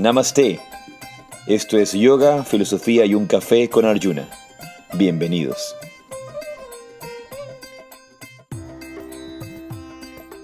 Namaste. 0.00 0.58
Esto 1.46 1.76
es 1.76 1.92
Yoga, 1.92 2.42
Filosofía 2.42 3.04
y 3.04 3.14
un 3.14 3.26
Café 3.26 3.68
con 3.68 3.84
Arjuna. 3.84 4.26
Bienvenidos. 4.96 5.76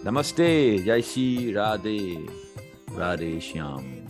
Namaste, 0.05 0.85
Yaishi 0.85 1.55
Radhe, 1.55 2.27
Radhe 2.95 3.41
Shyam. 3.41 4.05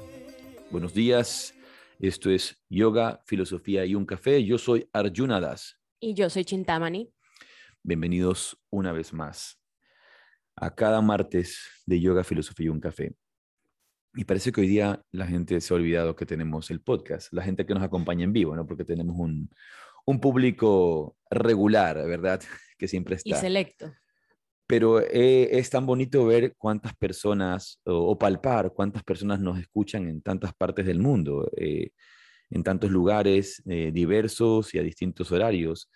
Buenos 0.72 0.92
días, 0.92 1.54
esto 2.00 2.28
es 2.28 2.60
Yoga, 2.68 3.22
Filosofía 3.24 3.86
y 3.86 3.94
un 3.94 4.04
Café. 4.04 4.44
Yo 4.44 4.58
soy 4.58 4.90
Arjuna 4.92 5.40
Das. 5.40 5.78
Y 6.00 6.14
yo 6.14 6.28
soy 6.28 6.44
Chintamani. 6.44 7.14
Bienvenidos 7.84 8.58
una 8.68 8.90
vez 8.90 9.12
más 9.12 9.60
a 10.56 10.74
cada 10.74 11.00
martes 11.02 11.60
de 11.86 12.00
Yoga, 12.00 12.24
Filosofía 12.24 12.66
y 12.66 12.70
un 12.70 12.80
Café. 12.80 13.14
Y 14.16 14.24
parece 14.24 14.50
que 14.50 14.62
hoy 14.62 14.68
día 14.68 15.02
la 15.12 15.26
gente 15.26 15.60
se 15.60 15.72
ha 15.72 15.76
olvidado 15.76 16.16
que 16.16 16.24
tenemos 16.24 16.70
el 16.70 16.80
podcast, 16.80 17.30
la 17.34 17.42
gente 17.42 17.66
que 17.66 17.74
nos 17.74 17.82
acompaña 17.82 18.24
en 18.24 18.32
vivo, 18.32 18.56
¿no? 18.56 18.66
Porque 18.66 18.84
tenemos 18.84 19.14
un, 19.18 19.50
un 20.06 20.20
público 20.20 21.16
regular, 21.30 21.96
¿verdad? 22.06 22.40
Que 22.78 22.88
siempre 22.88 23.16
está. 23.16 23.30
Y 23.30 23.32
selecto. 23.32 23.90
Pero 24.66 25.00
eh, 25.00 25.48
es 25.58 25.70
tan 25.70 25.86
bonito 25.86 26.26
ver 26.26 26.54
cuántas 26.58 26.94
personas, 26.94 27.80
o, 27.84 28.18
palpar 28.18 28.72
cuántas 28.74 29.02
personas 29.02 29.40
nos 29.40 29.58
escuchan 29.58 30.06
en 30.06 30.20
tantas 30.20 30.52
partes 30.52 30.84
del 30.84 30.98
mundo, 30.98 31.50
eh, 31.56 31.92
en 32.50 32.62
tantos 32.62 32.90
lugares 32.90 33.62
eh, 33.64 33.92
diversos 33.94 34.74
y 34.74 34.78
a 34.78 34.82
distintos 34.82 35.32
horarios, 35.32 35.90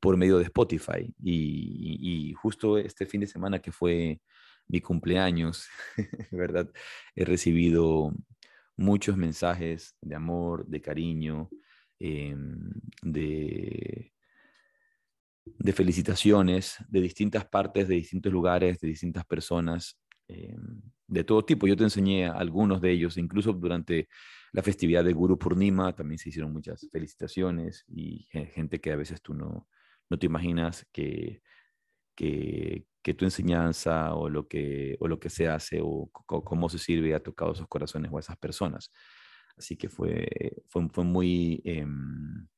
por 0.00 0.16
medio 0.16 0.38
de 0.38 0.44
Spotify. 0.44 1.14
Y, 1.22 2.28
y, 2.28 2.32
justo 2.34 2.76
este 2.78 3.06
fin 3.06 3.20
de 3.20 3.26
semana 3.26 3.60
que 3.60 3.70
fue 3.72 4.20
mi 4.68 4.80
cumpleaños, 4.80 5.68
¿verdad? 6.30 6.70
He 7.14 7.24
recibido 7.24 8.12
muchos 8.76 9.16
mensajes 9.16 9.96
de 10.00 10.14
amor, 10.14 10.66
de 10.66 10.80
cariño, 10.80 11.50
em, 11.98 12.70
de, 13.02 14.12
felicitaciones 15.72 16.76
de 16.88 17.00
distintas 17.00 17.44
partes, 17.46 17.88
de 17.88 17.96
distintos 17.96 18.32
lugares, 18.32 18.80
de 18.80 18.88
distintas 18.88 19.24
personas, 19.24 19.98
em, 20.28 20.80
de 21.06 21.24
todo 21.24 21.44
tipo. 21.44 21.66
Yo 21.66 21.76
te 21.76 21.84
enseñé 21.84 22.26
algunos 22.26 22.80
de 22.80 22.90
ellos, 22.92 23.16
incluso 23.16 23.52
durante 23.52 24.08
la 24.52 24.62
festividad 24.62 25.04
de 25.04 25.12
Guru 25.12 25.38
Purnima 25.38 25.94
también 25.94 26.18
se 26.18 26.30
hicieron 26.30 26.52
muchas 26.52 26.88
felicitaciones 26.90 27.84
y 27.88 28.26
gente 28.30 28.80
que 28.80 28.92
a 28.92 28.96
veces 28.96 29.20
tú 29.22 29.34
no, 29.34 29.68
no 30.08 30.18
te 30.18 30.26
imaginas 30.26 30.86
que, 30.92 31.42
que, 32.14 32.86
que 33.06 33.14
tu 33.14 33.24
enseñanza 33.24 34.16
o 34.16 34.28
lo 34.28 34.48
que, 34.48 34.96
o 34.98 35.06
lo 35.06 35.20
que 35.20 35.30
se 35.30 35.46
hace 35.46 35.78
o 35.80 36.10
cómo 36.10 36.68
se 36.68 36.76
sirve 36.76 37.14
ha 37.14 37.22
tocado 37.22 37.52
esos 37.52 37.68
corazones 37.68 38.10
o 38.12 38.18
esas 38.18 38.36
personas. 38.36 38.90
Así 39.56 39.76
que 39.76 39.88
fue, 39.88 40.26
fue, 40.66 40.88
fue 40.88 41.04
muy, 41.04 41.62
em, 41.64 42.48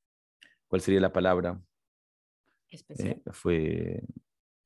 ¿cuál 0.67 0.81
sería 0.81 1.03
la 1.03 1.13
palabra? 1.13 1.61
Especial. 2.71 3.11
Eh, 3.11 3.23
fue, 3.31 4.03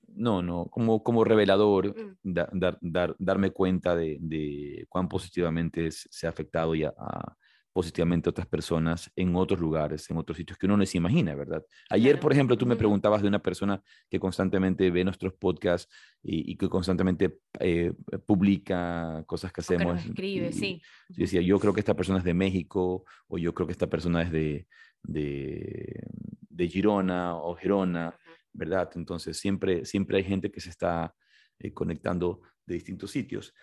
no, 0.07 0.41
no, 0.41 0.67
como, 0.67 1.03
como 1.03 1.25
revelador, 1.25 1.89
mm. 1.89 2.33
dar, 2.33 2.79
dar, 2.81 3.17
darme 3.19 3.51
cuenta 3.51 3.97
de, 3.97 4.19
de, 4.21 4.87
cuán 4.89 5.09
positivamente 5.09 5.91
se 5.91 6.29
ha 6.29 6.31
afectado 6.31 6.77
ya 6.77 6.95
a, 6.97 7.37
positivamente 7.73 8.29
a 8.29 8.31
otras 8.31 8.47
personas 8.47 9.11
en 9.17 9.35
otros 9.35 9.59
lugares, 9.59 10.09
en 10.11 10.19
otros 10.19 10.37
sitios 10.37 10.59
que 10.59 10.67
uno 10.67 10.77
no 10.77 10.85
se 10.85 10.99
imagina, 10.99 11.35
¿verdad? 11.35 11.65
Ayer, 11.89 12.21
por 12.21 12.33
ejemplo, 12.33 12.57
tú 12.59 12.67
me 12.67 12.77
preguntabas 12.77 13.23
de 13.23 13.29
una 13.29 13.43
persona 13.43 13.83
que 14.11 14.21
constantemente 14.21 14.91
ve 14.91 15.05
nuestros 15.05 15.33
podcasts 15.33 15.93
y, 16.23 16.57
que 16.57 16.69
constantemente 16.69 17.41
eh, 17.59 17.93
publica 18.27 19.25
cosas 19.27 19.53
que 19.53 19.63
hacemos. 19.63 20.05
escribe, 20.05 20.53
sí. 20.53 20.83
Yo 21.09 21.23
decía, 21.23 21.41
yo 21.41 21.59
creo 21.59 21.73
que 21.73 21.81
esta 21.81 21.95
persona 21.95 22.19
es 22.19 22.25
de 22.25 22.35
México 22.35 23.05
o 23.27 23.39
yo 23.39 23.55
creo 23.55 23.67
que 23.67 23.73
esta 23.73 23.89
persona 23.89 24.23
es 24.23 24.31
de, 24.31 24.67
de, 25.03 26.05
de 26.51 26.69
Girona 26.69 27.37
o 27.37 27.57
Girona, 27.57 28.15
¿verdad? 28.53 28.91
Entonces, 28.97 29.39
siempre, 29.39 29.85
siempre 29.87 30.19
hay 30.19 30.25
gente 30.25 30.51
que 30.51 30.61
se 30.61 30.71
está 30.71 31.15
eh, 31.59 31.73
conectando 31.73 32.43
de 32.67 32.75
distintos 32.75 33.11
sitios. 33.11 33.55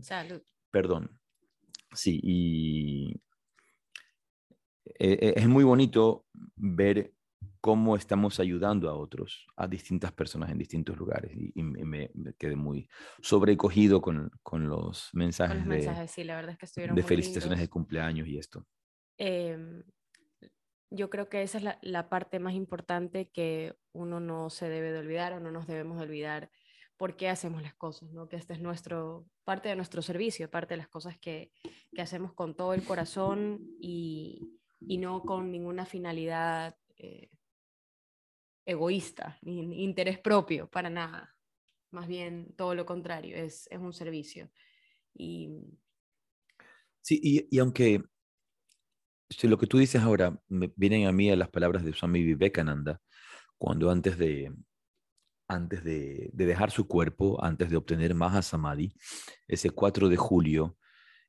Salud. 0.00 0.42
Perdón. 0.70 1.21
Sí, 1.92 2.20
y 2.22 3.22
e, 4.98 5.12
e, 5.12 5.34
es 5.36 5.48
muy 5.48 5.64
bonito 5.64 6.26
ver 6.56 7.12
cómo 7.60 7.96
estamos 7.96 8.40
ayudando 8.40 8.90
a 8.90 8.94
otros, 8.94 9.46
a 9.56 9.68
distintas 9.68 10.12
personas 10.12 10.50
en 10.50 10.58
distintos 10.58 10.96
lugares. 10.96 11.32
Y, 11.32 11.62
me, 11.62 12.10
quedé 12.36 12.56
muy 12.56 12.88
sobrecogido 13.20 14.02
con, 14.02 14.30
con 14.42 14.68
los 14.68 15.10
mensajes, 15.12 15.64
de, 15.66 16.08
sí, 16.08 16.24
la 16.24 16.36
verdad 16.36 16.52
es 16.52 16.58
que 16.58 16.66
estuvieron 16.66 16.96
de 16.96 17.02
felicitaciones 17.02 17.60
de 17.60 17.68
cumpleaños 17.68 18.26
y 18.26 18.36
esto. 18.36 18.66
Em, 19.16 19.84
yo 20.90 21.08
creo 21.08 21.28
que 21.28 21.42
esa 21.42 21.58
es 21.58 21.64
la, 21.64 21.78
la, 21.82 22.08
parte 22.08 22.40
más 22.40 22.54
importante 22.54 23.30
que 23.30 23.76
uno 23.92 24.18
no 24.18 24.50
se 24.50 24.68
debe 24.68 24.90
de 24.90 24.98
olvidar 24.98 25.32
o 25.32 25.40
no 25.40 25.52
nos 25.52 25.68
debemos 25.68 25.98
de 25.98 26.02
olvidar 26.02 26.50
por 27.02 27.16
qué 27.16 27.28
hacemos 27.28 27.62
las 27.62 27.74
cosas, 27.74 28.12
¿no? 28.12 28.28
Que 28.28 28.36
este 28.36 28.52
es 28.52 28.60
nuestro, 28.60 29.26
parte 29.42 29.68
de 29.68 29.74
nuestro 29.74 30.02
servicio, 30.02 30.48
parte 30.48 30.74
de 30.74 30.78
las 30.78 30.86
cosas 30.86 31.18
que, 31.18 31.50
que 31.92 32.00
hacemos 32.00 32.32
con 32.32 32.54
todo 32.54 32.74
el 32.74 32.84
corazón 32.84 33.58
y, 33.80 34.60
y 34.78 34.98
no 34.98 35.22
con 35.22 35.50
ninguna 35.50 35.84
finalidad 35.84 36.76
eh, 36.96 37.28
egoísta, 38.64 39.36
ni 39.42 39.82
interés 39.82 40.20
propio, 40.20 40.70
para 40.70 40.90
nada. 40.90 41.34
Más 41.90 42.06
bien 42.06 42.54
todo 42.54 42.76
lo 42.76 42.86
contrario, 42.86 43.34
es, 43.34 43.66
es 43.72 43.80
un 43.80 43.92
servicio. 43.92 44.52
Y... 45.12 45.50
Sí, 47.00 47.18
y, 47.20 47.48
y 47.50 47.58
aunque 47.58 48.00
si 49.28 49.48
lo 49.48 49.58
que 49.58 49.66
tú 49.66 49.78
dices 49.78 50.02
ahora, 50.02 50.40
me 50.46 50.72
vienen 50.76 51.08
a 51.08 51.12
mí 51.12 51.32
a 51.32 51.34
las 51.34 51.48
palabras 51.48 51.84
de 51.84 51.94
Swami 51.94 52.22
Vivekananda, 52.22 53.02
cuando 53.58 53.90
antes 53.90 54.16
de, 54.18 54.54
antes 55.52 55.84
de, 55.84 56.30
dejar 56.32 56.70
su 56.70 56.86
cuerpo, 56.86 57.42
antes 57.44 57.70
de 57.70 57.76
obtener 57.76 58.14
Maha 58.14 58.42
Samadhi, 58.42 58.92
ese 59.46 59.70
4 59.70 60.08
de 60.08 60.16
julio, 60.16 60.76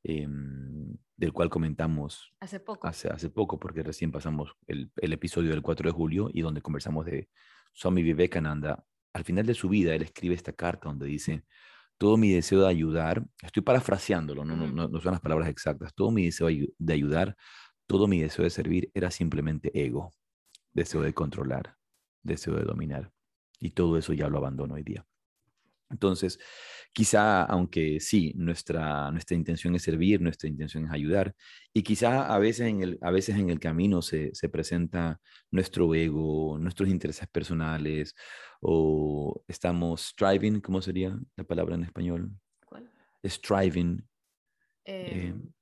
em, 0.02 0.96
del 1.16 1.32
cual 1.32 1.50
comentamos 1.50 2.34
hace 2.40 2.60
poco. 2.60 2.86
Hace, 2.86 3.08
hace 3.08 3.30
poco, 3.30 3.58
porque 3.58 3.82
recién 3.82 4.10
pasamos 4.10 4.56
el, 4.66 4.90
el, 4.96 5.12
episodio 5.12 5.50
del 5.50 5.62
4 5.62 5.88
de 5.88 5.92
julio 5.92 6.30
y 6.32 6.40
donde 6.42 6.60
conversamos 6.60 7.06
de 7.06 7.28
Swami 7.72 8.02
Vivekananda. 8.02 8.84
Al 9.12 9.24
final 9.24 9.46
de 9.46 9.54
su 9.54 9.68
vida, 9.68 9.94
él 9.94 10.02
escribe 10.02 10.34
esta 10.34 10.52
carta 10.52 10.88
donde 10.88 11.06
dice, 11.06 11.44
todo 11.98 12.16
mi 12.16 12.32
deseo 12.32 12.62
de 12.62 12.68
ayudar, 12.68 13.24
estoy 13.42 13.62
parafraseándolo, 13.62 14.44
no, 14.44 14.56
no, 14.56 14.88
no 14.88 15.00
son 15.00 15.12
las 15.12 15.20
palabras 15.20 15.48
exactas, 15.48 15.94
todo 15.94 16.10
mi 16.10 16.24
deseo 16.24 16.48
de 16.48 16.92
ayudar, 16.92 17.36
todo 17.86 18.08
mi 18.08 18.20
deseo 18.20 18.44
de 18.44 18.50
servir 18.50 18.90
era 18.94 19.10
simplemente 19.10 19.70
ego, 19.74 20.12
deseo 20.72 21.02
de 21.02 21.14
controlar, 21.14 21.76
deseo 22.22 22.56
de 22.56 22.64
dominar. 22.64 23.12
Y 23.60 23.70
todo 23.70 23.96
eso 23.98 24.12
ya 24.12 24.28
lo 24.28 24.38
abandono 24.38 24.74
hoy 24.74 24.82
día. 24.82 25.06
Entonces, 25.90 26.38
quizá, 26.92 27.44
aunque 27.44 28.00
sí, 28.00 28.32
nuestra, 28.36 29.10
nuestra 29.10 29.36
intención 29.36 29.74
es 29.74 29.82
servir, 29.82 30.20
nuestra 30.20 30.48
intención 30.48 30.86
es 30.86 30.90
ayudar, 30.90 31.34
y 31.72 31.82
quizá 31.82 32.26
a 32.26 32.38
veces 32.38 32.66
en 32.66 32.82
el, 32.82 32.98
a 33.00 33.10
veces 33.10 33.36
en 33.36 33.50
el 33.50 33.60
camino 33.60 34.02
se, 34.02 34.34
se 34.34 34.48
presenta 34.48 35.20
nuestro 35.50 35.94
ego, 35.94 36.58
nuestros 36.58 36.88
intereses 36.88 37.28
personales, 37.28 38.14
o 38.60 39.42
estamos 39.46 40.08
striving, 40.08 40.60
¿cómo 40.60 40.80
sería 40.80 41.18
la 41.36 41.44
palabra 41.44 41.74
en 41.74 41.84
español? 41.84 42.30
¿Cuál? 42.64 42.90
Striving. 43.24 44.02
Eh, 44.86 45.28
em, 45.28 45.52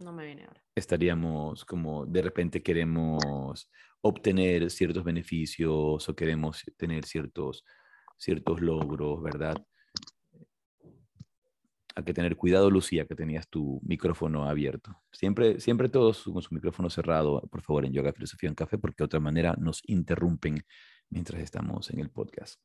no 0.00 0.12
me 0.12 0.26
viene 0.26 0.44
ahora. 0.44 0.62
Estaríamos 0.74 1.64
como 1.64 2.04
de 2.04 2.20
repente 2.20 2.62
queremos 2.62 3.70
obtener 4.06 4.70
ciertos 4.70 5.04
beneficios 5.04 6.08
o 6.08 6.16
queremos 6.16 6.64
tener 6.76 7.04
ciertos, 7.04 7.64
ciertos 8.16 8.60
logros, 8.60 9.22
¿verdad? 9.22 9.56
Hay 11.94 12.04
que 12.04 12.12
tener 12.12 12.36
cuidado, 12.36 12.70
Lucía, 12.70 13.06
que 13.06 13.14
tenías 13.14 13.48
tu 13.48 13.80
micrófono 13.82 14.46
abierto. 14.48 15.02
Siempre, 15.12 15.60
siempre 15.60 15.88
todos 15.88 16.24
con 16.24 16.42
su 16.42 16.54
micrófono 16.54 16.90
cerrado, 16.90 17.40
por 17.50 17.62
favor, 17.62 17.86
en 17.86 17.92
Yoga 17.92 18.12
Filosofía 18.12 18.50
en 18.50 18.54
Café, 18.54 18.76
porque 18.76 18.96
de 18.98 19.04
otra 19.04 19.20
manera 19.20 19.54
nos 19.58 19.82
interrumpen 19.86 20.62
mientras 21.08 21.40
estamos 21.40 21.88
en 21.90 22.00
el 22.00 22.10
podcast. 22.10 22.60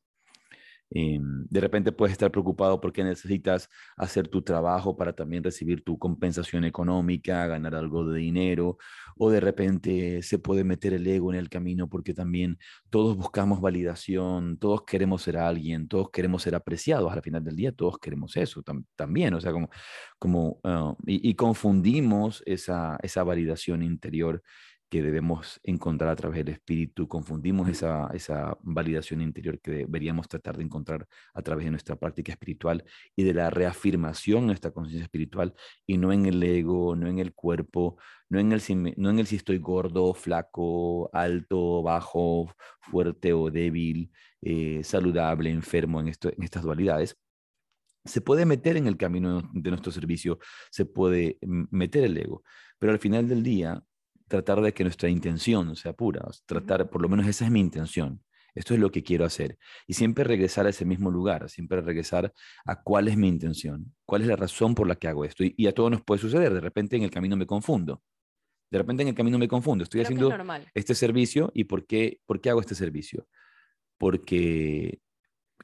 Em, 0.94 1.46
de 1.48 1.60
repente 1.60 1.90
puedes 1.90 2.12
estar 2.12 2.30
preocupado 2.30 2.80
porque 2.80 3.02
necesitas 3.02 3.70
hacer 3.96 4.28
tu 4.28 4.42
trabajo 4.42 4.96
para 4.96 5.14
también 5.14 5.42
recibir 5.42 5.82
tu 5.82 5.98
compensación 5.98 6.64
económica, 6.64 7.46
ganar 7.46 7.74
algo 7.74 8.04
de 8.06 8.20
dinero, 8.20 8.76
o 9.16 9.30
de 9.30 9.40
repente 9.40 10.22
se 10.22 10.38
puede 10.38 10.64
meter 10.64 10.92
el 10.92 11.06
ego 11.06 11.32
en 11.32 11.38
el 11.38 11.48
camino 11.48 11.88
porque 11.88 12.12
también 12.12 12.58
todos 12.90 13.16
buscamos 13.16 13.60
validación, 13.60 14.58
todos 14.58 14.82
queremos 14.84 15.22
ser 15.22 15.38
alguien, 15.38 15.88
todos 15.88 16.10
queremos 16.10 16.42
ser 16.42 16.54
apreciados 16.54 17.10
al 17.12 17.22
final 17.22 17.42
del 17.42 17.56
día, 17.56 17.72
todos 17.72 17.98
queremos 17.98 18.36
eso 18.36 18.62
también, 18.96 19.34
o 19.34 19.40
sea, 19.40 19.52
como, 19.52 19.70
como 20.18 20.60
ah, 20.64 20.94
y, 21.06 21.34
confundimos 21.34 22.42
esa, 22.46 22.98
esa 23.02 23.22
validación 23.24 23.82
interior 23.82 24.42
que 24.92 25.02
debemos 25.02 25.58
encontrar 25.62 26.10
a 26.10 26.16
través 26.16 26.44
del 26.44 26.50
espíritu, 26.50 27.08
confundimos 27.08 27.66
esa, 27.66 28.10
esa 28.12 28.58
validación 28.60 29.22
interior 29.22 29.58
que 29.58 29.70
deberíamos 29.70 30.28
tratar 30.28 30.58
de 30.58 30.64
encontrar 30.64 31.08
a 31.32 31.40
través 31.40 31.64
de 31.64 31.70
nuestra 31.70 31.96
práctica 31.96 32.30
espiritual 32.30 32.84
y 33.16 33.22
de 33.22 33.32
la 33.32 33.48
reafirmación 33.48 34.42
de 34.42 34.46
nuestra 34.48 34.70
conciencia 34.70 35.04
espiritual 35.04 35.54
y 35.86 35.96
no 35.96 36.12
en 36.12 36.26
el 36.26 36.42
ego, 36.42 36.94
no 36.94 37.08
en 37.08 37.20
el 37.20 37.32
cuerpo, 37.32 37.96
no 38.28 38.38
en 38.38 38.52
el, 38.52 38.60
si, 38.60 38.74
no 38.74 39.08
en 39.08 39.18
el 39.18 39.26
si 39.26 39.36
estoy 39.36 39.56
gordo, 39.56 40.12
flaco, 40.12 41.08
alto, 41.14 41.82
bajo, 41.82 42.54
fuerte 42.80 43.32
o 43.32 43.50
débil, 43.50 44.12
eh, 44.42 44.84
saludable, 44.84 45.48
enfermo 45.48 46.00
en, 46.00 46.08
esto, 46.08 46.28
en 46.28 46.42
estas 46.42 46.64
dualidades, 46.64 47.16
se 48.04 48.20
puede 48.20 48.44
meter 48.44 48.76
en 48.76 48.86
el 48.86 48.98
camino 48.98 49.40
de 49.54 49.70
nuestro 49.70 49.90
servicio, 49.90 50.38
se 50.70 50.84
puede 50.84 51.38
meter 51.40 52.04
el 52.04 52.18
ego, 52.18 52.42
pero 52.78 52.92
al 52.92 52.98
final 52.98 53.26
del 53.26 53.42
día 53.42 53.82
tratar 54.32 54.62
de 54.62 54.72
que 54.72 54.82
nuestra 54.82 55.10
intención 55.10 55.76
sea 55.76 55.92
pura, 55.92 56.26
tratar, 56.46 56.88
por 56.88 57.02
lo 57.02 57.08
menos 57.10 57.26
esa 57.26 57.44
es 57.44 57.50
mi 57.50 57.60
intención, 57.60 58.24
esto 58.54 58.72
es 58.72 58.80
lo 58.80 58.90
que 58.90 59.02
quiero 59.02 59.26
hacer. 59.26 59.58
Y 59.86 59.92
siempre 59.92 60.24
regresar 60.24 60.64
a 60.64 60.70
ese 60.70 60.86
mismo 60.86 61.10
lugar, 61.10 61.50
siempre 61.50 61.82
regresar 61.82 62.32
a 62.64 62.82
cuál 62.82 63.08
es 63.08 63.16
mi 63.18 63.28
intención, 63.28 63.94
cuál 64.06 64.22
es 64.22 64.28
la 64.28 64.36
razón 64.36 64.74
por 64.74 64.88
la 64.88 64.96
que 64.96 65.06
hago 65.06 65.26
esto. 65.26 65.44
Y, 65.44 65.66
a 65.66 65.72
todos 65.72 65.90
nos 65.90 66.02
puede 66.02 66.18
suceder, 66.18 66.54
de 66.54 66.60
repente 66.60 66.96
en 66.96 67.02
el 67.02 67.10
camino 67.10 67.36
me 67.36 67.44
confundo. 67.44 68.02
De 68.70 68.78
repente 68.78 69.02
en 69.02 69.10
el 69.10 69.14
camino 69.14 69.38
me 69.38 69.48
confundo, 69.48 69.84
estoy 69.84 70.00
haciendo 70.00 70.34
este 70.72 70.94
servicio 70.94 71.50
y 71.52 71.64
¿por 71.64 71.84
qué, 71.84 72.20
¿por 72.24 72.40
qué 72.40 72.48
hago 72.48 72.60
este 72.60 72.74
servicio? 72.74 73.26
Porque 73.98 74.98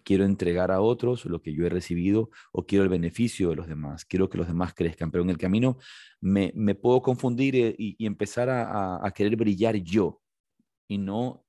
quiero 0.08 0.24
entregar 0.24 0.70
a 0.70 0.80
otros 0.80 1.26
lo 1.26 1.42
que 1.42 1.52
yo 1.52 1.66
he 1.66 1.68
recibido 1.68 2.30
o 2.50 2.64
quiero 2.64 2.82
el 2.82 2.88
beneficio 2.88 3.50
de 3.50 3.56
los 3.56 3.66
demás, 3.68 4.06
quiero 4.06 4.30
que 4.30 4.38
los 4.38 4.46
demás 4.46 4.72
crezcan, 4.72 5.10
pero 5.10 5.22
en 5.22 5.28
el 5.28 5.36
camino 5.36 5.76
me, 6.22 6.50
puedo 6.76 7.02
confundir 7.02 7.54
eh, 7.56 7.74
y, 7.76 8.06
empezar 8.06 8.48
a, 8.48 9.12
querer 9.14 9.36
brillar 9.36 9.76
yo 9.76 10.22
y 10.88 10.96
no, 10.96 11.44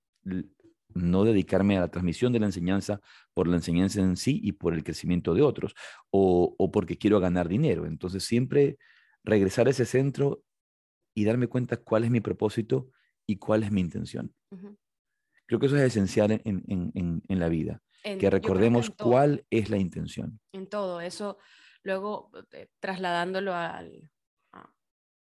no 0.94 1.24
dedicarme 1.24 1.78
a 1.78 1.80
la 1.80 1.88
transmisión 1.88 2.34
de 2.34 2.42
la 2.42 2.48
enseñanza 2.48 3.00
por 3.34 3.48
la 3.48 3.56
enseñanza 3.56 4.02
en 4.02 4.18
sí 4.18 4.42
y 4.44 4.52
por 4.52 4.74
el 4.74 4.84
crecimiento 4.84 5.34
de 5.34 5.42
otros 5.42 5.74
o, 6.12 6.70
porque 6.74 6.98
quiero 6.98 7.22
ganar 7.22 7.48
dinero. 7.48 7.86
Entonces 7.86 8.26
siempre 8.26 8.78
regresar 9.24 9.68
a 9.68 9.70
ese 9.70 9.86
centro 9.86 10.44
y 11.16 11.24
darme 11.24 11.48
cuenta 11.48 11.78
cuál 11.78 12.04
es 12.04 12.12
mi 12.12 12.20
propósito 12.20 12.92
y 13.26 13.38
cuál 13.38 13.64
es 13.64 13.72
mi 13.72 13.80
intención. 13.80 14.34
Creo 15.46 15.62
que 15.62 15.68
eso 15.68 15.78
es 15.78 15.84
esencial 15.84 16.42
en 16.44 17.40
la 17.40 17.48
vida 17.48 17.82
que 18.04 18.30
recordemos 18.30 18.90
cuál 18.92 19.46
es 19.50 19.70
la 19.70 19.78
intención. 19.78 20.40
En 20.52 20.68
todo, 20.68 21.02
eso 21.02 21.38
luego 21.84 22.32
eh, 22.52 22.68
trasladándolo 22.80 23.54
al, 23.54 24.12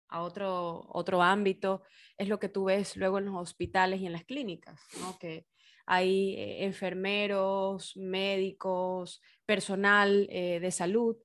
a, 0.08 0.22
otro, 0.22 0.86
otro 0.88 1.22
ámbito, 1.22 1.82
es 2.18 2.28
lo 2.28 2.38
que 2.38 2.48
tú 2.48 2.64
ves 2.64 2.96
luego 2.96 3.18
en 3.18 3.26
los 3.26 3.36
hospitales 3.36 4.00
y 4.00 4.06
en 4.06 4.12
las 4.12 4.24
clínicas, 4.24 4.80
¿no? 5.00 5.18
que 5.18 5.46
hay 5.86 6.34
eh, 6.34 6.64
enfermeros, 6.64 7.96
médicos, 7.96 9.20
personal 9.46 10.28
eh, 10.30 10.60
de 10.60 10.70
salud 10.70 11.16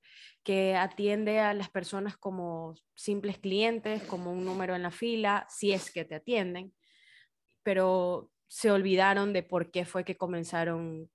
que 0.42 0.74
atiende 0.74 1.40
a 1.40 1.52
las 1.52 1.68
personas 1.68 2.16
como 2.16 2.74
simples 2.94 3.38
clientes, 3.38 4.02
como 4.04 4.32
un 4.32 4.44
número 4.44 4.74
en 4.74 4.82
la 4.82 4.90
fila, 4.90 5.46
si 5.50 5.72
es 5.72 5.90
que 5.90 6.06
te 6.06 6.14
atienden, 6.14 6.72
pero 7.62 8.30
se 8.46 8.70
olvidaron 8.70 9.34
de 9.34 9.42
por 9.42 9.70
qué 9.70 9.84
fue 9.84 10.04
que 10.04 10.16
comenzaron 10.16 11.10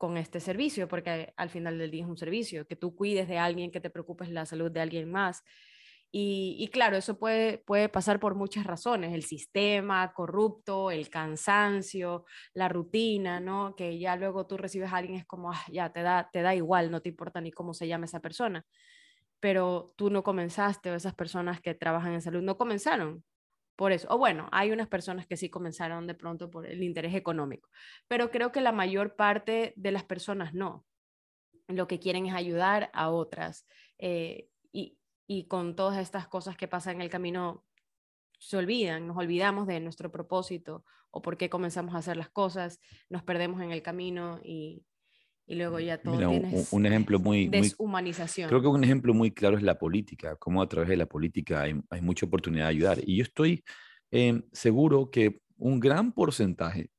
con 0.00 0.16
este 0.16 0.40
servicio, 0.40 0.88
porque 0.88 1.34
al 1.36 1.50
final 1.50 1.76
del 1.76 1.90
día 1.90 2.04
es 2.04 2.08
un 2.08 2.16
servicio, 2.16 2.66
que 2.66 2.74
tú 2.74 2.96
cuides 2.96 3.28
de 3.28 3.36
alguien, 3.36 3.70
que 3.70 3.82
te 3.82 3.90
preocupes 3.90 4.30
la 4.30 4.46
salud 4.46 4.70
de 4.70 4.80
alguien 4.80 5.10
más. 5.10 5.44
Y, 6.10 6.68
claro, 6.72 6.96
eso 6.96 7.18
puede, 7.18 7.58
puede 7.58 7.90
pasar 7.90 8.18
por 8.18 8.34
muchas 8.34 8.64
razones, 8.66 9.12
el 9.12 9.24
sistema 9.24 10.14
corrupto, 10.14 10.90
el 10.90 11.10
cansancio, 11.10 12.24
la 12.54 12.70
rutina, 12.70 13.40
¿no? 13.40 13.76
Que 13.76 13.98
ya 13.98 14.16
luego 14.16 14.46
tú 14.46 14.56
recibes 14.56 14.90
a 14.90 14.96
alguien, 14.96 15.18
es 15.18 15.26
como, 15.26 15.52
ah, 15.52 15.62
ya, 15.70 15.92
te 15.92 16.00
da, 16.00 16.30
te 16.32 16.40
da 16.40 16.54
igual, 16.54 16.90
no 16.90 17.02
te 17.02 17.10
importa 17.10 17.42
ni 17.42 17.52
cómo 17.52 17.74
se 17.74 17.86
llama 17.86 18.06
esa 18.06 18.20
persona. 18.20 18.64
Pero 19.38 19.92
tú 19.96 20.08
no 20.08 20.22
comenzaste, 20.22 20.90
o 20.90 20.94
esas 20.94 21.14
personas 21.14 21.60
que 21.60 21.74
trabajan 21.74 22.14
en 22.14 22.22
salud 22.22 22.42
no 22.42 22.56
comenzaron 22.56 23.22
por 23.80 23.92
eso. 23.92 24.06
O 24.10 24.18
bueno, 24.18 24.46
hay 24.52 24.72
unas 24.72 24.88
personas 24.88 25.26
que 25.26 25.38
sí 25.38 25.48
comenzaron 25.48 26.06
de 26.06 26.14
pronto 26.14 26.50
por 26.50 26.66
el 26.66 26.82
interés 26.82 27.14
económico, 27.14 27.70
pero 28.08 28.30
creo 28.30 28.52
que 28.52 28.60
la 28.60 28.72
mayor 28.72 29.16
parte 29.16 29.72
de 29.74 29.90
las 29.90 30.04
personas 30.04 30.52
no. 30.52 30.84
Lo 31.66 31.86
que 31.86 31.98
quieren 31.98 32.26
es 32.26 32.34
ayudar 32.34 32.90
a 32.92 33.08
otras. 33.08 33.66
Eh, 33.96 34.50
y, 34.70 34.98
y 35.26 35.46
con 35.46 35.76
todas 35.76 35.96
estas 35.96 36.28
cosas 36.28 36.58
que 36.58 36.68
pasan 36.68 36.96
en 36.96 37.00
el 37.00 37.08
camino, 37.08 37.64
se 38.38 38.58
olvidan, 38.58 39.06
nos 39.06 39.16
olvidamos 39.16 39.66
de 39.66 39.80
nuestro 39.80 40.12
propósito 40.12 40.84
o 41.10 41.22
por 41.22 41.38
qué 41.38 41.48
comenzamos 41.48 41.94
a 41.94 41.98
hacer 42.00 42.18
las 42.18 42.28
cosas, 42.28 42.80
nos 43.08 43.22
perdemos 43.22 43.62
en 43.62 43.72
el 43.72 43.80
camino 43.80 44.40
y, 44.44 44.84
y 45.50 45.56
luego 45.56 45.80
ya 45.80 45.98
todo 45.98 46.30
un, 46.70 46.86
ejemplo 46.86 47.18
muy 47.18 47.48
deshumanización. 47.48 48.48
creo 48.48 48.62
que 48.62 48.68
un 48.68 48.84
ejemplo 48.84 49.12
muy 49.12 49.32
claro 49.32 49.56
es 49.56 49.64
la 49.64 49.76
política, 49.76 50.36
cómo 50.36 50.62
a 50.62 50.68
través 50.68 50.88
de 50.88 50.96
la 50.96 51.06
política 51.06 51.62
hay, 51.62 51.74
hay 51.90 52.00
mucha 52.00 52.24
oportunidad 52.24 52.66
de 52.66 52.70
ayudar. 52.70 52.98
Y 53.04 53.16
yo 53.16 53.24
estoy 53.24 53.64
eh, 54.12 54.44
seguro 54.52 55.10
que 55.10 55.40
un 55.56 55.80
gran 55.80 56.12
porcentaje, 56.12 56.90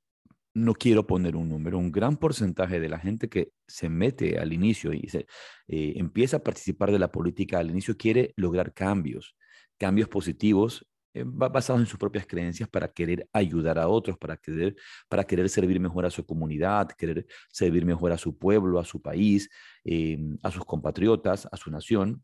no 0.54 0.74
quiero 0.74 1.08
poner 1.08 1.38
un 1.38 1.48
número, 1.48 1.78
un 1.78 1.94
gran 1.94 2.18
porcentaje 2.18 2.82
de 2.82 2.90
la 2.90 3.00
gente 3.00 3.30
que 3.30 3.54
se 3.68 3.88
mete 3.88 4.38
al 4.38 4.52
inicio 4.52 4.92
y 4.92 5.08
se, 5.08 5.28
eh, 5.70 5.94
empieza 5.96 6.38
a 6.38 6.44
participar 6.44 6.92
de 6.92 7.00
la 7.00 7.10
política 7.10 7.58
al 7.58 7.70
inicio 7.70 7.96
quiere 7.96 8.34
lograr 8.36 8.74
cambios, 8.74 9.38
cambios 9.78 10.10
positivos 10.10 10.86
basados 11.14 11.82
en 11.82 11.88
sus 11.88 12.00
propias 12.00 12.26
creencias 12.26 12.70
para 12.70 12.88
querer 12.92 13.28
ayudar 13.34 13.78
a 13.80 13.88
otros, 13.88 14.18
para 14.18 14.38
querer, 14.38 14.76
para 15.10 15.24
querer 15.24 15.50
servir 15.50 15.80
mejor 15.80 16.06
a 16.06 16.10
su 16.10 16.26
comunidad, 16.26 16.90
querer 16.92 17.26
servir 17.50 17.86
mejor 17.86 18.12
a 18.12 18.18
su 18.18 18.38
pueblo, 18.38 18.80
a 18.80 18.86
su 18.86 19.02
país, 19.02 19.50
eh, 19.84 20.18
a 20.42 20.52
sus 20.52 20.66
compatriotas, 20.66 21.48
a 21.52 21.58
su 21.58 21.70
nación. 21.72 22.24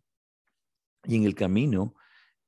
Y 1.05 1.15
en 1.15 1.23
el 1.23 1.35
camino 1.35 1.95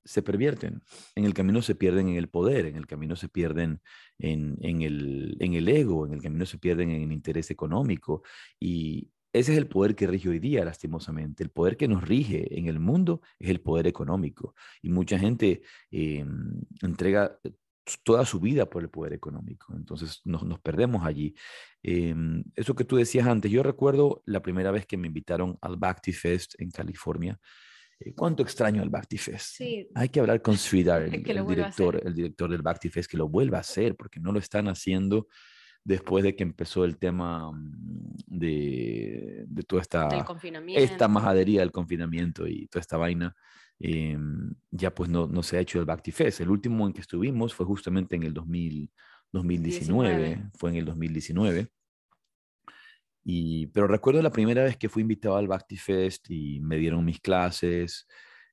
se 0.03 0.21
pervierten, 0.21 0.81
en 1.15 1.25
el 1.25 1.33
camino 1.33 1.61
se 1.61 1.75
pierden 1.75 2.09
en 2.09 2.15
el 2.15 2.29
poder, 2.29 2.65
en 2.65 2.77
el 2.77 2.87
camino 2.87 3.15
se 3.15 3.29
pierden 3.29 3.81
en, 4.17 4.57
en, 4.61 4.81
el, 4.81 5.37
en 5.39 5.53
el 5.53 5.67
ego, 5.67 6.07
en 6.07 6.13
el 6.13 6.21
camino 6.21 6.45
se 6.45 6.57
pierden 6.57 6.89
en 6.91 7.03
el 7.03 7.11
interés 7.11 7.51
económico. 7.51 8.23
Y, 8.59 9.11
ese 9.31 9.51
es 9.51 9.57
el 9.57 9.67
poder 9.67 9.95
que 9.95 10.07
rige 10.07 10.29
hoy 10.29 10.39
día, 10.39 10.65
lastimosamente. 10.65 11.43
El 11.43 11.51
poder 11.51 11.77
que 11.77 11.87
nos 11.87 12.03
rige 12.03 12.57
en 12.57 12.67
el 12.67 12.79
mundo 12.79 13.21
es 13.37 13.49
el 13.49 13.61
poder 13.61 13.85
económico. 13.87 14.55
Y 14.81 14.89
mucha 14.89 15.19
gente 15.19 15.61
eh, 15.91 16.25
entrega 16.81 17.37
eh, 17.43 17.51
toda 18.03 18.25
su 18.25 18.39
vida 18.39 18.67
por 18.67 18.81
el 18.81 18.89
poder 18.89 19.13
económico. 19.13 19.73
Entonces 19.75 20.21
nos, 20.25 20.59
perdemos 20.61 21.05
allí. 21.05 21.35
Eh, 21.83 22.15
eso 22.55 22.75
que 22.75 22.85
tú 22.85 22.95
decías 22.95 23.27
antes, 23.27 23.51
yo 23.51 23.61
recuerdo 23.61 24.23
la 24.25 24.41
primera 24.41 24.71
vez 24.71 24.85
que 24.87 24.97
me 24.97 25.07
invitaron 25.07 25.57
al 25.61 25.77
Bhakti 25.77 26.11
Fest 26.11 26.55
en 26.59 26.71
California. 26.71 27.39
¿Cuánto 28.15 28.43
extraño 28.43 28.81
el 28.81 28.89
Bhakti 28.89 29.17
Fest? 29.17 29.57
Sí. 29.57 29.87
Hay 29.93 30.09
que 30.09 30.21
hablar 30.21 30.41
con 30.41 30.57
Sridhar, 30.57 31.03
el, 31.03 31.21
director, 31.21 32.01
el 32.03 32.15
director 32.15 32.49
del 32.49 32.61
Bhakti 32.61 32.89
Fest, 32.89 33.11
que 33.11 33.17
lo 33.17 33.27
vuelva 33.27 33.57
a 33.57 33.61
hacer, 33.61 33.95
porque 33.95 34.19
no 34.19 34.31
lo 34.31 34.39
están 34.39 34.69
haciendo 34.69 35.27
después 35.83 36.23
de 36.23 36.35
que 36.35 36.43
empezó 36.43 36.85
el 36.85 36.97
tema 36.97 37.51
mm, 37.51 38.13
de, 38.27 39.45
de 39.47 39.63
toda 39.63 39.81
esta, 39.81 40.09
esta 40.75 41.07
majadería 41.07 41.61
del 41.61 41.71
confinamiento 41.71 42.47
y 42.47 42.67
toda 42.67 42.81
esta 42.81 42.97
vaina, 42.97 43.35
em, 43.79 44.53
ya 44.71 44.93
pues 44.93 45.09
no, 45.09 45.27
no 45.27 45.43
se 45.43 45.57
ha 45.57 45.61
hecho 45.61 45.79
el 45.79 45.85
Bhakti 45.85 46.11
Fest. 46.11 46.41
El 46.41 46.49
último 46.49 46.85
en 46.87 46.93
que 46.93 47.01
estuvimos 47.01 47.53
fue 47.53 47.65
justamente 47.65 48.15
en 48.15 48.23
el 48.23 48.33
2000, 48.33 48.91
2019, 49.31 50.49
fue 50.55 50.71
en 50.71 50.75
el 50.77 50.85
2019. 50.85 51.69
Y, 53.23 53.67
pero 53.67 53.87
recuerdo 53.87 54.21
la 54.21 54.31
primera 54.31 54.63
vez 54.63 54.77
que 54.77 54.89
fui 54.89 55.01
invitado 55.01 55.35
al 55.35 55.47
Bhakti 55.47 55.77
Fest 55.77 56.29
y 56.29 56.59
me 56.61 56.77
dieron 56.77 57.05
mis 57.05 57.19
clases, 57.19 58.07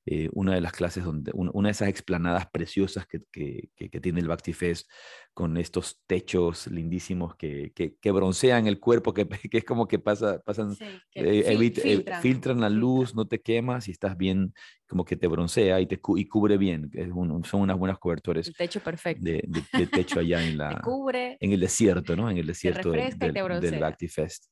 eh, 0.09 0.29
una 0.31 0.55
de 0.55 0.61
las 0.61 0.71
clases, 0.71 1.03
donde, 1.03 1.31
una 1.33 1.67
de 1.67 1.71
esas 1.71 1.89
explanadas 1.89 2.47
preciosas 2.49 3.05
que, 3.05 3.19
que, 3.29 3.99
tiene 3.99 4.21
el 4.21 4.29
Bhakti 4.29 4.53
Fest, 4.53 4.89
con 5.33 5.57
estos 5.57 5.99
techos 6.07 6.67
lindísimos 6.67 7.35
que, 7.35 7.73
que 7.73 8.11
broncean 8.11 8.67
el 8.67 8.79
cuerpo, 8.79 9.13
que, 9.13 9.27
es 9.51 9.65
como 9.65 9.85
que 9.85 9.99
pasa, 9.99 10.39
pasan, 10.45 10.77
eh, 11.13 11.43
eh, 11.45 12.05
filtran, 12.21 12.61
la 12.61 12.69
luz, 12.69 13.15
no 13.15 13.27
te 13.27 13.41
quemas 13.41 13.89
y 13.89 13.91
estás 13.91 14.15
bien, 14.15 14.53
como 14.87 15.03
que 15.03 15.17
te 15.17 15.27
broncea 15.27 15.81
y 15.81 15.87
te 15.87 15.99
y 16.15 16.25
cubre 16.29 16.57
bien. 16.57 16.89
Es 16.93 17.09
son 17.49 17.61
unas 17.61 17.77
buenas 17.77 17.99
cobertores. 17.99 18.47
El 18.47 18.55
techo 18.55 18.79
perfecto. 18.79 19.25
De, 19.25 19.43
de, 19.45 19.87
techo 19.87 20.21
allá 20.21 20.41
en, 20.41 20.57
la, 20.57 20.81
en 21.13 21.51
el 21.51 21.59
desierto, 21.59 22.15
¿no? 22.15 22.31
En 22.31 22.37
el 22.37 22.47
desierto 22.47 22.91
del, 22.91 23.19
del 23.19 23.79
Bhakti 23.79 24.07
Fest 24.07 24.45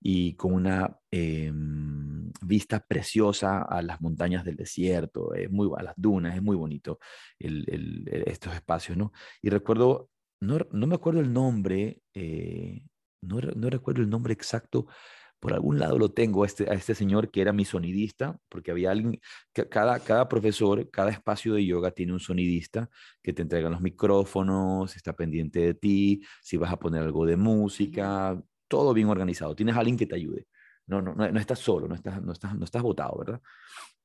y 0.00 0.34
con 0.34 0.54
una 0.54 0.98
em, 1.10 2.32
vista 2.42 2.80
preciosa 2.80 3.62
a 3.62 3.82
las 3.82 4.00
montañas 4.00 4.44
del 4.44 4.56
desierto, 4.56 5.32
muy, 5.50 5.70
a 5.76 5.82
las 5.82 5.94
dunas, 5.96 6.34
es 6.36 6.42
muy 6.42 6.56
bonito 6.56 6.98
el, 7.38 8.04
estos 8.26 8.54
espacios, 8.54 8.96
¿no? 8.96 9.12
Y 9.42 9.50
recuerdo, 9.50 10.10
no, 10.40 10.58
no 10.72 10.86
me 10.86 10.94
acuerdo 10.94 11.20
el 11.20 11.32
nombre, 11.32 12.02
eh, 12.14 12.82
no, 13.22 13.40
no, 13.40 13.70
recuerdo 13.70 14.02
el 14.02 14.08
nombre 14.08 14.32
exacto, 14.32 14.86
por 15.38 15.54
algún 15.54 15.78
lado 15.78 15.98
lo 15.98 16.10
tengo 16.12 16.44
a 16.44 16.46
este, 16.46 16.70
a 16.70 16.74
este 16.74 16.94
señor 16.94 17.30
que 17.30 17.40
era 17.40 17.52
mi 17.52 17.64
sonidista, 17.64 18.38
porque 18.48 18.70
había 18.70 18.90
alguien, 18.90 19.20
cada, 19.70 19.98
cada 20.00 20.28
profesor, 20.28 20.90
cada 20.90 21.10
espacio 21.10 21.54
de 21.54 21.64
yoga 21.64 21.90
tiene 21.90 22.12
un 22.12 22.20
sonidista 22.20 22.90
que 23.22 23.32
te 23.32 23.42
entrega 23.42 23.70
los 23.70 23.80
micrófonos, 23.80 24.96
está 24.96 25.14
pendiente 25.14 25.60
de 25.60 25.74
ti, 25.74 26.22
si 26.42 26.56
vas 26.58 26.72
a 26.72 26.78
poner 26.78 27.02
algo 27.02 27.24
de 27.26 27.36
música, 27.36 28.40
todo 28.70 28.94
bien 28.94 29.08
organizado. 29.08 29.56
Tienes 29.56 29.76
alguien 29.76 29.96
que 29.98 30.06
te 30.06 30.14
ayude. 30.14 30.46
No, 30.86 31.02
no, 31.02 31.14
no, 31.14 31.40
estás 31.40 31.58
solo, 31.58 31.88
no 31.88 31.94
estás, 31.96 32.22
no, 32.22 32.32
estás, 32.32 32.56
no 32.56 32.64
estás 32.64 32.82
votado, 32.82 33.18
¿verdad? 33.18 33.40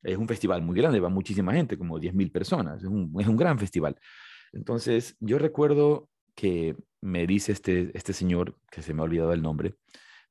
Es 0.03 0.17
un 0.17 0.27
festival 0.27 0.61
muy 0.63 0.75
grande, 0.75 0.99
va 0.99 1.09
muchísima 1.09 1.53
gente, 1.53 1.77
como 1.77 1.99
10.000 1.99 2.31
personas, 2.31 2.81
es 2.81 2.89
un, 2.89 3.13
es 3.19 3.27
un 3.27 3.37
gran 3.37 3.57
festival. 3.57 3.95
Entonces, 4.53 5.15
yo 5.19 5.37
recuerdo 5.37 6.09
que 6.35 6.75
me 7.01 7.27
dice 7.27 7.51
este, 7.51 7.91
este 7.93 8.13
señor, 8.13 8.57
que 8.71 8.81
se 8.81 8.93
me 8.93 9.01
ha 9.01 9.05
olvidado 9.05 9.33
el 9.33 9.41
nombre, 9.41 9.75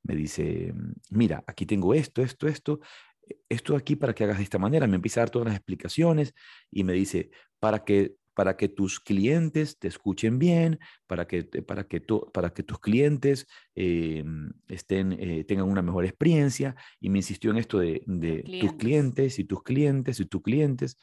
me 0.02 0.14
dice, 0.14 0.74
mira, 1.10 1.42
aquí 1.46 1.64
tengo 1.64 1.94
esto, 1.94 2.22
esto, 2.22 2.46
esto, 2.46 2.80
esto 3.48 3.76
aquí 3.76 3.96
para 3.96 4.14
que 4.14 4.24
hagas 4.24 4.38
de 4.38 4.44
esta 4.44 4.58
manera. 4.58 4.86
Me 4.86 4.96
empieza 4.96 5.20
a 5.20 5.22
dar 5.22 5.30
todas 5.30 5.46
las 5.46 5.56
explicaciones 5.56 6.34
y 6.70 6.84
me 6.84 6.92
dice, 6.92 7.30
para 7.58 7.84
que, 7.84 8.16
para 8.34 8.56
que 8.56 8.68
tus 8.68 9.00
clientes 9.00 9.78
te 9.78 9.88
escuchen 9.88 10.38
bien, 10.38 10.78
para 11.06 11.26
que, 11.26 11.44
para 11.44 11.84
que, 11.84 12.00
para 12.32 12.50
que 12.52 12.62
tus 12.62 12.78
clientes 12.80 13.46
eh, 13.74 14.24
estén, 14.68 15.12
eh, 15.12 15.44
tengan 15.44 15.68
una 15.68 15.82
mejor 15.82 16.04
experiencia. 16.04 16.76
Y 17.00 17.08
me 17.08 17.18
insistió 17.18 17.50
en 17.50 17.58
esto 17.58 17.78
de, 17.78 18.02
de 18.06 18.42
tus 18.60 18.74
clientes 18.74 19.38
y 19.38 19.44
tus 19.44 19.62
clientes 19.62 20.20
y 20.20 20.26
tus 20.26 20.42
clientes. 20.42 20.98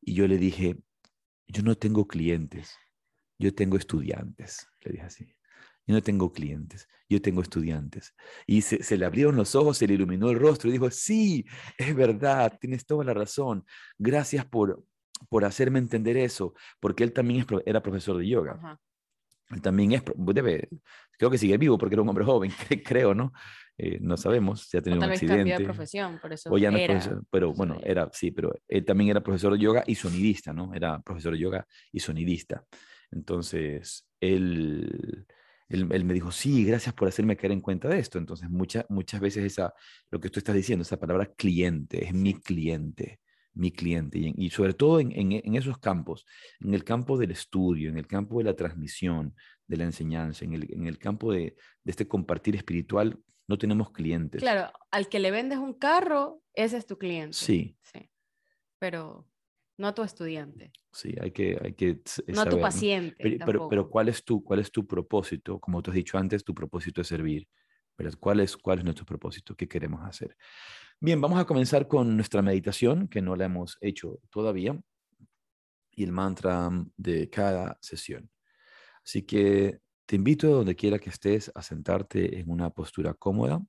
Y 0.00 0.14
yo 0.14 0.26
le 0.26 0.38
dije, 0.38 0.76
yo 1.48 1.62
no 1.62 1.76
tengo 1.76 2.06
clientes, 2.06 2.76
yo 3.38 3.54
tengo 3.54 3.76
estudiantes, 3.76 4.66
le 4.82 4.92
dije 4.92 5.04
así. 5.04 5.36
Yo 5.86 5.94
no 5.94 6.02
tengo 6.02 6.32
clientes, 6.32 6.88
yo 7.08 7.22
tengo 7.22 7.42
estudiantes. 7.42 8.14
Y 8.44 8.62
se, 8.62 8.96
le 8.96 9.06
abrieron 9.06 9.36
los 9.36 9.54
ojos, 9.54 9.78
se 9.78 9.86
le 9.86 9.94
iluminó 9.94 10.30
el 10.30 10.38
rostro 10.38 10.68
y 10.68 10.72
dijo, 10.72 10.90
sí, 10.90 11.46
es 11.78 11.94
verdad, 11.94 12.58
tienes 12.60 12.84
toda 12.86 13.04
la 13.04 13.14
razón. 13.14 13.64
Gracias 13.96 14.44
por, 14.44 14.84
por 15.28 15.44
hacerme 15.44 15.78
entender 15.78 16.16
eso, 16.16 16.54
porque 16.80 17.04
él 17.04 17.12
también 17.12 17.46
era 17.64 17.82
profesor 17.82 18.18
de 18.18 18.28
yoga. 18.28 18.78
Él 19.50 19.62
también 19.62 19.92
es, 19.92 20.02
debe, 20.16 20.68
creo 21.18 21.30
que 21.30 21.38
sigue 21.38 21.56
vivo 21.56 21.78
porque 21.78 21.94
era 21.94 22.02
un 22.02 22.08
hombre 22.08 22.24
joven, 22.24 22.50
creo, 22.84 23.14
¿no? 23.14 23.32
Eh, 23.78 23.98
no 24.00 24.16
sabemos 24.16 24.62
si 24.62 24.78
ha 24.78 24.82
tenido 24.82 25.04
un 25.04 25.10
accidente. 25.10 25.36
Cambió 25.36 25.58
de 25.58 25.64
profesión, 25.64 26.18
por 26.20 26.32
eso 26.32 26.50
o 26.50 26.58
ya 26.58 26.70
no 26.70 26.78
era, 26.78 26.94
profesor, 26.94 27.24
pero 27.30 27.52
bueno, 27.52 27.78
era, 27.84 28.08
sí, 28.12 28.30
pero 28.30 28.54
él 28.66 28.84
también 28.84 29.10
era 29.10 29.22
profesor 29.22 29.52
de 29.52 29.58
yoga 29.58 29.84
y 29.86 29.94
sonidista, 29.94 30.52
¿no? 30.52 30.72
Era 30.74 31.00
profesor 31.00 31.34
de 31.34 31.38
yoga 31.38 31.66
y 31.92 32.00
sonidista. 32.00 32.64
Entonces, 33.10 34.08
él, 34.18 35.26
él, 35.68 36.04
me 36.04 36.14
dijo, 36.14 36.32
sí, 36.32 36.64
gracias 36.64 36.94
por 36.94 37.06
hacerme 37.06 37.36
caer 37.36 37.52
en 37.52 37.60
cuenta 37.60 37.88
de 37.88 37.98
esto. 37.98 38.18
Entonces, 38.18 38.48
muchas 38.48 38.86
muchas 38.88 39.20
veces 39.20 39.44
esa, 39.44 39.74
lo 40.10 40.20
que 40.20 40.30
tú 40.30 40.40
estás 40.40 40.54
diciendo, 40.54 40.82
esa 40.82 40.98
palabra 40.98 41.26
cliente, 41.36 42.04
es 42.04 42.14
mi 42.14 42.34
cliente, 42.34 43.20
mi 43.56 43.72
cliente. 43.72 44.18
Y, 44.36 44.50
sobre 44.50 44.74
todo 44.74 45.00
en, 45.00 45.12
en, 45.12 45.54
esos 45.56 45.78
campos, 45.78 46.26
en 46.60 46.74
el 46.74 46.84
campo 46.84 47.18
del 47.18 47.30
estudio, 47.30 47.88
en 47.88 47.98
el 47.98 48.06
campo 48.06 48.38
de 48.38 48.44
la 48.44 48.54
transmisión, 48.54 49.34
de 49.66 49.76
la 49.76 49.84
enseñanza, 49.84 50.44
en 50.44 50.52
el, 50.52 50.72
en 50.72 50.86
el 50.86 50.98
campo 50.98 51.32
de, 51.32 51.56
de 51.82 51.90
este 51.90 52.06
compartir 52.06 52.54
espiritual, 52.54 53.18
no 53.48 53.58
tenemos 53.58 53.90
clientes. 53.90 54.42
Claro, 54.42 54.72
al 54.90 55.08
que 55.08 55.18
le 55.18 55.30
vendes 55.30 55.58
un 55.58 55.72
carro, 55.74 56.42
ese 56.52 56.76
es 56.76 56.86
tu 56.86 56.98
cliente. 56.98 57.36
Sí. 57.36 57.76
sí. 57.82 58.10
Pero 58.78 59.26
no 59.78 59.88
a 59.88 59.94
tu 59.94 60.02
estudiante. 60.02 60.72
Sí, 60.92 61.14
hay 61.20 61.30
que, 61.30 61.58
hay 61.62 61.72
que 61.74 62.00
no 62.28 62.42
a 62.42 62.48
tu 62.48 62.60
paciente. 62.60 63.38
Pero, 63.44 63.68
pero, 63.68 63.88
¿cuál, 63.88 64.08
es 64.08 64.24
tu, 64.24 64.42
¿cuál 64.42 64.60
es 64.60 64.70
tu 64.70 64.86
propósito? 64.86 65.58
Como 65.60 65.82
tú 65.82 65.90
has 65.90 65.96
dicho 65.96 66.18
antes, 66.18 66.44
tu 66.44 66.54
propósito 66.54 67.00
es 67.00 67.06
servir. 67.06 67.48
¿Cuál 68.20 68.40
es, 68.40 68.56
¿Cuál 68.56 68.78
es 68.78 68.84
nuestro 68.84 69.06
propósito? 69.06 69.54
¿Qué 69.54 69.66
queremos 69.66 70.04
hacer? 70.04 70.36
Bien, 70.98 71.20
vamos 71.20 71.38
a 71.38 71.44
comenzar 71.44 71.88
con 71.88 72.16
nuestra 72.16 72.40
meditación, 72.40 73.06
que 73.08 73.20
no 73.20 73.36
la 73.36 73.44
hemos 73.44 73.76
hecho 73.82 74.18
todavía, 74.30 74.80
y 75.90 76.04
el 76.04 76.12
mantra 76.12 76.70
de 76.96 77.28
cada 77.28 77.76
sesión. 77.82 78.30
Así 79.04 79.22
que 79.22 79.80
te 80.06 80.16
invito, 80.16 80.48
donde 80.48 80.74
quiera 80.74 80.98
que 80.98 81.10
estés, 81.10 81.52
a 81.54 81.60
sentarte 81.60 82.38
en 82.40 82.50
una 82.50 82.70
postura 82.70 83.12
cómoda, 83.12 83.62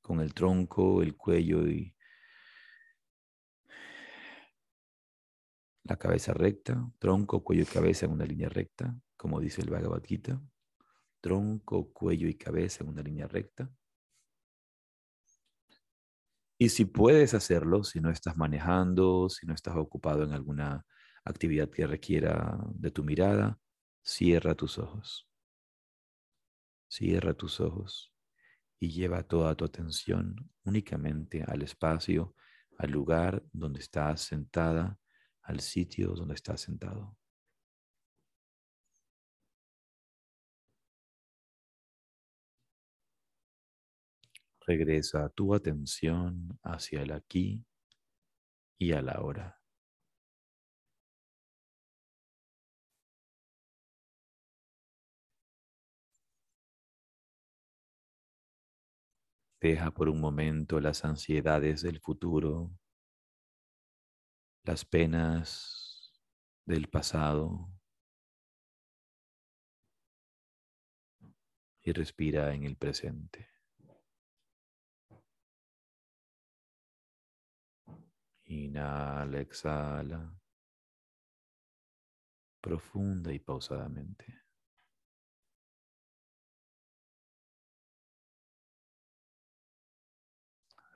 con 0.00 0.20
el 0.20 0.34
tronco, 0.34 1.02
el 1.02 1.16
cuello 1.16 1.68
y 1.68 1.94
la 5.84 5.96
cabeza 5.96 6.34
recta, 6.34 6.90
tronco, 6.98 7.44
cuello 7.44 7.62
y 7.62 7.66
cabeza 7.66 8.06
en 8.06 8.12
una 8.12 8.24
línea 8.24 8.48
recta, 8.48 8.92
como 9.16 9.38
dice 9.38 9.62
el 9.62 9.70
Bhagavad 9.70 10.02
Gita. 10.04 10.42
Tronco, 11.20 11.92
cuello 11.92 12.26
y 12.26 12.34
cabeza 12.34 12.82
en 12.82 12.90
una 12.90 13.02
línea 13.02 13.28
recta. 13.28 13.70
Y 16.62 16.68
si 16.68 16.84
puedes 16.84 17.34
hacerlo, 17.34 17.82
si 17.82 17.98
no 17.98 18.08
estás 18.08 18.36
manejando, 18.36 19.28
si 19.28 19.46
no 19.46 19.52
estás 19.52 19.74
ocupado 19.74 20.22
en 20.22 20.30
alguna 20.30 20.86
actividad 21.24 21.68
que 21.68 21.88
requiera 21.88 22.56
de 22.72 22.92
tu 22.92 23.02
mirada, 23.02 23.58
cierra 24.00 24.54
tus 24.54 24.78
ojos. 24.78 25.28
Cierra 26.88 27.34
tus 27.34 27.58
ojos 27.58 28.14
y 28.78 28.92
lleva 28.92 29.24
toda 29.24 29.56
tu 29.56 29.64
atención 29.64 30.36
únicamente 30.62 31.42
al 31.42 31.62
espacio, 31.62 32.36
al 32.78 32.92
lugar 32.92 33.42
donde 33.52 33.80
estás 33.80 34.20
sentada 34.20 35.00
al 35.42 35.58
sitio 35.58 36.12
donde 36.12 36.34
estás 36.34 36.60
sentado. 36.60 37.16
Regresa 44.66 45.28
tu 45.28 45.54
atención 45.54 46.58
hacia 46.62 47.02
el 47.02 47.12
aquí 47.12 47.64
y 48.78 48.92
a 48.92 49.02
la 49.02 49.20
hora. 49.20 49.60
Deja 59.60 59.92
por 59.92 60.08
un 60.08 60.20
momento 60.20 60.80
las 60.80 61.04
ansiedades 61.04 61.82
del 61.82 62.00
futuro 62.00 62.72
las 64.64 64.84
penas 64.84 66.12
del 66.66 66.88
pasado 66.88 67.68
y 71.82 71.92
respira 71.92 72.54
en 72.54 72.62
el 72.64 72.76
presente. 72.76 73.51
Inhala, 78.52 79.40
exhala, 79.40 80.20
profunda 82.60 83.32
y 83.32 83.38
pausadamente. 83.38 84.24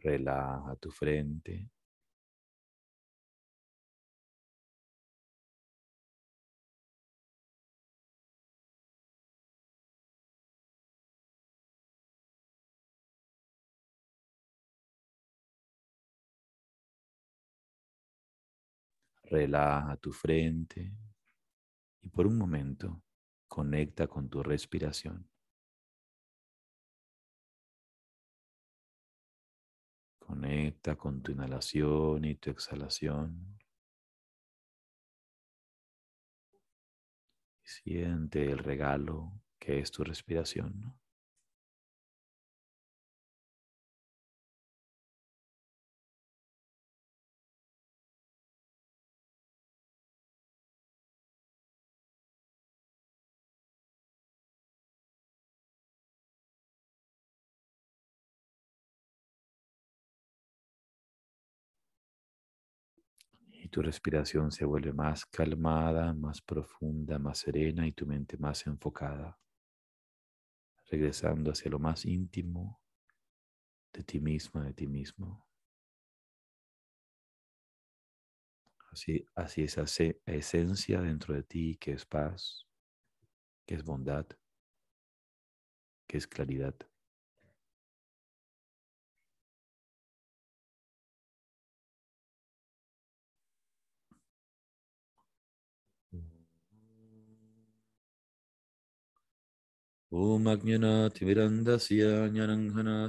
Relaja 0.02 0.75
tu 0.76 0.90
frente. 0.90 1.68
Relaja 19.28 19.97
tu 19.97 20.12
frente 20.12 20.92
y 22.00 22.09
por 22.09 22.28
un 22.28 22.38
momento 22.38 23.02
conecta 23.49 24.06
con 24.06 24.28
tu 24.28 24.40
respiración. 24.40 25.28
Conecta 30.21 30.95
con 30.95 31.23
tu 31.23 31.33
inhalación 31.33 32.25
y 32.25 32.37
tu 32.37 32.50
exhalación. 32.50 33.59
Siente 37.64 38.50
el 38.50 38.59
regalo 38.59 39.33
que 39.59 39.80
es 39.80 39.90
tu 39.90 40.04
respiración. 40.04 40.97
Y 63.66 63.68
tu 63.68 63.82
respiración 63.82 64.52
se 64.52 64.64
vuelve 64.64 64.92
más 64.92 65.26
calmada, 65.26 66.12
más 66.14 66.40
profunda, 66.40 67.18
más 67.18 67.38
serena 67.38 67.85
y 67.85 67.90
tu 67.90 68.06
mente 68.06 68.37
más 68.38 68.64
enfocada, 68.68 69.37
regresando 70.90 71.50
hacia 71.50 71.70
lo 71.70 71.78
más 71.78 72.06
íntimo 72.06 72.80
de 73.92 74.04
ti 74.04 74.20
misma, 74.20 74.64
de 74.66 74.73
ti 74.73 74.87
mismo. 74.87 75.44
Así, 78.92 79.25
así 79.35 79.62
esa 79.62 79.85
esencia 80.26 81.00
dentro 81.00 81.35
de 81.35 81.42
ti 81.42 81.76
que 81.76 81.92
es 81.92 82.06
paz, 82.06 82.66
que 83.66 83.75
es 83.75 83.85
bondad, 83.85 84.26
que 86.08 86.16
es 86.18 86.26
claridad. 86.26 86.75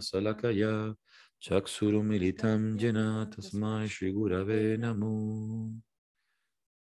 Salakaya. 0.02 0.96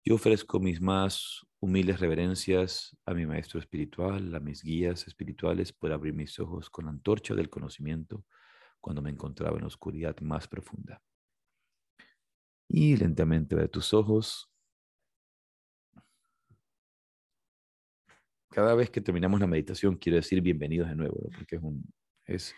Yo 0.06 0.16
ofrezco 0.16 0.60
mis 0.60 0.82
más 0.82 1.46
humildes 1.62 2.02
reverencias 2.02 2.98
a 3.06 3.14
mi 3.14 3.26
maestro 3.26 3.62
espiritual, 3.62 4.36
a 4.36 4.42
mis 4.42 4.62
guías 4.62 5.08
espirituales 5.08 5.72
por 5.72 5.94
abrir 5.94 6.14
mis 6.14 6.38
ojos 6.38 6.70
con 6.70 6.86
la 6.86 6.92
antorcha 6.92 7.34
del 7.34 7.50
conocimiento 7.50 8.26
cuando 8.82 9.02
me 9.02 9.10
encontraba 9.10 9.56
en 9.56 9.62
la 9.62 9.68
oscuridad 9.68 10.20
más 10.20 10.50
profunda. 10.50 11.02
Y 12.68 12.98
lentamente 12.98 13.56
de 13.56 13.70
tus 13.70 13.94
ojos 13.94 14.53
cada 18.54 18.76
vez 18.76 18.90
que 18.90 19.02
terminamos 19.02 19.40
la 19.40 19.48
meditación 19.48 19.98
quiero 19.98 20.18
decir 20.18 20.40
bienvenidos 20.42 20.88
de 20.88 20.96
nuevo, 20.96 21.30
porque 21.36 21.56
es, 21.56 21.62
un, 21.62 21.84
es 22.26 22.56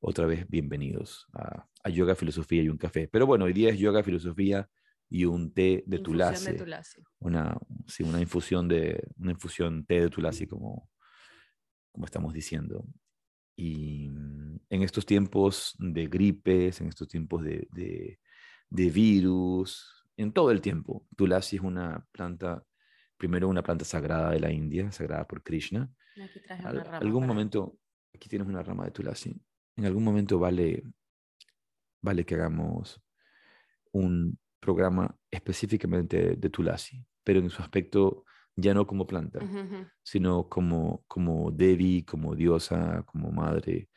otra 0.00 0.26
vez 0.26 0.48
bienvenidos 0.48 1.28
a, 1.32 1.88
yoga, 1.90 2.16
filosofía 2.16 2.62
y 2.62 2.68
un 2.68 2.76
café. 2.76 3.08
Pero 3.08 3.26
bueno, 3.26 3.44
hoy 3.44 3.52
día 3.52 3.70
es 3.70 3.78
yoga, 3.78 4.02
filosofía 4.02 4.68
y 5.08 5.24
un 5.24 5.54
té 5.54 5.84
de 5.86 6.00
tulasi. 6.00 6.56
Una, 7.20 7.56
sí, 7.86 8.02
una 8.02 8.20
infusión 8.20 8.66
de 8.66 9.00
una 9.16 9.30
infusión 9.30 9.86
té 9.86 10.00
de 10.00 10.10
tulasi 10.10 10.46
como, 10.46 10.90
como 11.92 12.04
estamos 12.04 12.34
diciendo. 12.34 12.84
Y 13.54 14.06
en 14.70 14.82
estos 14.82 15.06
tiempos 15.06 15.76
de 15.78 16.08
gripes, 16.08 16.80
en 16.80 16.88
estos 16.88 17.06
tiempos 17.06 17.44
de, 17.44 17.68
de, 17.70 18.18
de 18.70 18.90
virus, 18.90 20.04
en 20.16 20.32
todo 20.32 20.50
el 20.50 20.60
tiempo, 20.60 21.06
tulasi 21.16 21.56
es 21.56 21.62
una 21.62 22.04
planta 22.10 22.64
primero 23.22 23.48
una 23.48 23.62
planta 23.62 23.84
sagrada 23.84 24.32
de 24.32 24.40
la 24.40 24.50
India, 24.50 24.90
sagrada 24.90 25.24
por 25.28 25.44
Krishna. 25.44 25.88
Aquí 26.20 26.40
traje 26.40 26.60
una 26.60 26.82
rama 26.82 26.98
algún 26.98 27.24
momento, 27.24 27.78
aquí 28.12 28.28
tienes 28.28 28.48
una 28.48 28.64
rama 28.64 28.84
de 28.84 28.90
tulasi. 28.90 29.40
En 29.76 29.86
algún 29.86 30.02
momento 30.02 30.40
vale, 30.40 30.82
vale 32.00 32.24
que 32.26 32.34
hagamos 32.34 33.00
un 33.92 34.36
programa 34.58 35.16
específicamente 35.30 36.34
de 36.34 36.50
tulasi, 36.50 37.06
pero 37.22 37.38
en 37.38 37.48
su 37.48 37.62
aspecto 37.62 38.24
ya 38.56 38.74
no 38.74 38.88
como 38.88 39.06
planta, 39.06 39.38
sino 40.02 40.48
como, 40.48 41.04
como 41.06 41.52
Devi, 41.52 42.02
como 42.02 42.34
diosa, 42.34 43.04
como 43.06 43.30
madre, 43.30 43.88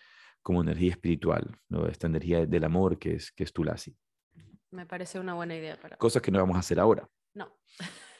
como 0.43 0.61
energía 0.61 0.91
espiritual, 0.91 1.57
¿no? 1.67 1.87
esta 1.87 2.05
energía 2.05 2.45
del 2.45 2.63
amor 2.63 2.99
que 2.99 3.15
es, 3.15 3.31
que 3.31 3.43
es 3.43 3.51
tulasi. 3.51 3.97
Me 4.69 4.85
parece 4.85 5.19
una 5.19 5.33
buena 5.33 5.55
idea. 5.55 5.79
Para... 5.81 5.97
Cosas 5.97 6.21
que 6.21 6.29
no 6.29 6.37
vamos 6.37 6.57
a 6.57 6.59
hacer 6.59 6.79
ahora. 6.79 7.09
No. 7.33 7.57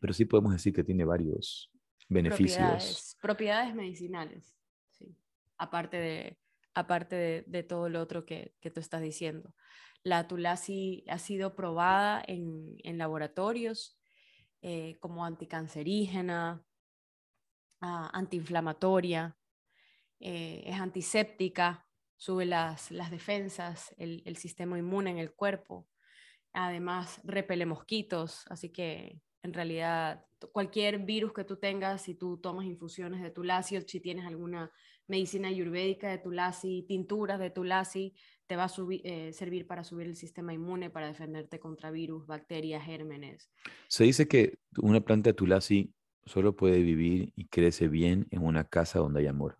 pero 0.00 0.12
sí 0.12 0.24
podemos 0.24 0.52
decir 0.52 0.72
que 0.72 0.84
tiene 0.84 1.04
varios 1.04 1.70
beneficios. 2.08 3.16
Propiedades, 3.20 3.74
medicinales, 3.74 4.56
sí. 4.90 5.16
aparte, 5.56 5.96
de, 5.98 6.38
aparte 6.74 7.44
de, 7.46 7.62
todo 7.62 7.88
lo 7.88 8.00
otro 8.00 8.24
que, 8.24 8.54
que, 8.60 8.70
tú 8.70 8.80
estás 8.80 9.02
diciendo. 9.02 9.54
La 10.02 10.28
tulasi 10.28 11.04
ha 11.08 11.18
sido 11.18 11.54
probada 11.54 12.22
en, 12.26 12.76
en 12.84 12.98
laboratorios 12.98 13.98
eh, 14.62 14.96
como 15.00 15.24
anticancerígena, 15.24 16.64
ah, 17.80 18.10
antiinflamatoria, 18.12 19.36
eh, 20.20 20.62
es 20.66 20.80
antiséptica, 20.80 21.86
sube 22.16 22.44
las, 22.44 22.90
las 22.90 23.10
defensas, 23.10 23.94
el, 23.98 24.22
el 24.24 24.36
sistema 24.36 24.78
inmune 24.78 25.10
en 25.10 25.18
el 25.18 25.32
cuerpo. 25.32 25.88
Además, 26.52 27.20
repele 27.22 27.66
mosquitos, 27.66 28.44
así 28.48 28.70
que 28.70 29.20
en 29.42 29.52
realidad 29.52 30.24
cualquier 30.52 31.00
virus 31.00 31.32
que 31.32 31.44
tú 31.44 31.56
tengas, 31.56 32.02
si 32.02 32.14
tú 32.14 32.38
tomas 32.38 32.66
infusiones 32.66 33.22
de 33.22 33.30
tulasi 33.30 33.76
o 33.76 33.80
si 33.80 34.00
tienes 34.00 34.26
alguna 34.26 34.70
medicina 35.06 35.48
ayurvédica 35.48 36.08
de 36.08 36.18
tulasi, 36.18 36.84
tinturas 36.86 37.38
de 37.40 37.50
tulasi, 37.50 38.14
te 38.46 38.56
va 38.56 38.64
a 38.64 38.72
eh, 39.04 39.32
servir 39.32 39.66
para 39.66 39.84
subir 39.84 40.06
el 40.06 40.16
sistema 40.16 40.52
inmune, 40.52 40.90
para 40.90 41.08
defenderte 41.08 41.58
contra 41.58 41.90
virus, 41.90 42.26
bacterias, 42.26 42.84
gérmenes. 42.84 43.50
Se 43.88 44.04
dice 44.04 44.28
que 44.28 44.58
una 44.78 45.00
planta 45.00 45.30
de 45.30 45.34
tulasi 45.34 45.94
solo 46.24 46.56
puede 46.56 46.80
vivir 46.82 47.32
y 47.36 47.46
crece 47.46 47.88
bien 47.88 48.26
en 48.30 48.44
una 48.44 48.64
casa 48.64 48.98
donde 48.98 49.20
hay 49.20 49.26
amor 49.26 49.58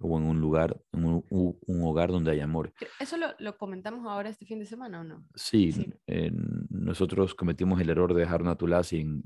o 0.00 0.18
en 0.18 0.24
un 0.24 0.40
lugar, 0.40 0.80
en 0.92 1.04
un, 1.04 1.24
hogar 1.82 2.10
donde 2.10 2.30
hay 2.30 2.40
amor. 2.40 2.72
¿Eso 3.00 3.16
lo, 3.16 3.56
comentamos 3.56 4.06
ahora 4.06 4.28
este 4.28 4.44
fin 4.44 4.58
de 4.58 4.66
semana 4.66 5.00
o 5.00 5.04
no? 5.04 5.24
Sí, 5.34 5.72
nosotros 6.84 7.34
cometimos 7.34 7.80
el 7.80 7.90
error 7.90 8.14
de 8.14 8.20
dejar 8.20 8.42
una 8.42 8.56
tulasi 8.56 9.00
en, 9.00 9.22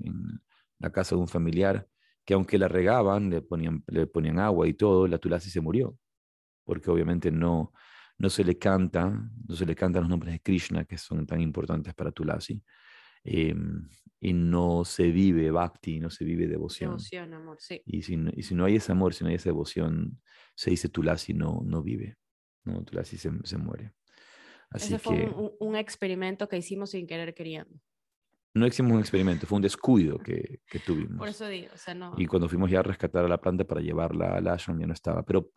la 0.79 0.93
casa 0.93 1.17
de 1.17 1.21
un 1.21 1.29
familiar, 1.29 1.89
que 2.25 2.35
aunque 2.35 2.57
la 2.57 2.69
regaban, 2.69 3.31
le 3.31 3.43
ponían, 3.43 3.83
le 3.89 4.07
ponían 4.07 4.39
agua 4.39 4.69
y 4.69 4.75
todo, 4.75 5.09
la 5.09 5.19
tulasi 5.19 5.51
se 5.51 5.61
murió, 5.61 5.99
porque 6.65 6.91
obviamente 6.91 7.33
no, 7.33 7.73
no 8.17 8.31
se 8.31 8.45
le 8.45 8.59
canta, 8.59 9.11
no 9.11 9.57
se 9.57 9.67
le 9.67 9.75
cantan 9.75 10.03
los 10.03 10.11
nombres 10.11 10.35
de 10.35 10.41
Krishna, 10.41 10.85
que 10.85 10.97
son 10.97 11.27
tan 11.27 11.41
importantes 11.41 11.95
para 11.95 12.13
tulasi. 12.13 12.63
Em, 13.25 13.89
y 14.21 14.33
no 14.33 14.85
se 14.85 15.11
vive 15.11 15.51
bhakti, 15.51 15.99
no 15.99 16.11
se 16.11 16.25
vive 16.25 16.47
devoción. 16.47 16.91
Devoción, 16.91 17.35
amor, 17.35 17.57
sí. 17.61 17.83
Y 17.85 18.03
si, 18.03 18.17
y 18.35 18.43
si 18.43 18.55
no 18.55 18.65
hay 18.65 18.77
ese 18.77 18.93
amor, 18.93 19.15
si 19.15 19.25
no 19.25 19.31
hay 19.31 19.37
esa 19.37 19.51
devoción, 19.51 20.21
se 20.55 20.71
dice 20.71 20.89
Tulasi 20.89 21.35
no, 21.35 21.63
no 21.65 21.83
vive, 21.83 22.17
¿no? 22.65 22.85
Tulasi 22.85 23.17
se, 23.17 23.31
se 23.45 23.59
muere. 23.59 23.93
Así 24.71 24.95
Ese 24.95 24.99
fue 24.99 25.31
un, 25.31 25.53
un, 25.61 25.77
experimento 25.77 26.49
que 26.49 26.59
hicimos 26.59 26.91
sin 26.91 27.07
querer 27.07 27.35
queriendo. 27.35 27.81
No 28.55 28.67
hicimos 28.67 28.93
un 28.93 29.01
experimento, 29.01 29.47
fue 29.47 29.57
un 29.57 29.63
descuido 29.63 30.19
que, 30.19 30.61
que 30.67 30.79
tuvimos. 30.81 31.19
Por 31.19 31.29
eso 31.29 31.47
digo, 31.47 31.69
o 31.73 31.79
sea, 31.79 31.95
no. 31.95 32.15
Y 32.17 32.27
cuando 32.27 32.49
fuimos 32.49 32.71
ya 32.71 32.81
a 32.81 32.83
rescatar 32.83 33.25
a 33.25 33.29
la 33.29 33.41
planta 33.41 33.65
para 33.65 33.81
llevarla 33.81 34.37
al 34.37 34.49
ashram 34.49 34.79
ya 34.81 34.87
no 34.87 34.93
estaba. 34.93 35.23
Pero 35.25 35.51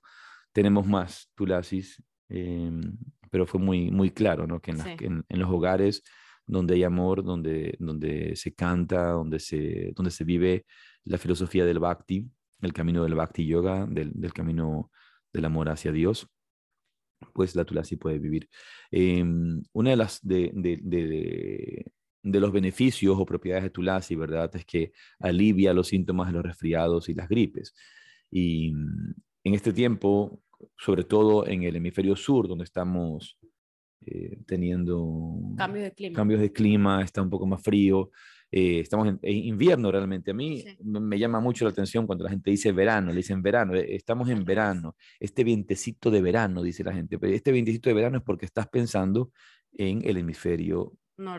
tenemos 0.54 0.86
más 0.88 1.30
tulasis, 1.36 2.02
em, 2.30 2.98
pero 3.30 3.46
fue 3.46 3.60
muy, 3.60 3.92
muy 3.92 4.12
claro, 4.12 4.48
¿no? 4.48 4.62
Que 4.62 4.72
en, 4.72 4.82
en, 4.82 5.26
en, 5.28 5.40
los 5.40 5.50
hogares 5.50 6.04
donde 6.46 6.76
hay 6.76 6.84
amor, 6.84 7.24
donde, 7.24 7.76
donde 7.80 8.36
se 8.36 8.54
canta, 8.54 9.12
donde 9.12 9.40
se, 9.40 9.94
donde 9.96 10.12
se 10.12 10.24
vive 10.24 10.66
la 11.06 11.18
filosofía 11.18 11.66
del 11.66 11.80
bhakti, 11.80 12.30
el 12.62 12.74
camino 12.74 13.04
del 13.04 13.16
bhakti 13.16 13.46
yoga, 13.46 13.86
del, 13.88 14.12
del 14.14 14.34
camino 14.34 14.92
del 15.34 15.46
amor 15.46 15.70
hacia 15.70 15.92
Dios, 15.92 16.28
pues 17.34 17.56
la 17.56 17.66
tulasi 17.66 17.96
puede 17.98 18.20
vivir. 18.20 18.50
Em, 18.92 19.62
una 19.74 19.92
de 19.92 19.96
las 19.96 20.20
de, 20.26 20.52
de, 20.54 20.80
de, 20.82 21.86
de, 22.24 22.40
los 22.40 22.52
beneficios 22.52 23.16
o 23.18 23.26
propiedades 23.26 23.64
de 23.64 23.70
tulasi, 23.70 24.16
¿verdad? 24.16 24.50
Es 24.56 24.66
que 24.66 24.92
alivia 25.20 25.74
los 25.74 25.88
síntomas 25.88 26.28
de 26.28 26.34
los 26.34 26.44
resfriados 26.44 27.10
y 27.10 27.14
las 27.14 27.30
gripes. 27.30 27.74
Y 28.30 28.72
mm, 28.74 29.14
en 29.44 29.54
este 29.54 29.74
tiempo, 29.74 30.42
sobre 30.78 31.04
todo 31.04 31.48
en 31.48 31.64
el 31.64 31.76
hemisferio 31.76 32.16
sur, 32.16 32.48
donde 32.48 32.66
estamos 32.66 33.38
eh, 34.06 34.40
teniendo 34.48 35.38
cambios 35.58 35.86
de, 35.86 35.94
clima. 35.94 36.16
cambios 36.16 36.42
de 36.42 36.52
clima, 36.52 37.04
está 37.04 37.22
un 37.22 37.30
poco 37.30 37.46
más 37.46 37.62
frío. 37.62 38.12
Eh, 38.52 38.82
estamos 38.82 39.08
en, 39.08 39.20
invierno 39.22 39.92
realmente. 39.92 40.32
A 40.32 40.34
mí 40.34 40.64
me 40.84 41.18
llama 41.18 41.40
mucho 41.40 41.64
la 41.64 41.72
atención 41.72 42.06
cuando 42.06 42.26
la 42.26 42.30
gente 42.30 42.52
dice 42.52 42.72
verano, 42.72 43.12
le 43.12 43.18
dicen 43.18 43.42
verano, 43.42 43.76
eh, 43.76 43.96
estamos 43.96 44.30
en 44.30 44.44
verano, 44.44 44.96
este 45.20 45.44
vientecito 45.44 46.12
de 46.12 46.22
verano, 46.22 46.62
dice 46.62 46.84
la 46.84 46.94
gente, 46.94 47.18
pero 47.18 47.34
este 47.34 47.52
vientecito 47.52 47.90
de 47.90 47.94
verano 47.94 48.18
es 48.18 48.24
porque 48.24 48.46
estás 48.46 48.68
pensando 48.68 49.32
en 49.72 50.02
el 50.04 50.18
hemisferio 50.18 50.94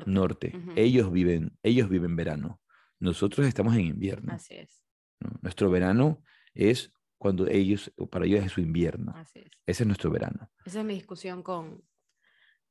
norte. 0.07 0.53
Ellos 0.77 1.13
viven, 1.13 1.57
ellos 1.63 1.89
viven 1.89 2.17
verano. 2.17 2.61
Nosotros 2.99 3.47
estamos 3.47 3.75
en 3.75 3.83
invierno. 3.83 4.33
Así 4.33 4.55
es. 4.55 4.85
Nuestro 5.41 5.71
verano 5.71 6.23
es 6.55 6.93
cuando 7.19 7.47
ellos, 7.47 7.93
para 8.11 8.25
ellos 8.27 8.45
es 8.45 8.53
su 8.53 8.61
invierno. 8.61 9.13
Así 9.15 9.41
es. 9.41 9.51
Ese 9.67 9.83
es 9.83 9.87
nuestro 9.87 10.11
verano. 10.11 10.51
Esa 10.65 10.81
es 10.81 10.87
mi 10.87 10.95
discusión 10.95 11.43
con, 11.43 11.85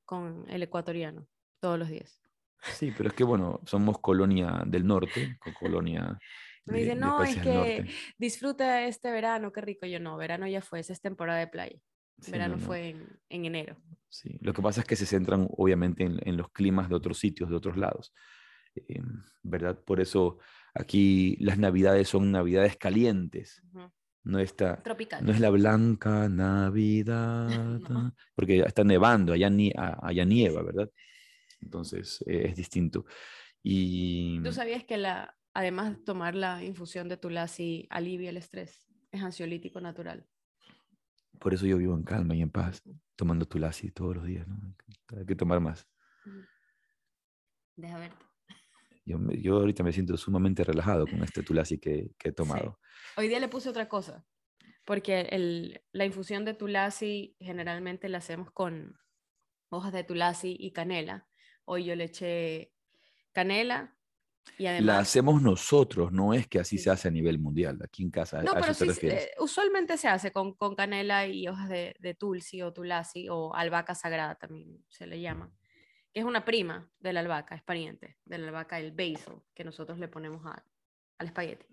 con 0.03 0.45
el 0.49 0.63
ecuatoriano 0.63 1.27
todos 1.59 1.77
los 1.77 1.89
días. 1.89 2.20
Sí, 2.61 2.93
pero 2.95 3.09
es 3.09 3.15
que 3.15 3.23
bueno, 3.23 3.59
somos 3.65 3.99
colonia 3.99 4.63
del 4.65 4.85
norte, 4.85 5.37
con 5.39 5.53
colonia. 5.53 6.17
Me 6.65 6.79
dicen, 6.79 6.99
no, 6.99 7.23
es 7.23 7.37
que 7.37 7.87
disfruta 8.17 8.83
este 8.85 9.11
verano, 9.11 9.51
qué 9.51 9.61
rico. 9.61 9.87
Yo 9.87 9.99
no, 9.99 10.15
verano 10.17 10.47
ya 10.47 10.61
fue, 10.61 10.79
esa 10.79 10.93
es 10.93 11.01
temporada 11.01 11.39
de 11.39 11.47
playa. 11.47 11.79
verano 12.27 12.59
fue 12.59 12.95
en, 13.29 13.45
enero. 13.45 13.75
Sí, 14.09 14.37
lo 14.41 14.53
que 14.53 14.61
pasa 14.61 14.81
es 14.81 14.87
que 14.87 14.95
se 14.95 15.07
centran 15.07 15.47
obviamente 15.57 16.03
en, 16.03 16.37
los 16.37 16.49
climas 16.51 16.87
de 16.87 16.95
otros 16.95 17.17
sitios, 17.17 17.49
de 17.49 17.55
otros 17.55 17.77
lados. 17.77 18.13
Em, 18.75 19.23
¿Verdad? 19.41 19.79
Por 19.83 19.99
eso 19.99 20.37
aquí 20.75 21.35
las 21.39 21.57
navidades 21.57 22.07
son 22.09 22.31
navidades 22.31 22.77
calientes. 22.77 23.63
no 24.23 24.37
está, 24.37 24.83
Tropical. 24.83 25.25
no 25.25 25.31
es 25.31 25.39
la 25.39 25.49
blanca 25.49 26.29
Navidad, 26.29 27.49
No. 27.89 28.13
porque 28.35 28.59
está 28.59 28.83
nevando, 28.83 29.33
allá, 29.33 29.49
ni, 29.49 29.73
allá 29.75 30.25
nieva, 30.25 30.61
¿verdad? 30.61 30.89
Entonces 31.61 32.23
eh, 32.27 32.47
es 32.49 32.55
distinto. 32.55 33.05
Y 33.63 34.41
¿Tú 34.43 34.51
sabías 34.51 34.83
que 34.83 34.97
la, 34.97 35.37
además 35.53 35.97
de 35.97 36.03
tomar 36.03 36.35
la 36.35 36.63
infusión 36.63 37.07
de 37.09 37.17
tulasi 37.17 37.87
alivia 37.89 38.29
el 38.29 38.37
estrés? 38.37 38.87
Es 39.11 39.21
ansiolítico 39.21 39.79
natural. 39.81 40.25
por 41.39 41.53
eso 41.53 41.65
yo 41.65 41.77
vivo 41.77 41.95
en 41.95 42.03
calma 42.03 42.35
y 42.35 42.41
en 42.41 42.49
paz, 42.49 42.81
tomando 43.15 43.45
tulasi 43.45 43.91
todos 43.91 44.15
los 44.15 44.25
días, 44.25 44.47
¿no? 44.47 44.75
Hay 45.17 45.25
que 45.25 45.35
tomar 45.35 45.59
más. 45.59 45.87
Deja 47.75 47.97
verte. 47.99 48.25
Yo, 49.05 49.17
yo 49.31 49.57
ahorita 49.57 49.83
me 49.83 49.91
siento 49.91 50.15
sumamente 50.17 50.63
relajado 50.63 51.07
con 51.07 51.23
este 51.23 51.41
tulasi 51.43 51.79
que, 51.79 52.11
que 52.17 52.29
he 52.29 52.31
tomado. 52.33 52.79
Hoy 53.17 53.27
día 53.27 53.39
le 53.39 53.47
puse 53.47 53.69
otra 53.69 53.89
cosa, 53.89 54.25
porque 54.85 55.21
el, 55.31 55.81
la 55.91 56.05
infusión 56.05 56.45
de 56.45 56.53
tulasi 56.53 57.35
generalmente 57.39 58.07
la 58.09 58.19
hacemos 58.19 58.51
con 58.51 58.97
hojas 59.69 59.93
de 59.93 60.03
tulasi 60.03 60.55
y 60.59 60.71
canela. 60.71 61.27
Hoy 61.65 61.85
yo 61.85 61.95
le 61.95 62.05
eché 62.05 62.71
canela 63.31 63.95
y 64.57 64.63
La 64.63 64.71
además... 64.71 65.01
hacemos 65.01 65.41
nosotros, 65.41 66.11
no 66.11 66.33
es 66.33 66.47
que 66.47 66.59
así 66.59 66.77
Sí. 66.77 66.85
se 66.85 66.89
hace 66.89 67.07
a 67.07 67.11
nivel 67.11 67.39
mundial. 67.39 67.79
Aquí 67.83 68.03
en 68.03 68.11
casa, 68.11 68.41
No, 68.43 68.51
¿a 68.51 68.55
pero 68.55 68.73
sí, 68.73 69.07
eh, 69.07 69.31
usualmente 69.39 69.97
se 69.97 70.07
hace 70.07 70.31
con, 70.31 70.55
con 70.55 70.75
canela 70.75 71.27
y 71.27 71.47
hojas 71.47 71.69
de, 71.69 71.95
de 71.99 72.13
tulsi 72.15 72.61
o 72.61 72.73
tulasi 72.73 73.27
o 73.29 73.53
albahaca 73.53 73.93
sagrada 73.95 74.35
también 74.35 74.83
se 74.89 75.05
le 75.07 75.21
llama, 75.21 75.51
que 76.13 76.19
es 76.21 76.25
una 76.25 76.43
prima 76.43 76.91
de 76.99 77.13
la 77.13 77.19
albahaca, 77.21 77.55
es 77.55 77.63
pariente 77.63 78.17
de 78.25 78.37
la 78.39 78.47
albahaca, 78.47 78.79
el 78.79 78.91
basil, 78.91 79.41
que 79.53 79.63
nosotros 79.63 79.99
le 79.99 80.07
ponemos 80.07 80.45
a- 80.45 80.63
al 81.19 81.27
espagueti. 81.27 81.67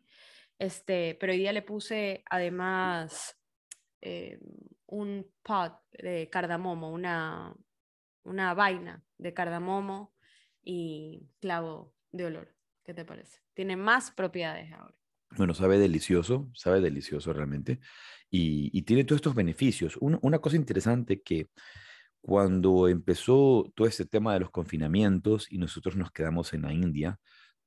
Este, 0.59 1.17
pero 1.19 1.33
hoy 1.33 1.39
día 1.39 1.53
le 1.53 1.63
puse 1.63 2.23
además 2.31 3.35
eh, 4.01 4.39
un 4.87 5.27
pot 5.43 5.73
de 5.93 6.29
cardamomo, 6.31 6.93
una, 6.93 7.55
una 8.29 8.55
vaina 8.55 9.03
de 9.19 9.35
cardamomo 9.35 10.15
y 10.63 11.29
clavo 11.41 11.95
de 12.13 12.27
olor. 12.27 12.55
¿Qué 12.85 12.95
te 12.95 13.05
parece? 13.05 13.41
Tiene 13.55 13.77
más 13.77 14.11
propiedades 14.11 14.73
ahora. 14.73 14.95
Bueno, 15.37 15.55
sabe 15.55 15.79
delicioso, 15.79 16.51
sabe 16.55 16.81
delicioso 16.81 17.33
realmente. 17.33 17.81
Y, 18.31 18.71
y 18.73 18.83
tiene 18.83 19.05
todos 19.05 19.19
estos 19.19 19.35
beneficios. 19.35 19.99
Una, 20.01 20.39
cosa 20.39 20.57
interesante 20.57 21.23
que 21.23 21.49
cuando 22.21 22.89
empezó 22.89 23.71
todo 23.75 23.87
este 23.87 24.07
tema 24.07 24.35
de 24.35 24.41
los 24.41 24.51
confinamientos 24.51 25.51
y 25.51 25.59
nosotros 25.59 25.97
nos 25.97 26.11
quedamos 26.13 26.53
en 26.53 26.63
la 26.63 26.73
India, 26.73 27.19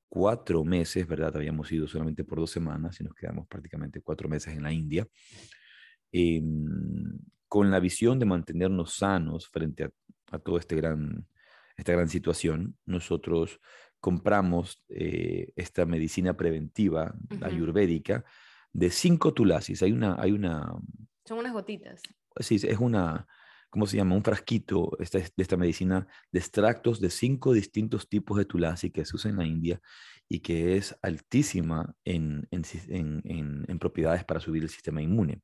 cuatro 0.09 0.63
meses, 0.63 1.07
¿verdad? 1.07 1.35
Habíamos 1.35 1.71
ido 1.71 1.87
solamente 1.87 2.23
por 2.23 2.39
dos 2.39 2.51
semanas 2.51 2.99
y 2.99 3.03
nos 3.03 3.13
quedamos 3.13 3.47
prácticamente 3.47 4.01
cuatro 4.01 4.27
meses 4.27 4.53
en 4.55 4.63
la 4.63 4.73
India, 4.73 5.07
em, 6.11 7.19
con 7.47 7.69
la 7.71 7.79
visión 7.79 8.19
de 8.19 8.25
mantenernos 8.25 8.93
sanos 8.95 9.47
frente 9.49 9.83
a, 9.85 9.91
a 10.31 10.39
toda 10.39 10.59
este 10.59 10.75
gran, 10.75 11.27
esta 11.77 11.91
gran 11.93 12.07
situación, 12.09 12.77
nosotros 12.85 13.59
compramos 13.99 14.83
eh, 14.89 15.51
esta 15.55 15.85
medicina 15.85 16.35
preventiva 16.35 17.13
ayurvédica 17.41 18.23
de 18.73 18.89
cinco 18.89 19.33
tulasis. 19.33 19.83
Hay 19.83 19.91
una, 19.91 20.15
hay 20.19 20.31
una, 20.31 20.73
Son 21.25 21.39
unas 21.39 21.53
gotitas. 21.53 22.01
sí, 22.39 22.55
es 22.55 22.77
una, 22.79 23.27
¿cómo 23.69 23.85
se 23.85 23.97
llama? 23.97 24.15
Un 24.15 24.23
frasquito 24.23 24.97
esta, 24.99 25.19
de 25.19 25.31
esta 25.37 25.57
medicina 25.57 26.07
de 26.31 26.39
extractos 26.39 26.99
de 27.01 27.09
cinco 27.09 27.53
distintos 27.53 28.07
tipos 28.09 28.37
de 28.37 28.45
tulasi 28.45 28.89
que 28.91 29.05
se 29.05 29.15
usa 29.15 29.29
en 29.29 29.37
la 29.37 29.45
India 29.45 29.81
y 30.27 30.39
que 30.39 30.77
es 30.77 30.97
altísima 31.01 31.93
en, 32.05 32.47
en, 32.51 32.63
sis- 32.63 32.87
en- 32.89 33.21
en- 33.25 33.65
en 33.67 33.79
propiedades 33.79 34.23
para 34.23 34.39
subir 34.39 34.63
el 34.63 34.69
sistema 34.69 35.01
inmune. 35.01 35.41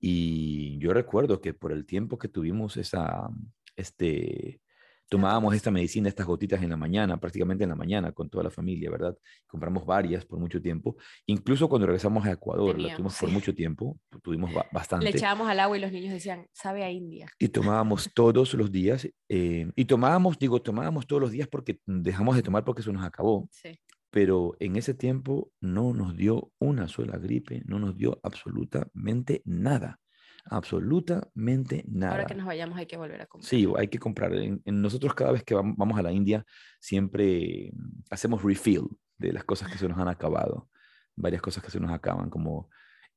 Y 0.00 0.78
yo 0.78 0.92
recuerdo 0.94 1.40
que 1.40 1.52
por 1.54 1.72
el 1.72 1.84
tiempo 1.86 2.18
que 2.18 2.28
tuvimos 2.28 2.76
esa, 2.76 3.28
este, 3.76 4.60
tomábamos 5.08 5.54
esta 5.54 5.70
medicina, 5.70 6.08
estas 6.08 6.26
gotitas 6.26 6.62
en 6.62 6.70
la 6.70 6.76
mañana, 6.76 7.18
prácticamente 7.18 7.64
en 7.64 7.70
la 7.70 7.76
mañana 7.76 8.12
con 8.12 8.30
toda 8.30 8.44
la 8.44 8.50
familia, 8.50 8.90
¿verdad? 8.90 9.16
Compramos 9.46 9.84
varias 9.84 10.24
por 10.24 10.38
mucho 10.38 10.62
tiempo. 10.62 10.96
Incluso 11.26 11.68
cuando 11.68 11.86
regresamos 11.86 12.24
a 12.24 12.32
Ecuador, 12.32 12.68
la 12.68 12.72
Teníamos, 12.74 12.96
tuvimos 12.96 13.18
por 13.18 13.28
sí. 13.28 13.34
mucho 13.34 13.54
tiempo, 13.54 13.98
tuvimos 14.22 14.54
ba- 14.54 14.62
Le 14.62 14.68
bastante. 14.72 15.08
echábamos 15.10 15.48
al 15.48 15.60
agua 15.60 15.76
y 15.76 15.80
los 15.80 15.90
niños 15.92 16.12
decían, 16.12 16.46
sabe 16.52 16.84
a 16.84 16.90
India. 16.90 17.26
Y 17.38 17.48
tomábamos 17.48 18.08
todos 18.14 18.54
los 18.54 18.70
días. 18.70 19.08
eh, 19.28 19.70
y 19.76 19.84
tomábamos, 19.84 20.38
digo, 20.38 20.62
tomábamos 20.62 21.06
todos 21.06 21.20
los 21.22 21.30
días 21.32 21.48
porque 21.48 21.80
dejamos 21.86 22.36
de 22.36 22.42
tomar 22.42 22.64
porque 22.64 22.82
se 22.82 22.92
nos 22.92 23.04
acabó. 23.04 23.48
Sí. 23.50 23.78
Pero 24.10 24.56
en 24.58 24.76
ese 24.76 24.94
tiempo 24.94 25.52
no 25.60 25.94
nos 25.94 26.16
dio 26.16 26.52
una 26.58 26.88
sola 26.88 27.16
gripe, 27.18 27.62
no 27.66 27.78
nos 27.78 27.96
dio 27.96 28.18
absolutamente 28.22 29.42
nada. 29.44 30.00
Absolutamente 30.46 31.84
nada. 31.88 32.12
Ahora 32.12 32.26
que 32.26 32.34
nos 32.34 32.46
vayamos 32.46 32.78
hay 32.78 32.86
que 32.86 32.96
volver 32.96 33.20
a 33.22 33.26
comprar. 33.26 33.48
Sí, 33.48 33.66
hay 33.76 33.88
que 33.88 33.98
comprar. 33.98 34.32
En, 34.34 34.62
en 34.64 34.82
nosotros 34.82 35.14
cada 35.14 35.32
vez 35.32 35.44
que 35.44 35.54
vam- 35.54 35.74
vamos 35.76 35.98
a 35.98 36.02
la 36.02 36.12
India 36.12 36.44
siempre 36.80 37.72
hacemos 38.10 38.42
refill 38.42 38.88
de 39.18 39.32
las 39.32 39.44
cosas 39.44 39.70
que 39.70 39.78
se 39.78 39.88
nos 39.88 39.98
han 39.98 40.08
acabado. 40.08 40.68
Varias 41.16 41.42
cosas 41.42 41.62
que 41.62 41.70
se 41.70 41.78
nos 41.80 41.90
acaban, 41.92 42.30
como 42.30 42.70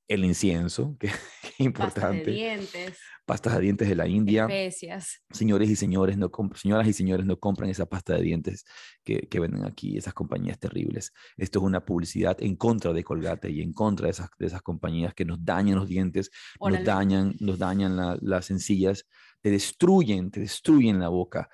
el 0.07 0.25
incienso, 0.25 0.97
que, 0.99 1.07
es 1.07 1.13
Pastas 1.13 1.57
de 1.57 1.63
importante, 1.63 2.31
dientes, 2.31 2.97
pastas 3.25 3.53
de 3.55 3.61
dientes 3.61 3.87
de 3.89 3.95
la 3.95 4.07
India. 4.07 4.43
especias. 4.43 5.21
Señores 5.31 5.69
y 5.69 5.75
señores, 5.75 6.17
no 6.17 6.29
señoras 6.55 6.87
y 6.87 6.93
señores, 6.93 7.25
no 7.25 7.39
compran 7.39 7.69
esa 7.69 7.85
pasta 7.85 8.15
de 8.15 8.21
dientes 8.21 8.65
que, 9.03 9.21
que 9.29 9.39
venden 9.39 9.63
aquí, 9.65 9.97
esas 9.97 10.13
compañías 10.13 10.59
terribles. 10.59 11.13
Esto 11.37 11.59
es 11.59 11.65
una 11.65 11.85
publicidad 11.85 12.35
en 12.41 12.55
contra 12.55 12.91
de 12.93 13.03
Colgate 13.03 13.49
y 13.49 13.61
en 13.61 13.71
contra 13.73 14.07
de 14.07 14.11
esas, 14.11 14.29
de 14.37 14.47
esas 14.47 14.61
compañías 14.61 15.13
que 15.13 15.25
nos 15.25 15.43
dañan 15.43 15.75
los 15.77 15.87
dientes, 15.87 16.29
nos 16.59 16.67
Órale. 16.71 16.83
dañan, 16.85 17.35
nos 17.39 17.57
dañan 17.59 17.95
la- 17.95 18.17
las 18.21 18.51
encías, 18.51 19.05
te 19.41 19.51
destruyen, 19.51 20.31
te 20.31 20.39
destruyen 20.41 20.99
la 20.99 21.09
boca. 21.09 21.49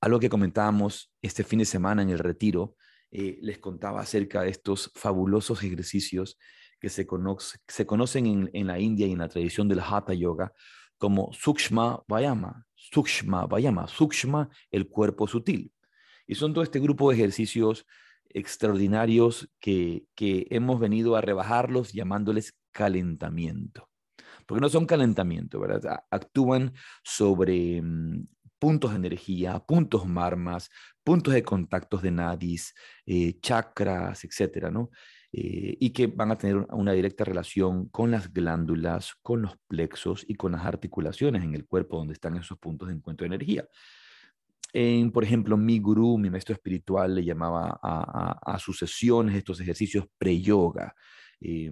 Algo 0.00 0.18
que 0.20 0.28
comentábamos 0.28 1.12
este 1.22 1.44
fin 1.44 1.60
de 1.60 1.64
semana 1.64 2.02
en 2.02 2.10
el 2.10 2.18
retiro, 2.18 2.76
eh, 3.10 3.38
les 3.40 3.58
contaba 3.58 4.00
acerca 4.00 4.42
de 4.42 4.50
estos 4.50 4.90
fabulosos 4.94 5.62
ejercicios 5.62 6.36
que 6.80 6.88
se, 6.88 7.06
conoce- 7.06 7.58
se 7.66 7.86
conocen 7.86 8.26
en, 8.26 8.50
en 8.52 8.66
la 8.66 8.78
India 8.78 9.06
y 9.06 9.12
en 9.12 9.18
la 9.18 9.28
tradición 9.28 9.68
del 9.68 9.80
Hatha 9.80 10.14
Yoga 10.14 10.52
como 10.98 11.32
Sukshma 11.32 12.02
Vayama, 12.08 12.66
Sukshma 12.74 13.46
Vayama, 13.46 13.86
Sukshma, 13.86 14.48
el 14.70 14.88
cuerpo 14.88 15.26
sutil. 15.26 15.72
Y 16.26 16.34
son 16.34 16.52
todo 16.54 16.64
este 16.64 16.80
grupo 16.80 17.10
de 17.10 17.16
ejercicios 17.16 17.86
extraordinarios 18.28 19.48
que, 19.60 20.06
que 20.14 20.46
hemos 20.50 20.80
venido 20.80 21.16
a 21.16 21.20
rebajarlos 21.20 21.92
llamándoles 21.92 22.54
calentamiento. 22.72 23.88
Porque 24.46 24.60
no 24.60 24.68
son 24.68 24.86
calentamiento, 24.86 25.58
¿verdad? 25.60 26.00
Actúan 26.10 26.72
sobre 27.02 27.82
mm, 27.82 28.26
puntos 28.58 28.90
de 28.92 28.96
energía, 28.96 29.58
puntos 29.60 30.06
marmas, 30.06 30.70
puntos 31.02 31.34
de 31.34 31.42
contactos 31.42 32.02
de 32.02 32.10
nadis, 32.10 32.74
eh, 33.06 33.38
chakras, 33.40 34.24
etcétera, 34.24 34.70
¿no? 34.70 34.90
Eh, 35.38 35.76
y 35.78 35.90
que 35.90 36.06
van 36.06 36.30
a 36.30 36.38
tener 36.38 36.56
una- 36.70 36.92
directa 36.94 37.22
relación 37.22 37.88
con 37.90 38.10
las 38.10 38.32
glándulas, 38.32 39.16
con 39.22 39.42
los 39.42 39.58
plexos 39.68 40.24
y 40.26 40.34
con 40.34 40.52
las 40.52 40.64
articulaciones 40.64 41.44
en 41.44 41.52
el 41.54 41.66
cuerpo 41.66 41.98
donde 41.98 42.14
están 42.14 42.36
esos 42.38 42.56
puntos 42.58 42.88
de 42.88 42.94
encuentro 42.94 43.24
de 43.24 43.34
energía. 43.34 43.68
En, 44.72 45.10
por 45.12 45.24
ejemplo, 45.24 45.58
mi 45.58 45.78
gurú, 45.78 46.16
mi 46.16 46.30
maestro 46.30 46.54
espiritual, 46.54 47.14
le 47.14 47.22
llamaba 47.22 47.78
a, 47.82 48.38
a- 48.42 48.54
a 48.54 48.58
sus 48.58 48.78
sesiones 48.78 49.36
estos 49.36 49.60
ejercicios 49.60 50.06
pre-yoga. 50.16 50.94
Eh, 51.40 51.70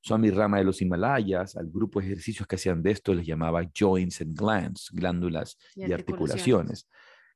Swami 0.00 0.30
Rama 0.30 0.56
de 0.58 0.64
los 0.64 0.80
Himalayas, 0.80 1.56
al 1.56 1.68
grupo 1.68 2.00
de 2.00 2.06
ejercicios 2.06 2.46
que 2.46 2.56
hacían 2.56 2.82
de 2.82 2.92
esto, 2.92 3.12
les 3.12 3.26
llamaba 3.26 3.62
joints 3.78 4.20
and 4.22 4.34
glands, 4.38 4.88
glándulas 4.92 5.58
Y 5.74 5.80
y, 5.80 5.92
articulaciones. 5.92 5.92
articulaciones. 5.92 6.88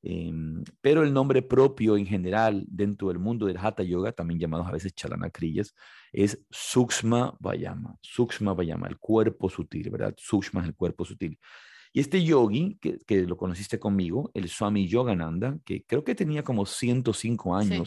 Em, 0.03 0.63
pero 0.81 1.03
el 1.03 1.13
nombre 1.13 1.41
propio 1.41 1.95
en 1.95 2.05
general 2.05 2.65
dentro 2.67 3.09
del 3.09 3.19
mundo 3.19 3.45
del 3.45 3.57
Hatha 3.57 3.83
Yoga, 3.83 4.11
también 4.11 4.39
llamados 4.39 4.67
a 4.67 4.71
veces 4.71 4.93
chalanakrillas, 4.93 5.75
es 6.11 6.43
Sukshma 6.49 7.37
Vayama. 7.39 7.97
Sukshma 8.01 8.53
Vayama, 8.53 8.87
el 8.87 8.97
cuerpo 8.97 9.49
sutil, 9.49 9.89
¿verdad? 9.89 10.15
Sukshma 10.17 10.61
es 10.61 10.67
el 10.67 10.75
cuerpo 10.75 11.05
sutil. 11.05 11.37
Y 11.93 11.99
este 11.99 12.23
yogi, 12.23 12.77
que, 12.79 12.99
que 13.05 13.23
lo 13.23 13.35
conociste 13.35 13.77
conmigo, 13.79 14.31
el 14.33 14.47
Swami 14.47 14.87
Yogananda, 14.87 15.59
que 15.65 15.83
creo 15.85 16.03
que 16.03 16.15
tenía 16.15 16.43
como 16.43 16.65
105 16.65 17.61
Sí. 17.61 17.83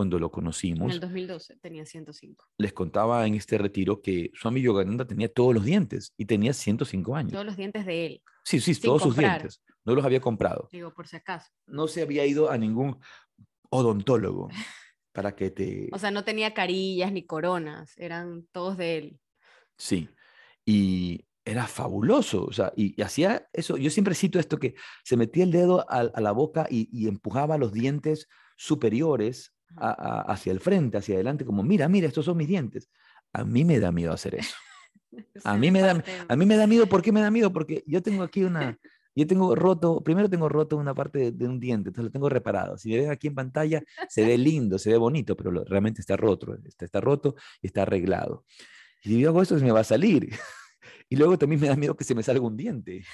Cuando 0.00 0.18
lo 0.18 0.28
En 0.28 0.30
conocimos, 0.30 0.94
el 0.94 0.98
2012 0.98 1.56
tenía 1.56 1.84
105. 1.84 2.46
les 2.56 2.72
contaba 2.72 3.26
en 3.26 3.34
este 3.34 3.58
retiro 3.58 4.00
que 4.00 4.30
Swami 4.32 4.62
Yogananda 4.62 5.06
tenía 5.06 5.30
todos 5.30 5.52
los 5.54 5.62
dientes 5.62 6.14
y 6.16 6.24
tenía 6.24 6.54
105 6.54 7.14
años. 7.14 7.32
Todos 7.32 7.44
los 7.44 7.58
dientes 7.58 7.84
de 7.84 8.06
él. 8.06 8.22
Sí, 8.42 8.60
sí, 8.60 8.74
todos 8.80 9.02
sus 9.02 9.14
dientes. 9.14 9.62
No 9.84 9.94
los 9.94 10.02
había 10.02 10.22
comprado. 10.22 10.70
Digo, 10.72 10.94
por 10.94 11.06
si 11.06 11.16
acaso. 11.16 11.50
No 11.66 11.86
se 11.86 12.00
había 12.00 12.24
ido 12.24 12.50
a 12.50 12.56
ningún 12.56 12.98
odontólogo 13.68 14.48
para 15.12 15.36
que 15.36 15.50
te... 15.50 15.90
O 15.92 15.98
sea, 15.98 16.10
no 16.10 16.24
tenía 16.24 16.54
carillas 16.54 17.12
ni 17.12 17.26
coronas. 17.26 17.92
Eran 17.98 18.46
todos 18.52 18.78
de 18.78 18.96
él. 18.96 19.20
Sí, 19.76 20.08
y 20.64 21.26
era 21.44 21.66
fabuloso, 21.66 22.46
o 22.46 22.52
sea, 22.54 22.72
y, 22.74 22.98
y 22.98 23.02
hacía 23.02 23.50
eso, 23.52 23.76
yo 23.76 23.90
siempre 23.90 24.14
cito 24.14 24.38
esto, 24.38 24.58
que 24.58 24.76
se 25.04 25.18
metía 25.18 25.44
el 25.44 25.50
dedo 25.50 25.84
a, 25.90 26.00
a 26.00 26.20
la 26.22 26.32
boca 26.32 26.66
y, 26.70 26.88
y 26.90 27.06
empujaba 27.06 27.58
los 27.58 27.72
dientes 27.74 28.28
superiores 28.56 29.52
a- 29.76 29.90
a- 29.90 30.20
hacia 30.32 30.52
el 30.52 30.60
frente, 30.60 30.98
hacia 30.98 31.14
adelante, 31.14 31.44
como, 31.44 31.62
mira, 31.62 31.88
mira, 31.88 32.06
estos 32.08 32.24
son 32.24 32.36
mis 32.36 32.48
dientes. 32.48 32.88
A 33.32 33.44
mí 33.44 33.64
me 33.64 33.78
da 33.78 33.92
miedo 33.92 34.12
hacer 34.12 34.34
eso. 34.36 34.54
A 35.44 35.56
mí, 35.56 35.70
me 35.70 35.80
da, 35.80 36.04
a 36.28 36.36
mí 36.36 36.46
me 36.46 36.56
da 36.56 36.66
miedo, 36.68 36.86
¿por 36.86 37.02
qué 37.02 37.10
me 37.10 37.20
da 37.20 37.30
miedo? 37.30 37.52
Porque 37.52 37.82
yo 37.86 38.00
tengo 38.00 38.22
aquí 38.22 38.44
una, 38.44 38.78
yo 39.14 39.26
tengo 39.26 39.54
roto, 39.54 40.02
primero 40.02 40.30
tengo 40.30 40.48
roto 40.48 40.76
una 40.76 40.94
parte 40.94 41.32
de, 41.32 41.48
un 41.48 41.58
diente, 41.58 41.88
entonces 41.88 42.04
lo 42.04 42.10
tengo 42.10 42.28
reparado. 42.28 42.78
Si 42.78 42.90
me 42.90 42.98
ven 42.98 43.10
aquí 43.10 43.26
en 43.26 43.34
pantalla, 43.34 43.82
se 44.08 44.24
ve 44.24 44.38
lindo, 44.38 44.78
se 44.78 44.90
ve 44.90 44.96
bonito, 44.96 45.36
pero 45.36 45.50
realmente 45.64 46.00
está 46.00 46.16
roto, 46.16 46.56
está, 46.64 46.84
está 46.84 47.00
roto 47.00 47.34
y 47.60 47.66
está 47.66 47.82
arreglado. 47.82 48.44
Y 49.02 49.08
si 49.10 49.20
yo 49.20 49.30
hago 49.30 49.42
eso, 49.42 49.58
se 49.58 49.64
me 49.64 49.72
va 49.72 49.80
a 49.80 49.84
salir. 49.84 50.30
Y 51.12 51.16
luego 51.16 51.36
también 51.36 51.60
me 51.60 51.66
da 51.66 51.74
miedo 51.74 51.96
que 51.96 52.04
se 52.04 52.14
me 52.14 52.22
salga 52.22 52.46
un 52.46 52.56
diente. 52.56 53.04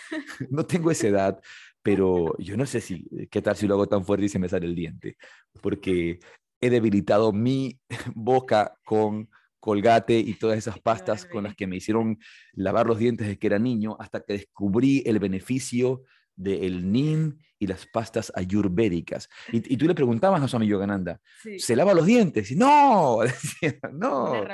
No 0.51 0.67
tengo 0.67 0.91
esa 0.91 1.09
edad, 1.09 1.41
pero 1.83 2.37
yo 2.39 2.57
no 2.57 2.67
sé 2.67 2.83
si, 2.83 3.09
qué 3.31 3.41
tal 3.41 3.57
si 3.57 3.67
lo 3.67 3.75
hago 3.75 3.87
tan 3.89 4.05
fuerte 4.05 4.27
y 4.27 4.29
se 4.29 4.39
me 4.39 4.51
sale 4.51 4.67
el 4.67 4.75
diente, 4.75 5.17
porque 5.63 6.19
he 6.67 6.71
debilitado 6.71 7.33
mi 7.33 7.79
boca 8.15 8.79
con 8.85 9.29
colgate 9.61 10.19
y 10.19 10.35
todas 10.39 10.59
esas 10.59 10.79
pastas 10.79 11.27
con 11.27 11.45
las 11.45 11.57
que 11.57 11.67
me 11.67 11.77
hicieron 11.77 12.19
lavar 12.53 12.87
los 12.87 12.99
dientes 12.99 13.27
desde 13.27 13.39
que 13.39 13.49
era 13.49 13.59
niño, 13.59 13.97
hasta 13.99 14.21
que 14.21 14.35
descubrí 14.35 15.03
el 15.07 15.19
beneficio 15.19 16.03
del 16.37 16.93
NIM 16.93 17.39
y 17.59 17.67
las 17.67 17.87
pastas 17.87 18.31
ayurvédicas. 18.35 19.29
Y, 19.51 19.73
y 19.73 19.77
tú 19.77 19.87
le 19.87 19.95
preguntabas 19.95 20.43
a 20.43 20.49
su 20.49 20.57
amigo 20.57 20.79
Gananda, 20.79 21.21
¿se 21.59 21.75
lava 21.75 21.95
los 21.95 22.05
dientes? 22.05 22.51
Y, 22.51 22.57
no, 22.57 23.21
no. 23.93 24.45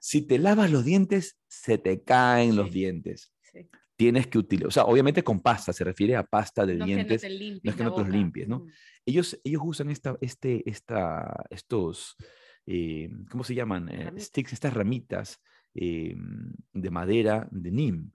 Si 0.00 0.22
te 0.22 0.38
lavas 0.38 0.70
los 0.70 0.84
dientes, 0.84 1.38
se 1.46 1.78
te 1.78 2.02
caen 2.02 2.56
los 2.56 2.72
dientes. 2.72 3.32
Tienes 3.98 4.28
que 4.28 4.38
utilizar, 4.38 4.68
o 4.68 4.70
sea, 4.70 4.84
obviamente 4.84 5.24
con 5.24 5.40
pasta, 5.40 5.72
se 5.72 5.82
refiere 5.82 6.14
a 6.14 6.22
pasta 6.22 6.64
de 6.64 6.76
dientes. 6.76 7.22
no 7.64 7.70
es 7.70 7.76
que 7.76 7.82
no 7.84 7.92
te 7.92 8.00
los 8.02 8.08
limpies, 8.08 8.46
¿no? 8.46 8.60
Mm. 8.60 8.68
Ellos, 9.06 9.40
ellos 9.42 9.60
usan 9.64 9.90
esta, 9.90 10.16
este, 10.20 10.62
esta, 10.70 11.44
estos 11.50 12.16
eh, 12.70 13.08
¿cómo 13.30 13.44
se 13.44 13.54
llaman? 13.54 13.88
Eh, 13.88 14.20
sticks, 14.20 14.52
estas 14.52 14.74
ramitas 14.74 15.40
eh, 15.74 16.14
de 16.74 16.90
madera 16.90 17.48
de 17.50 17.70
NIM 17.70 18.12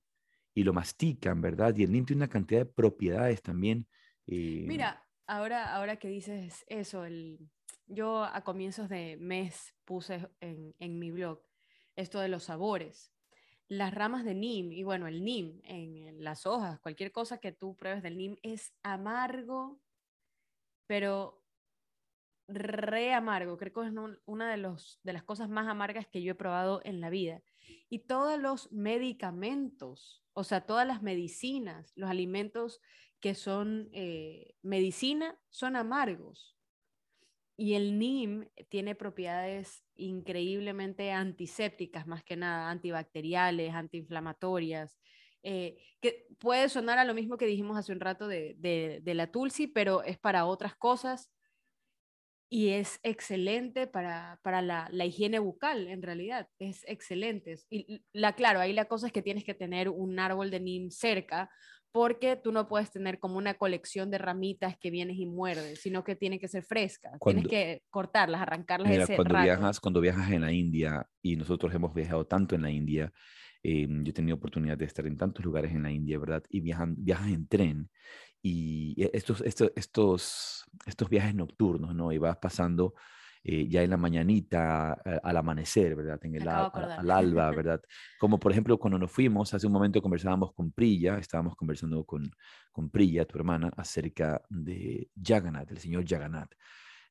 y 0.53 0.63
lo 0.63 0.73
mastican, 0.73 1.41
¿verdad? 1.41 1.75
Y 1.75 1.83
el 1.83 1.91
NIM 1.91 2.05
tiene 2.05 2.19
una 2.19 2.29
cantidad 2.29 2.59
de 2.59 2.65
propiedades 2.67 3.41
también. 3.41 3.87
Mira, 4.27 5.03
ahora, 5.25 5.73
ahora 5.73 5.95
que 5.97 6.07
dices 6.07 6.65
eso, 6.67 7.03
el, 7.03 7.39
yo 7.87 8.23
a 8.23 8.43
comienzos 8.43 8.89
de 8.89 9.17
mes 9.19 9.73
puse 9.85 10.29
en, 10.39 10.75
en 10.77 10.99
mi 10.99 11.09
blog 11.09 11.41
esto 11.95 12.19
de 12.19 12.27
los 12.27 12.43
sabores 12.43 13.12
las 13.77 13.93
ramas 13.93 14.23
de 14.25 14.33
NIM 14.33 14.71
y 14.71 14.83
bueno, 14.83 15.07
el 15.07 15.23
NIM 15.23 15.61
en 15.63 16.23
las 16.23 16.45
hojas, 16.45 16.79
cualquier 16.79 17.11
cosa 17.11 17.37
que 17.37 17.51
tú 17.51 17.75
pruebes 17.75 18.03
del 18.03 18.17
NIM 18.17 18.37
es 18.41 18.73
amargo, 18.83 19.79
pero 20.87 21.43
re 22.47 23.13
amargo, 23.13 23.57
creo 23.57 23.73
que 23.73 23.87
es 23.87 23.93
una 24.25 24.51
de, 24.51 24.57
los, 24.57 24.99
de 25.03 25.13
las 25.13 25.23
cosas 25.23 25.49
más 25.49 25.67
amargas 25.67 26.07
que 26.07 26.21
yo 26.21 26.31
he 26.31 26.35
probado 26.35 26.81
en 26.83 27.01
la 27.01 27.09
vida. 27.09 27.41
Y 27.89 27.99
todos 27.99 28.39
los 28.39 28.71
medicamentos, 28.71 30.23
o 30.33 30.43
sea, 30.43 30.65
todas 30.65 30.85
las 30.85 31.01
medicinas, 31.01 31.93
los 31.95 32.09
alimentos 32.09 32.81
que 33.19 33.35
son 33.35 33.89
eh, 33.93 34.55
medicina, 34.61 35.39
son 35.49 35.75
amargos. 35.75 36.52
Y 37.55 37.75
el 37.75 37.99
NIM 37.99 38.47
tiene 38.69 38.95
propiedades 38.95 39.83
increíblemente 39.95 41.11
antisépticas, 41.11 42.07
más 42.07 42.23
que 42.23 42.35
nada, 42.35 42.69
antibacteriales, 42.69 43.73
antiinflamatorias, 43.73 44.97
eh, 45.43 45.77
que 46.01 46.25
puede 46.39 46.69
sonar 46.69 46.97
a 46.97 47.05
lo 47.05 47.13
mismo 47.13 47.37
que 47.37 47.45
dijimos 47.45 47.77
hace 47.77 47.91
un 47.91 47.99
rato 47.99 48.27
de, 48.27 48.55
de 48.57 49.13
la 49.13 49.31
Tulsi, 49.31 49.67
pero 49.67 50.01
es 50.03 50.17
para 50.17 50.45
otras 50.45 50.75
cosas 50.75 51.29
y 52.53 52.69
es 52.69 52.99
excelente 53.01 53.87
para, 53.87 54.39
para 54.43 54.61
la, 54.61 54.87
la, 54.91 55.05
higiene 55.05 55.39
bucal, 55.39 55.87
en 55.87 56.03
realidad, 56.03 56.47
es 56.59 56.85
excelente. 56.87 57.55
Y 57.71 58.05
la, 58.13 58.35
claro, 58.35 58.59
ahí 58.59 58.73
la 58.73 58.85
cosa 58.85 59.07
es 59.07 59.11
que 59.11 59.23
tienes 59.23 59.43
que 59.43 59.55
tener 59.55 59.89
un 59.89 60.19
árbol 60.19 60.51
de 60.51 60.59
NIM 60.59 60.91
cerca, 60.91 61.49
porque 61.93 62.35
tú 62.35 62.51
no 62.51 62.67
puedes 62.67 62.89
tener 62.89 63.19
como 63.19 63.37
una 63.37 63.53
colección 63.53 64.09
de 64.09 64.17
ramitas 64.17 64.75
que 64.79 64.89
vienes 64.89 65.17
y 65.19 65.27
muerdes, 65.27 65.79
sino 65.79 66.03
que 66.03 66.15
tienen 66.15 66.39
que 66.39 66.47
ser 66.47 66.63
frescas, 66.63 67.19
tienes 67.23 67.47
que 67.47 67.83
cortarlas, 67.91 68.41
arrancarlas. 68.41 68.89
Mira, 68.89 69.05
cuando, 69.05 69.39
Viajas, 69.39 69.79
cuando 69.79 70.01
viajas 70.01 70.31
en 70.31 70.41
la 70.41 70.51
India, 70.51 71.07
y 71.21 71.35
nosotros 71.35 71.71
hemos 71.71 71.93
viajado 71.93 72.25
tanto 72.25 72.55
en 72.55 72.63
la 72.63 72.71
India, 72.71 73.13
eh, 73.61 73.87
yo 73.87 74.09
he 74.09 74.13
tenido 74.13 74.35
oportunidad 74.37 74.75
de 74.75 74.85
estar 74.85 75.05
en 75.05 75.17
tantos 75.17 75.45
lugares 75.45 75.71
en 75.71 75.83
la 75.83 75.91
India, 75.91 76.17
¿verdad? 76.17 76.43
Y 76.49 76.61
viajan, 76.61 76.95
viajas 76.97 77.29
en 77.29 77.47
tren 77.47 77.89
y 78.41 78.99
e, 78.99 79.11
estos, 79.13 79.41
estos, 79.41 79.71
estos, 79.75 80.65
estos 80.87 81.09
viajes 81.09 81.35
nocturnos, 81.35 81.93
¿no? 81.93 82.11
Y 82.11 82.17
vas 82.17 82.37
pasando 82.37 82.95
eh, 83.43 83.67
ya 83.67 83.83
en 83.83 83.89
la 83.89 83.97
mañanita, 83.97 84.93
al 84.93 85.37
amanecer, 85.37 85.95
¿verdad? 85.95 86.19
En 86.23 86.35
el, 86.35 86.47
al 86.47 87.11
alba, 87.11 87.51
¿verdad? 87.55 87.81
Como 88.19 88.39
por 88.39 88.51
ejemplo 88.51 88.77
cuando 88.77 88.97
nos 88.97 89.11
fuimos, 89.11 89.53
hace 89.53 89.67
un 89.67 89.73
momento 89.73 90.01
conversábamos 90.01 90.53
con 90.53 90.71
Prilla, 90.71 91.17
estábamos 91.17 91.55
conversando 91.55 92.05
con, 92.05 92.31
con 92.71 92.89
Prilla, 92.89 93.25
tu 93.25 93.37
hermana, 93.37 93.71
acerca 93.75 94.41
de 94.49 95.09
Jagannath, 95.21 95.71
el 95.71 95.77
señor 95.77 96.05
Jagannath. 96.07 96.53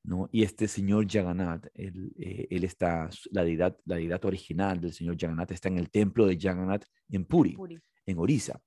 ¿no? 0.04 0.28
Y 0.32 0.42
este 0.42 0.66
señor 0.66 1.06
Jagannath, 1.08 1.66
él, 1.74 2.12
eh, 2.18 2.48
él, 2.50 2.64
está, 2.64 3.08
la 3.30 3.44
deidad, 3.44 3.76
la 3.84 3.96
deidad 3.96 4.24
original 4.24 4.80
del 4.80 4.92
señor 4.92 5.16
Jagannath 5.18 5.52
está 5.52 5.68
en 5.68 5.78
el 5.78 5.90
templo 5.90 6.26
de 6.26 6.38
Jagannath 6.40 6.86
en 7.10 7.24
Puri, 7.24 7.52
Puri. 7.52 7.78
en 8.06 8.18
Orissa 8.18 8.60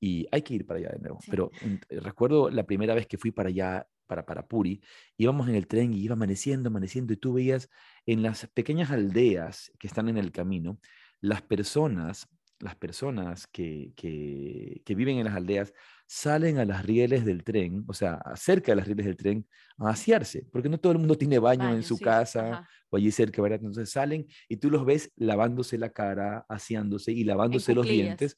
y 0.00 0.26
hay 0.30 0.42
que 0.42 0.54
ir 0.54 0.66
para 0.66 0.78
allá 0.78 0.90
de 0.90 0.98
nuevo. 0.98 1.18
Pero 1.30 1.50
eh, 1.62 2.00
recuerdo 2.00 2.50
la 2.50 2.64
primera 2.64 2.94
vez 2.94 3.06
que 3.06 3.18
fui 3.18 3.30
para 3.30 3.48
allá, 3.48 3.86
para, 4.08 4.26
para 4.26 4.48
Puri, 4.48 4.82
íbamos 5.16 5.48
en 5.48 5.54
el 5.54 5.68
tren 5.68 5.94
y 5.94 6.00
iba 6.00 6.14
amaneciendo, 6.14 6.68
amaneciendo, 6.68 7.12
y 7.12 7.16
tú 7.16 7.34
veías 7.34 7.70
en 8.06 8.22
las 8.22 8.46
pequeñas 8.48 8.90
aldeas 8.90 9.70
que 9.78 9.86
están 9.86 10.08
en 10.08 10.18
el 10.18 10.32
camino, 10.32 10.80
las 11.20 11.42
personas, 11.42 12.26
las 12.58 12.74
personas 12.74 13.46
que, 13.46 13.92
que, 13.94 14.82
que 14.84 14.94
viven 14.96 15.18
en 15.18 15.26
las 15.26 15.36
aldeas, 15.36 15.72
salen 16.06 16.58
a 16.58 16.64
las 16.64 16.84
rieles 16.84 17.24
del 17.24 17.44
tren, 17.44 17.84
o 17.86 17.92
sea, 17.92 18.20
cerca 18.34 18.72
de 18.72 18.76
las 18.76 18.86
rieles 18.86 19.06
del 19.06 19.16
tren, 19.16 19.46
a 19.76 19.90
asearse, 19.90 20.46
porque 20.50 20.68
no 20.68 20.80
todo 20.80 20.92
el 20.92 20.98
mundo 20.98 21.16
tiene 21.16 21.38
baño, 21.38 21.72
en 21.72 21.82
su 21.82 21.98
casa 21.98 22.66
o 22.88 22.96
allí 22.96 23.12
cerca, 23.12 23.42
¿verdad? 23.42 23.58
Entonces 23.58 23.90
salen 23.90 24.26
y 24.48 24.56
tú 24.56 24.70
los 24.70 24.84
ves 24.86 25.12
lavándose 25.16 25.76
la 25.76 25.90
cara, 25.90 26.46
aseándose 26.48 27.12
y 27.12 27.24
lavándose 27.24 27.74
los 27.74 27.86
dientes, 27.86 28.36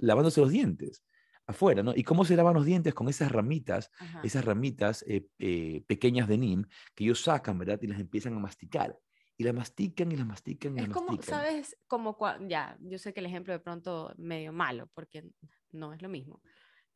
lavándose 0.00 0.40
los 0.40 0.50
dientes 0.50 1.04
afuera, 1.46 1.82
¿no? 1.82 1.92
¿Y 1.94 2.02
cómo 2.02 2.24
se 2.24 2.36
lavan 2.36 2.54
los 2.54 2.64
dientes? 2.64 2.94
Con 2.94 3.08
esas 3.08 3.30
ramitas, 3.32 3.90
esas 4.22 4.44
ramitas 4.44 5.04
eh, 5.06 5.28
eh, 5.38 5.82
pequeñas 5.86 6.28
de 6.28 6.38
NIM 6.38 6.64
que 6.94 7.04
ellos 7.04 7.22
sacan, 7.22 7.58
¿verdad? 7.58 7.78
Y 7.82 7.86
las 7.86 8.00
empiezan 8.00 8.34
a 8.34 8.38
masticar. 8.38 8.98
Y 9.38 9.44
la 9.44 9.52
mastican 9.52 10.10
y 10.12 10.16
la 10.16 10.24
mastican 10.24 10.78
y 10.78 10.80
es 10.80 10.88
como, 10.88 11.08
mastican. 11.08 11.40
¿sabes? 11.40 11.76
Como, 11.86 12.16
ya, 12.48 12.78
yo 12.80 12.98
sé 12.98 13.12
que 13.12 13.20
el 13.20 13.26
ejemplo 13.26 13.52
de 13.52 13.60
pronto 13.60 14.14
medio 14.16 14.52
malo, 14.52 14.88
porque 14.94 15.28
no 15.72 15.92
es 15.92 16.00
lo 16.00 16.08
mismo 16.08 16.40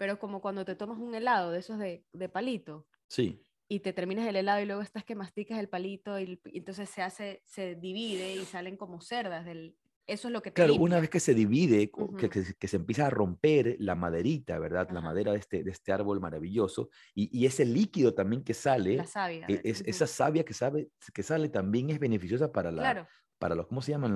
pero 0.01 0.19
como 0.19 0.41
cuando 0.41 0.65
te 0.65 0.77
tomas 0.77 0.99
un 0.99 1.15
helado 1.15 1.51
de 1.51 1.59
esos 1.59 1.79
de, 1.79 2.07
de 2.15 2.31
palito. 2.31 2.87
Sí. 3.07 3.45
Y 3.69 3.81
te 3.81 3.93
terminas 3.93 4.27
el 4.27 4.37
helado 4.37 4.63
y 4.63 4.65
luego 4.65 4.81
estás 4.81 5.05
que 5.05 5.15
masticas 5.15 5.59
el 5.59 5.69
palito 5.69 6.19
y, 6.19 6.41
entonces 6.55 6.89
se 6.89 7.03
hace, 7.03 7.43
se 7.45 7.75
divide 7.75 8.35
y 8.35 8.47
salen 8.47 8.79
como 8.79 9.03
cerdas 9.03 9.45
del... 9.45 9.77
Eso 10.11 10.29
es 10.29 10.33
lo 10.33 10.43
que 10.43 10.51
te 10.51 10.55
Claro, 10.55 10.75
una 10.75 10.99
vez 10.99 11.09
que 11.09 11.21
se 11.21 11.35
divide, 11.35 11.91
que, 12.19 12.29
que, 12.59 12.69
se 12.69 12.77
empieza 12.77 13.07
a 13.07 13.11
romper 13.11 13.77
la 13.79 13.95
maderita, 13.95 14.59
¿verdad? 14.59 14.91
La 14.91 15.01
madera 15.01 15.33
de 15.33 15.39
este, 15.39 15.63
de 15.63 15.71
este 15.71 15.93
árbol 15.93 16.21
maravilloso, 16.21 16.91
y, 17.15 17.31
y, 17.37 17.47
ese 17.47 17.65
líquido 17.65 18.13
también 18.13 18.43
que 18.43 18.55
sale, 18.55 18.97
la 18.97 19.07
savia, 19.07 19.47
e, 19.49 19.61
es, 19.63 19.83
esa 19.87 20.07
savia 20.07 20.45
que, 20.45 20.53
sabe, 20.53 20.89
que 21.15 21.23
sale 21.23 21.49
también 21.49 21.91
es 21.91 22.01
beneficiosa 22.01 22.51
para 22.51 22.73
la, 22.73 22.83
claro 22.83 23.07
para 23.41 23.55
los, 23.55 23.67
¿cómo 23.67 23.81
se 23.81 23.93
llaman? 23.93 24.15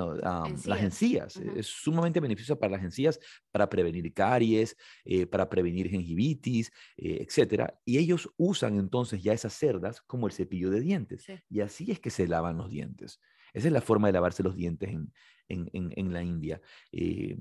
las 0.66 0.82
encías. 0.82 1.36
Es 1.56 1.66
sumamente 1.66 2.20
beneficioso 2.20 2.60
para 2.60 2.72
las 2.72 2.84
encías, 2.84 3.18
para 3.50 3.70
prevenir 3.70 4.12
caries, 4.12 4.76
eh, 5.04 5.26
para 5.26 5.48
prevenir 5.48 5.88
gingivitis, 5.88 6.70
eh, 6.98 7.26
etc. 7.26 7.72
Y 7.86 7.96
ellos 7.96 8.30
usan 8.36 8.78
entonces 8.78 9.22
ya 9.22 9.32
esas 9.32 9.54
cerdas 9.54 10.02
como 10.02 10.26
el 10.26 10.32
cepillo 10.34 10.70
de 10.70 10.80
dientes. 10.80 11.26
Y 11.48 11.60
así 11.60 11.90
es 11.90 12.00
que 12.00 12.10
se 12.10 12.28
lavan 12.28 12.58
los 12.58 12.68
dientes. 12.68 13.18
Esa 13.54 13.68
es 13.68 13.72
la 13.72 13.80
forma 13.80 14.08
de 14.08 14.12
lavarse 14.12 14.42
los 14.42 14.56
dientes 14.56 14.90
en, 14.90 15.10
en, 15.48 15.68
en, 15.72 16.12
la 16.12 16.22
India. 16.22 16.60
Eh, 16.92 17.36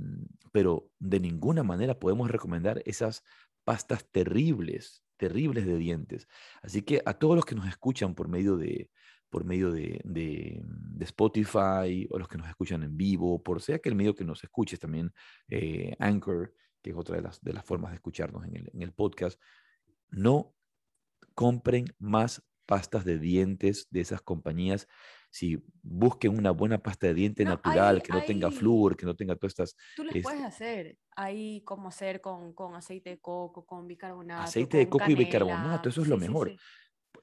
pero 0.52 0.89
de 1.00 1.20
ninguna 1.20 1.63
manera 1.63 2.00
podemos 2.00 2.30
recomendar 2.30 2.82
esas 2.86 3.24
pastas 3.63 4.10
terribles, 4.12 5.04
terribles 5.18 5.66
de 5.66 5.78
dientes. 5.78 6.28
Así 6.62 6.82
que 6.82 7.02
a 7.06 7.13
todos 7.13 7.36
los 7.36 7.46
que 7.46 7.56
nos 7.56 7.68
escuchan 7.68 8.16
por 8.16 8.28
medio 8.28 8.58
de, 8.58 8.89
por 9.30 9.46
medio 9.46 9.72
de, 9.72 10.02
de, 10.04 10.62
Spotify 11.02 12.08
o 12.12 12.18
los 12.18 12.28
que 12.28 12.38
nos 12.38 12.48
escuchan 12.48 12.84
en 12.84 12.96
vivo, 12.96 13.42
por 13.42 13.62
sea 13.62 13.80
que 13.80 13.89
el 13.89 13.96
medio 13.96 14.16
que 14.16 14.24
nos 14.24 14.44
escuches 14.44 14.80
también, 14.80 15.12
eh, 15.50 15.96
Anchor, 16.00 16.54
que 16.82 16.92
es 16.92 16.96
otra 16.96 17.16
de 17.16 17.24
las, 17.24 17.42
de 17.42 17.52
las 17.52 17.66
formas 17.66 17.92
de 17.92 17.96
escucharnos 17.96 18.46
en 18.46 18.56
el, 18.56 18.70
en 18.74 18.82
el 18.82 18.94
podcast, 18.94 19.39
no 20.10 20.54
compren 21.34 21.86
más 22.00 22.44
pastas 22.65 23.06
de 23.06 23.19
dientes 23.19 23.88
de 23.89 24.02
esas 24.02 24.21
compañías. 24.21 24.88
Si 25.32 25.63
busquen 25.82 26.38
una 26.38 26.52
buena 26.52 26.78
pasta 26.78 27.08
de 27.08 27.15
diente 27.15 27.43
natural, 27.43 28.04
que 28.04 28.13
no 28.13 28.21
tenga 28.23 28.52
flúor, 28.52 28.95
que 28.95 29.06
no 29.06 29.15
tenga 29.15 29.36
todas 29.36 29.52
estas... 29.52 29.76
Tú 29.95 30.04
les 30.04 30.21
puedes 30.21 30.43
hacer. 30.43 30.97
Hay 31.15 31.62
como 31.62 31.88
hacer 31.88 32.21
con, 32.21 32.54
con, 32.54 32.76
aceite 32.76 33.10
de 33.12 33.19
coco, 33.19 33.65
con 33.65 33.88
bicarbonato. 33.88 34.43
Aceite 34.43 34.78
de 34.78 34.89
coco 34.89 35.10
y 35.10 35.15
bicarbonato, 35.15 35.89
eso 35.89 36.02
es 36.02 36.08
lo 36.08 36.17
mejor 36.17 36.56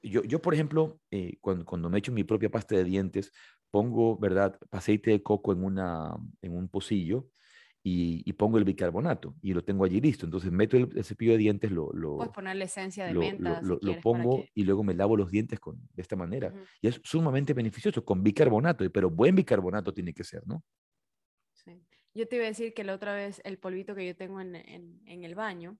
yo, 0.03 0.23
yo 0.23 0.41
por 0.41 0.53
ejemplo, 0.53 0.99
eh, 1.11 1.37
cuando, 1.41 1.65
cuando 1.65 1.89
me 1.89 1.99
echo 1.99 2.11
mi 2.11 2.23
propia 2.23 2.49
pasta 2.49 2.75
de 2.75 2.83
dientes, 2.83 3.31
pongo, 3.69 4.17
¿verdad?, 4.17 4.57
aceite 4.71 5.11
de 5.11 5.23
coco 5.23 5.53
en, 5.53 5.63
una, 5.63 6.15
en 6.41 6.55
un 6.55 6.67
pocillo 6.67 7.27
y, 7.83 8.33
pongo 8.33 8.57
el 8.57 8.63
bicarbonato 8.63 9.35
y 9.41 9.53
lo 9.53 9.63
tengo 9.63 9.85
allí 9.85 9.99
listo. 9.99 10.25
Entonces 10.25 10.51
meto 10.51 10.77
el, 10.77 11.03
cepillo 11.03 11.33
de 11.33 11.37
dientes, 11.39 11.71
lo, 11.71 11.91
lo 11.93 12.17
Puedes 12.17 12.33
ponerle 12.33 12.65
esencia 12.65 13.05
de 13.05 13.13
lo, 13.13 13.21
menta. 13.21 13.61
Lo, 13.61 13.79
lo 13.81 13.99
pongo 13.99 14.45
y 14.53 14.63
luego 14.63 14.83
me 14.83 14.93
lavo 14.93 15.17
los 15.17 15.31
dientes 15.31 15.59
con, 15.59 15.79
de 15.93 16.01
esta 16.01 16.15
manera. 16.15 16.53
Y 16.81 16.87
es 16.87 17.01
sumamente 17.03 17.53
beneficioso 17.53 18.03
con 18.05 18.23
bicarbonato, 18.23 18.89
pero 18.91 19.09
buen 19.09 19.35
bicarbonato 19.35 19.93
tiene 19.93 20.13
que 20.13 20.23
ser, 20.23 20.45
¿no? 20.47 20.63
Sí. 21.53 21.83
Yo 22.13 22.27
te 22.27 22.35
iba 22.35 22.45
a 22.45 22.49
decir 22.49 22.73
que 22.73 22.83
la 22.83 22.93
otra 22.93 23.13
vez 23.13 23.41
el 23.45 23.57
polvito 23.57 23.95
que 23.95 24.05
yo 24.05 24.15
tengo 24.15 24.41
en, 24.41 24.55
en, 24.55 25.01
en 25.05 25.23
el 25.23 25.35
baño, 25.35 25.77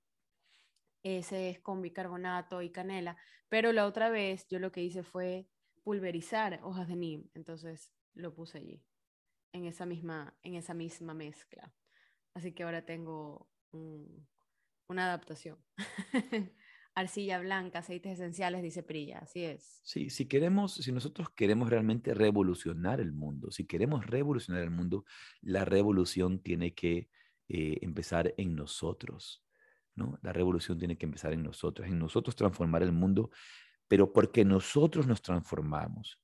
ese 1.04 1.50
es 1.50 1.60
con 1.60 1.82
bicarbonato 1.82 2.62
y 2.62 2.70
canela, 2.70 3.18
pero 3.50 3.74
la 3.74 3.86
otra 3.86 4.10
vez 4.10 4.48
yo 4.48 4.60
lo 4.60 4.72
que 4.72 4.84
hice 4.84 5.04
fue 5.04 5.48
pulverizar 5.84 6.60
hojas 6.64 6.88
de 6.88 6.96
neem, 6.96 7.24
entonces 7.34 7.92
lo 8.14 8.34
puse 8.34 8.60
allí, 8.60 8.84
en 9.52 9.66
esa 9.66 9.86
misma, 9.86 10.38
en 10.44 10.56
esa 10.56 10.74
misma 10.74 11.14
mezcla. 11.14 11.74
Así 12.34 12.54
que 12.54 12.64
ahora 12.64 12.86
tengo 12.86 13.50
una 13.72 15.06
adaptación. 15.06 15.58
Arcilla 16.94 17.40
blanca, 17.40 17.80
aceites 17.80 18.14
esenciales, 18.14 18.62
dice 18.62 18.84
Prilla, 18.84 19.20
así 19.20 19.46
es. 19.46 19.80
Sí, 19.84 20.10
si 20.10 20.28
queremos, 20.28 20.74
si 20.74 20.92
nosotros 20.92 21.30
queremos 21.30 21.70
realmente 21.70 22.14
revolucionar 22.14 23.00
el 23.00 23.14
mundo, 23.14 23.50
si 23.50 23.66
queremos 23.66 24.06
revolucionar 24.06 24.62
el 24.62 24.72
mundo, 24.72 25.06
la 25.42 25.64
revolución 25.64 26.40
tiene 26.40 26.74
que 26.74 27.10
eh, 27.48 27.80
empezar 27.82 28.34
en 28.38 28.56
nosotros, 28.56 29.42
¿no? 29.96 30.20
La 30.22 30.34
revolución 30.34 30.78
tiene 30.78 30.98
que 30.98 31.06
empezar 31.06 31.32
en 31.32 31.44
nosotros, 31.44 31.88
en 31.88 31.98
nosotros 31.98 32.36
transformar 32.36 32.84
el 32.84 32.92
mundo, 32.92 33.32
pero 33.88 34.12
porque 34.12 34.44
nosotros 34.44 35.08
nos 35.08 35.22
transformamos 35.22 36.20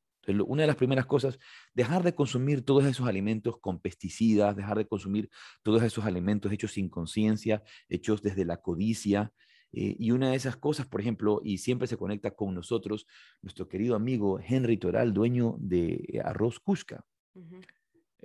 una 0.45 0.63
de 0.63 0.67
las 0.67 0.75
primeras 0.75 1.05
cosas, 1.05 1.39
dejar 1.73 2.03
de 2.03 2.13
consumir 2.13 2.63
todos 2.63 2.85
esos 2.85 3.07
alimentos 3.07 3.57
con 3.59 3.79
pesticidas, 3.79 4.55
dejar 4.55 4.77
de 4.77 4.87
consumir 4.87 5.29
todos 5.63 5.83
esos 5.83 6.05
alimentos 6.05 6.51
hechos 6.51 6.71
sin 6.73 6.89
conciencia, 6.89 7.63
hechos 7.89 8.21
desde 8.21 8.45
la 8.45 8.57
codicia. 8.57 9.31
Eh, 9.71 9.95
y 9.99 10.11
una 10.11 10.31
de 10.31 10.35
esas 10.35 10.57
cosas, 10.57 10.87
por 10.87 11.01
ejemplo, 11.01 11.41
y 11.43 11.57
siempre 11.57 11.87
se 11.87 11.97
conecta 11.97 12.31
con 12.31 12.53
nosotros, 12.53 13.05
nuestro 13.41 13.67
querido 13.67 13.95
amigo 13.95 14.39
Henry 14.39 14.77
Toral, 14.77 15.13
dueño 15.13 15.55
de 15.59 16.21
Arroz 16.23 16.59
Cusca. 16.59 17.05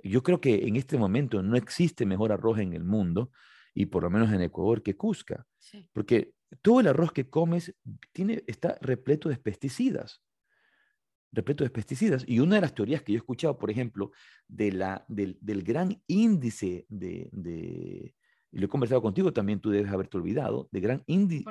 Yo 0.03 0.23
creo 0.23 0.41
que 0.41 0.67
en 0.67 0.75
este 0.75 0.97
momento 0.97 1.43
no 1.43 1.55
existe 1.55 2.05
mejor 2.05 2.31
arroz 2.31 2.59
en 2.59 2.73
el 2.73 2.83
mundo, 2.83 3.31
y 3.73 3.87
por 3.87 4.03
lo 4.03 4.09
menos 4.09 4.31
en 4.31 4.41
Ecuador, 4.41 4.83
que 4.83 4.95
Cusca. 4.95 5.45
Porque 5.93 6.33
todo 6.61 6.79
el 6.79 6.87
arroz 6.87 7.11
que 7.11 7.29
comes 7.29 7.75
tiene, 8.11 8.43
está 8.47 8.77
repleto 8.81 9.29
de 9.29 9.37
pesticidas 9.37 10.21
repleto 11.33 11.63
de 11.63 11.69
pesticidas. 11.69 12.23
Y 12.27 12.39
una 12.39 12.55
de 12.55 12.61
las 12.61 12.73
teorías 12.73 13.01
que 13.01 13.11
yo 13.11 13.17
he 13.17 13.19
escuchado, 13.19 13.57
por 13.57 13.69
ejemplo, 13.69 14.11
de 14.47 14.71
la, 14.71 15.03
del, 15.09 15.37
del 15.41 15.63
gran 15.63 16.01
índice 16.07 16.85
de, 16.87 17.29
de, 17.31 18.15
y 18.51 18.59
lo 18.59 18.65
he 18.65 18.69
conversado 18.69 19.01
contigo 19.01 19.33
también, 19.33 19.59
tú 19.59 19.71
debes 19.71 19.91
haberte 19.91 20.15
olvidado, 20.15 20.69
de 20.71 20.79
gran 20.79 21.03
índice, 21.07 21.43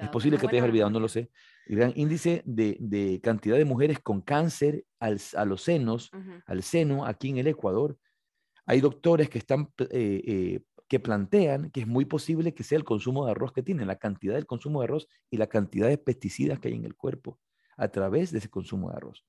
es 0.00 0.08
posible 0.08 0.38
que 0.38 0.48
te 0.48 0.56
hayas 0.56 0.68
olvidado, 0.68 0.90
no 0.90 0.98
lo 0.98 1.08
sé, 1.08 1.30
el 1.66 1.76
gran 1.76 1.92
índice 1.94 2.42
de, 2.46 2.78
de 2.80 3.20
cantidad 3.22 3.58
de 3.58 3.66
mujeres 3.66 3.98
con 4.00 4.22
cáncer 4.22 4.84
al, 4.98 5.20
a 5.36 5.44
los 5.44 5.62
senos, 5.62 6.10
al 6.46 6.62
seno, 6.62 7.04
aquí 7.04 7.28
en 7.28 7.38
el 7.38 7.48
Ecuador. 7.48 7.98
Hay 8.64 8.80
doctores 8.80 9.28
que 9.28 9.38
están 9.38 9.68
eh, 9.78 10.22
eh, 10.26 10.60
que 10.88 11.00
plantean 11.00 11.70
que 11.70 11.80
es 11.80 11.86
muy 11.86 12.06
posible 12.06 12.54
que 12.54 12.64
sea 12.64 12.78
el 12.78 12.84
consumo 12.84 13.26
de 13.26 13.32
arroz 13.32 13.52
que 13.52 13.62
tienen, 13.62 13.86
la 13.86 13.96
cantidad 13.96 14.34
del 14.34 14.46
consumo 14.46 14.80
de 14.80 14.84
arroz 14.84 15.06
y 15.30 15.36
la 15.36 15.48
cantidad 15.48 15.88
de 15.88 15.98
pesticidas 15.98 16.58
que 16.60 16.68
hay 16.68 16.74
en 16.74 16.86
el 16.86 16.94
cuerpo 16.94 17.38
a 17.78 17.88
través 17.88 18.30
de 18.32 18.38
ese 18.38 18.50
consumo 18.50 18.90
de 18.90 18.96
arroz. 18.96 19.24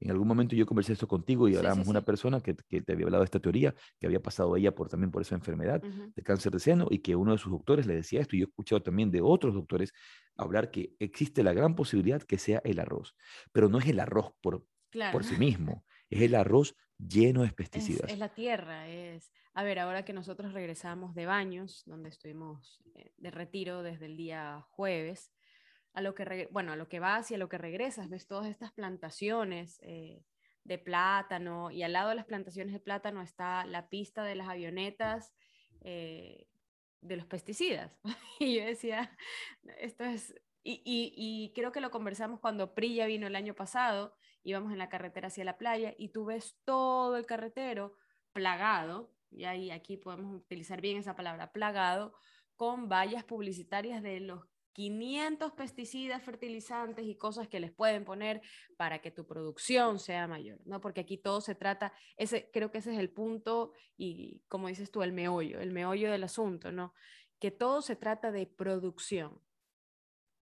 En 0.00 0.10
algún 0.10 0.26
momento 0.26 0.56
yo 0.56 0.66
conversé 0.66 0.92
esto 0.92 1.06
contigo 1.06 1.48
y 1.48 1.56
hablábamos 1.56 1.86
una 1.86 2.04
persona 2.04 2.40
que, 2.40 2.54
te 2.54 2.92
había 2.92 3.06
hablado 3.06 3.22
de 3.22 3.26
esta 3.26 3.40
teoría, 3.40 3.74
que 3.98 4.06
había 4.06 4.20
pasado 4.20 4.56
ella 4.56 4.74
por, 4.74 4.88
también 4.88 5.10
por 5.10 5.22
esa 5.22 5.34
enfermedad 5.34 5.80
de 5.80 6.22
cáncer 6.22 6.52
de 6.52 6.58
seno 6.58 6.88
y 6.90 6.98
que 6.98 7.16
uno 7.16 7.32
de 7.32 7.38
sus 7.38 7.52
doctores 7.52 7.86
le 7.86 7.94
decía 7.94 8.20
esto. 8.20 8.36
Y 8.36 8.40
yo 8.40 8.46
he 8.46 8.48
escuchado 8.48 8.82
también 8.82 9.10
de 9.10 9.20
otros 9.22 9.54
doctores 9.54 9.92
hablar 10.36 10.70
que 10.70 10.94
existe 10.98 11.42
la 11.42 11.52
gran 11.52 11.74
posibilidad 11.74 12.22
que 12.22 12.38
sea 12.38 12.60
el 12.64 12.80
arroz, 12.80 13.16
pero 13.52 13.68
no 13.68 13.78
es 13.78 13.86
el 13.86 14.00
arroz 14.00 14.32
por, 14.42 14.66
por 15.12 15.24
sí 15.24 15.36
mismo, 15.38 15.84
es 16.10 16.22
el 16.22 16.34
arroz 16.34 16.76
lleno 16.98 17.42
de 17.42 17.52
pesticidas. 17.52 18.10
Es, 18.10 18.18
la 18.18 18.34
tierra, 18.34 18.88
es... 18.88 19.32
A 19.54 19.62
ver, 19.62 19.78
ahora 19.78 20.04
que 20.04 20.12
nosotros 20.12 20.52
regresamos 20.52 21.14
de 21.14 21.26
baños, 21.26 21.82
donde 21.86 22.08
estuvimos 22.08 22.82
eh, 22.96 23.12
de 23.16 23.30
retiro 23.30 23.84
desde 23.84 24.06
el 24.06 24.16
día 24.16 24.66
jueves, 24.70 25.30
a 25.94 26.00
lo 26.00 26.14
que, 26.14 26.48
bueno, 26.50 26.72
a 26.72 26.76
lo 26.76 26.88
que 26.88 27.00
vas 27.00 27.30
y 27.30 27.34
a 27.34 27.38
lo 27.38 27.48
que 27.48 27.56
regresas, 27.56 28.10
ves 28.10 28.26
todas 28.26 28.48
estas 28.48 28.72
plantaciones 28.72 29.78
eh, 29.82 30.24
de 30.64 30.78
plátano 30.78 31.70
y 31.70 31.82
al 31.82 31.92
lado 31.92 32.08
de 32.08 32.16
las 32.16 32.24
plantaciones 32.24 32.72
de 32.72 32.80
plátano 32.80 33.22
está 33.22 33.64
la 33.64 33.88
pista 33.88 34.24
de 34.24 34.34
las 34.34 34.48
avionetas 34.48 35.32
eh, 35.82 36.48
de 37.00 37.16
los 37.16 37.26
pesticidas. 37.26 37.92
y 38.40 38.56
yo 38.56 38.64
decía, 38.64 39.16
esto 39.78 40.04
es, 40.04 40.34
y, 40.64 40.82
y, 40.84 41.52
creo 41.54 41.72
que 41.72 41.80
lo 41.80 41.90
conversamos 41.90 42.40
cuando 42.40 42.74
Prilla 42.74 43.06
vino 43.06 43.26
el 43.26 43.36
año 43.36 43.54
pasado, 43.54 44.16
íbamos 44.42 44.72
en 44.72 44.78
la 44.78 44.88
carretera 44.88 45.28
hacia 45.28 45.44
la 45.44 45.58
playa 45.58 45.94
y 45.96 46.08
tú 46.08 46.24
ves 46.24 46.56
todo 46.64 47.16
el 47.16 47.26
carretero 47.26 47.96
plagado, 48.32 49.12
y 49.30 49.44
ahí 49.44 49.70
aquí 49.70 49.96
podemos 49.96 50.34
utilizar 50.34 50.80
bien 50.80 50.96
esa 50.96 51.14
palabra, 51.14 51.52
plagado, 51.52 52.14
con 52.56 52.88
vallas 52.88 53.24
publicitarias 53.24 54.02
de 54.02 54.20
los 54.20 54.46
500 54.74 55.52
pesticidas, 55.52 56.22
fertilizantes 56.22 57.06
y 57.06 57.14
cosas 57.14 57.48
que 57.48 57.60
les 57.60 57.72
pueden 57.72 58.04
poner 58.04 58.42
para 58.76 59.00
que 59.00 59.10
tu 59.10 59.24
producción 59.26 59.98
sea 59.98 60.26
mayor, 60.26 60.60
¿no? 60.66 60.80
Porque 60.80 61.00
aquí 61.00 61.16
todo 61.16 61.40
se 61.40 61.54
trata, 61.54 61.92
ese, 62.16 62.50
creo 62.52 62.70
que 62.70 62.78
ese 62.78 62.92
es 62.92 62.98
el 62.98 63.10
punto 63.10 63.72
y 63.96 64.42
como 64.48 64.68
dices 64.68 64.90
tú, 64.90 65.02
el 65.02 65.12
meollo, 65.12 65.60
el 65.60 65.70
meollo 65.70 66.10
del 66.10 66.24
asunto, 66.24 66.72
¿no? 66.72 66.92
Que 67.38 67.50
todo 67.50 67.82
se 67.82 67.96
trata 67.96 68.32
de 68.32 68.46
producción, 68.46 69.40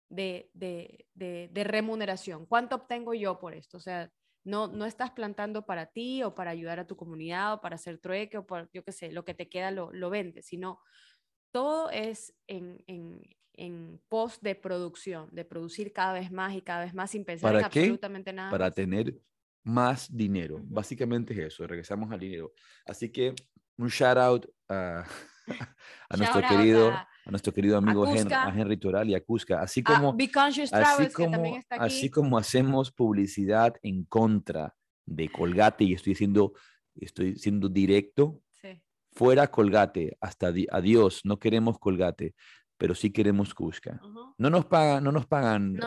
de, 0.08 0.50
de, 0.54 1.06
de, 1.14 1.64
remuneración. 1.64 2.46
¿Cuánto 2.46 2.76
obtengo 2.76 3.12
yo 3.12 3.38
por 3.38 3.54
esto? 3.54 3.76
O 3.76 3.80
sea, 3.80 4.10
no, 4.44 4.68
no 4.68 4.86
estás 4.86 5.10
plantando 5.10 5.66
para 5.66 5.86
ti 5.86 6.22
o 6.22 6.34
para 6.34 6.52
ayudar 6.52 6.78
a 6.78 6.86
tu 6.86 6.96
comunidad 6.96 7.54
o 7.54 7.60
para 7.60 7.74
hacer 7.74 7.98
trueque 7.98 8.38
o 8.38 8.46
por, 8.46 8.70
yo 8.72 8.82
qué 8.82 8.92
sé, 8.92 9.12
lo 9.12 9.24
que 9.24 9.34
te 9.34 9.48
queda 9.48 9.70
lo, 9.72 9.92
lo 9.92 10.08
vendes, 10.08 10.46
sino 10.46 10.80
todo 11.50 11.90
es 11.90 12.34
en, 12.46 12.84
en, 12.86 13.20
en 13.56 14.00
pos 14.08 14.40
de 14.40 14.54
producción, 14.54 15.28
de 15.32 15.44
producir 15.44 15.92
cada 15.92 16.12
vez 16.12 16.30
más 16.30 16.54
y 16.54 16.62
cada 16.62 16.84
vez 16.84 16.94
más 16.94 17.10
sin 17.10 17.24
pensar 17.24 17.54
en 17.54 17.64
absolutamente 17.64 18.32
nada. 18.32 18.50
Para 18.50 18.70
tener 18.70 19.18
más 19.62 20.14
dinero. 20.14 20.60
Básicamente 20.64 21.32
es 21.32 21.52
eso, 21.52 21.66
regresamos 21.66 22.10
al 22.12 22.20
dinero. 22.20 22.52
Así 22.84 23.10
que 23.10 23.34
un 23.76 23.88
shout 23.88 24.16
out 24.18 24.46
a, 24.68 25.04
a 26.08 26.16
nuestro 26.16 26.42
querido 26.42 26.90
a, 26.90 27.08
nuestro 27.30 27.52
querido 27.52 27.76
amigo 27.76 28.06
Henry, 28.06 28.76
Toral 28.76 29.10
y 29.10 29.14
a 29.14 29.20
Cusca, 29.20 29.60
así 29.60 29.82
como 29.82 30.16
así 30.72 31.12
como, 31.12 31.60
así 31.70 32.10
como 32.10 32.38
hacemos 32.38 32.92
publicidad 32.92 33.74
en 33.82 34.04
contra 34.04 34.74
de 35.04 35.28
Colgate 35.28 35.84
y 35.84 35.94
estoy 35.94 36.12
diciendo 36.12 36.52
estoy 36.94 37.36
siendo 37.36 37.68
directo 37.68 38.40
fuera 39.16 39.50
Colgate, 39.50 40.16
hasta 40.20 40.52
adiós, 40.70 41.22
no 41.24 41.38
queremos 41.38 41.78
Colgate 41.78 42.34
pero 42.78 42.94
sí 42.94 43.10
queremos 43.10 43.54
Cusca. 43.54 44.00
No 44.38 44.50
nos 44.50 44.66
pagan, 44.66 45.02
no 45.02 45.12
nos 45.12 45.26
pagan 45.26 45.78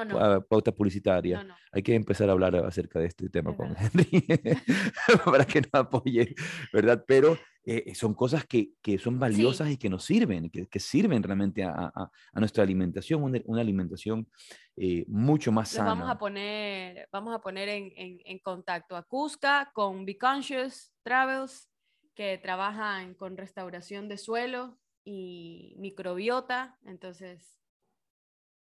pauta 0.50 0.72
publicitaria. 0.72 1.46
Hay 1.72 1.84
que 1.84 1.94
empezar 1.94 2.30
a 2.30 2.32
hablar 2.32 2.56
acerca 2.56 3.00
de 3.00 3.06
este 3.06 3.30
tema 3.30 3.56
con 3.56 3.76
Henry 3.78 4.26
para 5.26 5.46
que 5.46 5.62
nos 5.62 5.74
apoye, 5.74 6.36
¿verdad? 6.74 7.04
Pero 7.08 7.38
eh, 7.64 7.94
son 7.94 8.16
cosas 8.16 8.46
que, 8.46 8.72
que 8.82 8.98
son 8.98 9.20
valiosas 9.20 9.70
y 9.70 9.78
que 9.78 9.90
nos 9.90 10.04
sirven, 10.04 10.50
que, 10.50 10.68
que 10.68 10.80
sirven 10.80 11.22
realmente 11.22 11.64
a, 11.64 11.92
a, 11.94 12.12
a, 12.34 12.40
nuestra 12.40 12.64
alimentación, 12.64 13.22
una, 13.24 13.62
alimentación 13.62 14.28
eh, 14.76 15.06
mucho 15.08 15.52
más 15.52 15.70
sana. 15.70 15.90
Vamos 15.90 16.10
a 16.10 16.18
poner, 16.18 17.08
vamos 17.12 17.36
a 17.36 17.40
poner 17.40 17.70
en, 17.70 17.92
en, 17.96 18.20
en 18.26 18.40
contacto 18.40 18.96
a 18.96 19.04
Cusca 19.04 19.70
con 19.74 20.06
Be 20.06 20.18
Conscious 20.18 20.92
Travels, 21.04 21.70
que 22.16 22.40
trabajan 22.40 23.14
con 23.14 23.38
restauración 23.38 24.10
de 24.10 24.18
suelo 24.18 24.80
y 25.10 25.74
microbiota, 25.78 26.78
entonces, 26.86 27.60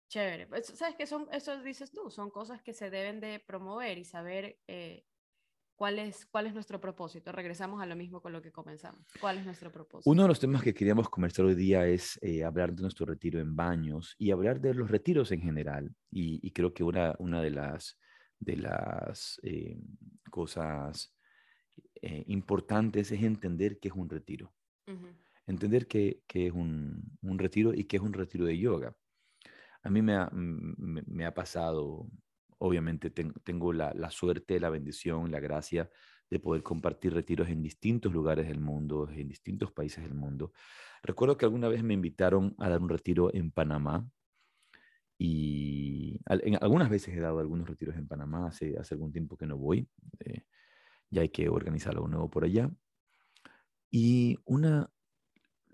chévere. 0.09 0.47
Pues, 0.47 0.67
¿Sabes 0.67 0.97
qué 0.97 1.07
son? 1.07 1.29
Eso 1.33 1.63
dices 1.63 1.93
tú, 1.93 2.11
son 2.11 2.31
cosas 2.31 2.63
que 2.63 2.73
se 2.73 2.89
deben 2.89 3.21
de 3.21 3.41
promover 3.41 3.99
y 3.99 4.05
saber 4.05 4.59
eh, 4.67 5.05
cuál, 5.77 5.99
es, 5.99 6.25
cuál 6.25 6.47
es 6.47 6.55
nuestro 6.55 6.81
propósito. 6.81 7.31
Regresamos 7.31 7.83
a 7.83 7.87
lo 7.87 7.95
mismo 7.95 8.23
con 8.23 8.33
lo 8.33 8.41
que 8.41 8.53
comenzamos. 8.53 9.07
¿Cuál 9.21 9.37
es 9.37 9.45
nuestro 9.45 9.71
propósito? 9.71 10.09
Uno 10.11 10.23
de 10.23 10.29
los 10.29 10.41
temas 10.41 10.63
que 10.63 10.73
queríamos 10.73 11.11
conversar 11.11 11.45
hoy 11.45 11.55
día 11.55 11.87
es 11.87 12.19
eh, 12.23 12.43
hablar 12.43 12.73
de 12.73 12.81
nuestro 12.81 13.05
retiro 13.05 13.39
en 13.39 13.55
baños 13.55 14.17
y 14.17 14.31
hablar 14.31 14.63
de 14.63 14.73
los 14.73 14.91
retiros 14.91 15.33
en 15.33 15.43
general. 15.43 15.95
Y, 16.11 16.51
creo 16.53 16.73
que 16.73 16.85
una, 16.85 17.15
una 17.19 17.43
de 17.43 17.51
las, 17.51 17.99
de 18.39 18.57
las 18.57 19.39
eh, 19.43 19.79
cosas 20.31 21.15
importantes 22.03 23.13
es 23.13 23.23
entender 23.23 23.79
qué 23.79 23.89
es 23.89 23.95
un 23.95 24.09
retiro. 24.09 24.55
Uh 24.87 24.97
entender 25.47 25.87
que, 25.87 26.23
es 26.33 26.53
un, 26.53 27.19
retiro 27.23 27.75
y 27.75 27.85
que 27.85 27.97
es 27.97 28.03
un 28.03 28.13
retiro 28.13 28.45
de 28.45 28.59
yoga. 28.59 28.95
A 29.83 29.91
mí 29.91 30.03
me 30.03 30.15
ha, 30.15 30.31
me, 30.33 31.25
ha 31.25 31.35
pasado, 31.35 32.09
obviamente 32.59 33.11
tengo 33.11 33.73
la, 33.73 33.93
la, 33.95 34.11
suerte, 34.11 34.61
la 34.61 34.71
bendición, 34.71 35.31
la 35.31 35.41
gracia 35.41 35.91
de 36.31 36.39
poder 36.39 36.63
compartir 36.63 37.13
retiros 37.13 37.49
en 37.49 37.63
distintos 37.63 38.13
lugares 38.13 38.47
del 38.47 38.61
mundo, 38.61 39.09
en 39.11 39.29
distintos 39.29 39.73
países 39.73 40.05
del 40.05 40.15
mundo. 40.15 40.53
Recuerdo 41.03 41.37
que 41.37 41.45
alguna 41.45 41.69
vez 41.69 41.83
me 41.83 41.95
invitaron 41.95 42.55
a 42.59 42.69
dar 42.69 42.81
un 42.81 42.89
retiro 42.89 43.35
en 43.35 43.51
Panamá 43.51 44.09
y 45.19 46.19
en, 46.27 46.57
algunas 46.63 46.89
veces 46.89 47.15
he 47.15 47.21
dado 47.21 47.41
algunos 47.41 47.69
retiros 47.69 47.97
en 47.97 48.09
Panamá, 48.09 48.49
hace, 48.49 48.79
hace 48.79 48.95
algún 48.95 49.13
tiempo 49.13 49.37
que 49.37 49.47
no 49.47 49.59
voy, 49.59 49.87
eh, 50.21 50.45
ya 51.11 51.23
hay 51.23 51.29
que 51.29 51.49
organizar 51.49 51.95
algo 51.95 52.09
nuevo 52.09 52.31
por 52.31 52.45
allá. 52.45 52.71
Y 53.91 54.39
una, 54.45 54.91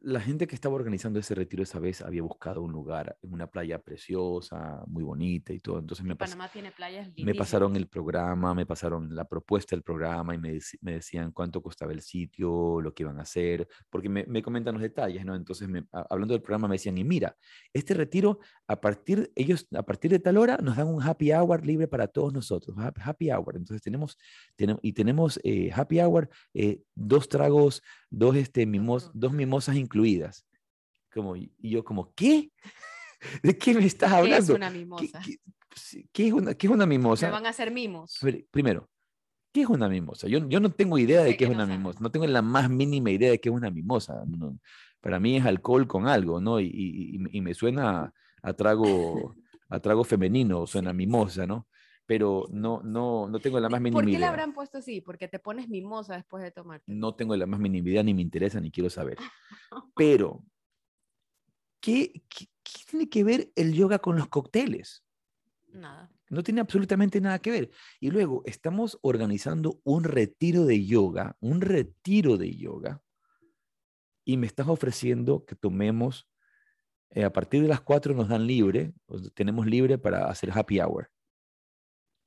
la 0.02 0.20
gente 0.20 0.46
que 0.46 0.54
estaba 0.54 0.74
organizando 0.74 1.18
ese 1.18 1.34
retiro 1.34 1.62
esa 1.62 1.78
vez 1.78 2.02
había 2.02 2.22
buscado 2.22 2.62
un 2.62 2.72
lugar 2.72 3.16
en 3.22 3.32
una 3.32 3.46
playa 3.46 3.80
preciosa, 3.80 4.82
muy 4.86 5.02
bonita 5.02 5.52
y 5.52 5.58
todo. 5.58 5.78
Entonces 5.78 6.04
me, 6.04 6.14
Panamá 6.14 6.48
tiene 6.48 6.70
playas 6.70 7.08
me 7.16 7.34
pasaron 7.34 7.74
el 7.76 7.88
programa, 7.88 8.54
me 8.54 8.66
pasaron 8.66 9.14
la 9.14 9.24
propuesta 9.24 9.74
del 9.74 9.82
programa 9.82 10.34
y 10.34 10.38
me, 10.38 10.58
me, 10.80 10.92
decían 10.92 11.32
cuánto 11.32 11.62
costaba 11.62 11.92
el 11.92 12.02
sitio, 12.02 12.80
lo 12.80 12.94
que 12.94 13.02
iban 13.02 13.18
a 13.18 13.22
hacer, 13.22 13.66
porque 13.90 14.08
me, 14.08 14.24
me 14.26 14.42
comentan 14.42 14.74
los 14.74 14.82
detalles, 14.82 15.24
¿no? 15.24 15.34
Entonces, 15.34 15.68
hablando 15.92 16.34
del 16.34 16.42
programa, 16.42 16.68
me 16.68 16.74
decían, 16.76 16.98
y 16.98 17.04
mira, 17.04 17.36
este 17.72 17.94
retiro, 17.94 18.38
a 18.66 18.80
partir, 18.80 19.32
ellos, 19.34 19.66
a 19.74 19.82
partir 19.82 20.10
de 20.10 20.18
tal 20.18 20.36
hora, 20.36 20.58
nos 20.58 20.76
dan 20.76 20.88
un 20.88 21.02
happy 21.02 21.32
hour 21.32 21.64
libre 21.64 21.88
para 21.88 22.06
todos 22.06 22.32
nosotros, 22.32 22.76
happy 22.78 23.30
hour. 23.30 23.56
Entonces, 23.56 23.82
tenemos, 23.82 24.18
tenemos 24.56 24.80
y 24.82 24.92
tenemos 24.92 25.40
eh, 25.42 25.70
happy 25.72 26.00
hour, 26.00 26.28
eh, 26.54 26.82
dos 26.94 27.28
tragos, 27.28 27.82
dos, 28.10 28.36
este, 28.36 28.66
mimos, 28.66 29.10
dos 29.14 29.32
mimosas 29.32 29.76
incluidas. 29.76 30.46
Como, 31.12 31.36
y 31.36 31.52
yo 31.58 31.84
como, 31.84 32.12
¿qué? 32.14 32.50
¿De 33.42 33.56
qué 33.56 33.74
me 33.74 33.86
estás 33.86 34.12
hablando? 34.12 34.46
¿Qué 34.46 34.52
es 34.52 34.56
una 34.56 34.70
mimosa? 34.70 35.22
¿Qué, 36.12 36.26
es, 36.26 36.32
una, 36.32 36.54
qué 36.54 36.66
es 36.66 36.72
una 36.72 36.86
mimosa? 36.86 37.26
Me 37.26 37.32
van 37.32 37.46
a 37.46 37.50
hacer 37.50 37.70
mimos. 37.70 38.18
Primero, 38.50 38.88
¿qué 39.52 39.62
es 39.62 39.68
una 39.68 39.88
mimosa? 39.88 40.26
Yo, 40.28 40.46
yo 40.48 40.60
no 40.60 40.70
tengo 40.70 40.98
idea 40.98 41.22
de 41.22 41.36
qué 41.36 41.44
es 41.44 41.50
una 41.50 41.66
mimosa. 41.66 41.98
No 42.00 42.10
tengo 42.10 42.26
la 42.26 42.42
más 42.42 42.70
mínima 42.70 43.10
idea 43.10 43.30
de 43.30 43.40
qué 43.40 43.48
es 43.48 43.54
una 43.54 43.70
mimosa. 43.70 44.22
para 45.00 45.20
mí 45.20 45.36
es 45.36 45.44
alcohol 45.44 45.86
con 45.86 46.08
algo, 46.08 46.40
¿no? 46.40 46.60
Y, 46.60 46.66
y, 46.66 47.18
y 47.30 47.40
me 47.40 47.54
suena 47.54 48.12
a 48.42 48.52
trago, 48.54 49.34
a 49.68 49.80
trago 49.80 50.04
femenino, 50.04 50.66
suena 50.66 50.92
mimosa, 50.92 51.46
¿no? 51.46 51.66
Pero 52.06 52.46
no, 52.50 52.80
no, 52.84 53.28
no 53.28 53.38
tengo 53.40 53.58
la 53.58 53.68
más 53.68 53.80
mínima 53.80 54.00
idea. 54.00 54.04
¿Por 54.04 54.12
qué 54.12 54.18
la 54.20 54.28
habrán 54.28 54.54
puesto 54.54 54.78
así? 54.78 55.00
Porque 55.00 55.26
te 55.26 55.40
pones 55.40 55.68
mimosa 55.68 56.14
después 56.14 56.42
de 56.42 56.52
tomarte. 56.52 56.90
No 56.92 57.14
tengo 57.14 57.36
la 57.36 57.46
más 57.46 57.58
mínima 57.58 57.88
idea, 57.88 58.02
ni 58.02 58.14
me 58.14 58.22
interesa, 58.22 58.60
ni 58.60 58.70
quiero 58.70 58.88
saber. 58.88 59.18
Pero, 59.96 60.44
¿qué, 61.80 62.22
¿qué, 62.28 62.46
tiene 62.88 63.08
que 63.08 63.24
ver 63.24 63.50
el 63.56 63.74
yoga 63.74 63.98
con 63.98 64.16
los 64.16 64.28
cócteles? 64.28 65.04
Nada. 65.66 66.10
No 66.30 66.42
tiene 66.42 66.60
absolutamente 66.60 67.20
nada 67.20 67.40
que 67.40 67.50
ver. 67.50 67.70
Y 68.00 68.10
luego 68.10 68.42
estamos 68.46 68.98
organizando 69.02 69.80
un 69.84 70.04
retiro 70.04 70.64
de 70.64 70.84
yoga, 70.84 71.36
un 71.40 71.60
retiro 71.60 72.36
de 72.36 72.54
yoga, 72.56 73.02
y 74.24 74.36
me 74.36 74.46
estás 74.46 74.68
ofreciendo 74.68 75.44
que 75.44 75.54
tomemos, 75.56 76.28
eh, 77.10 77.24
a 77.24 77.32
partir 77.32 77.62
de 77.62 77.68
las 77.68 77.80
4 77.80 78.14
nos 78.14 78.28
dan 78.28 78.46
libre, 78.46 78.92
tenemos 79.34 79.66
libre 79.66 79.98
para 79.98 80.28
hacer 80.28 80.50
happy 80.52 80.80
hour 80.80 81.10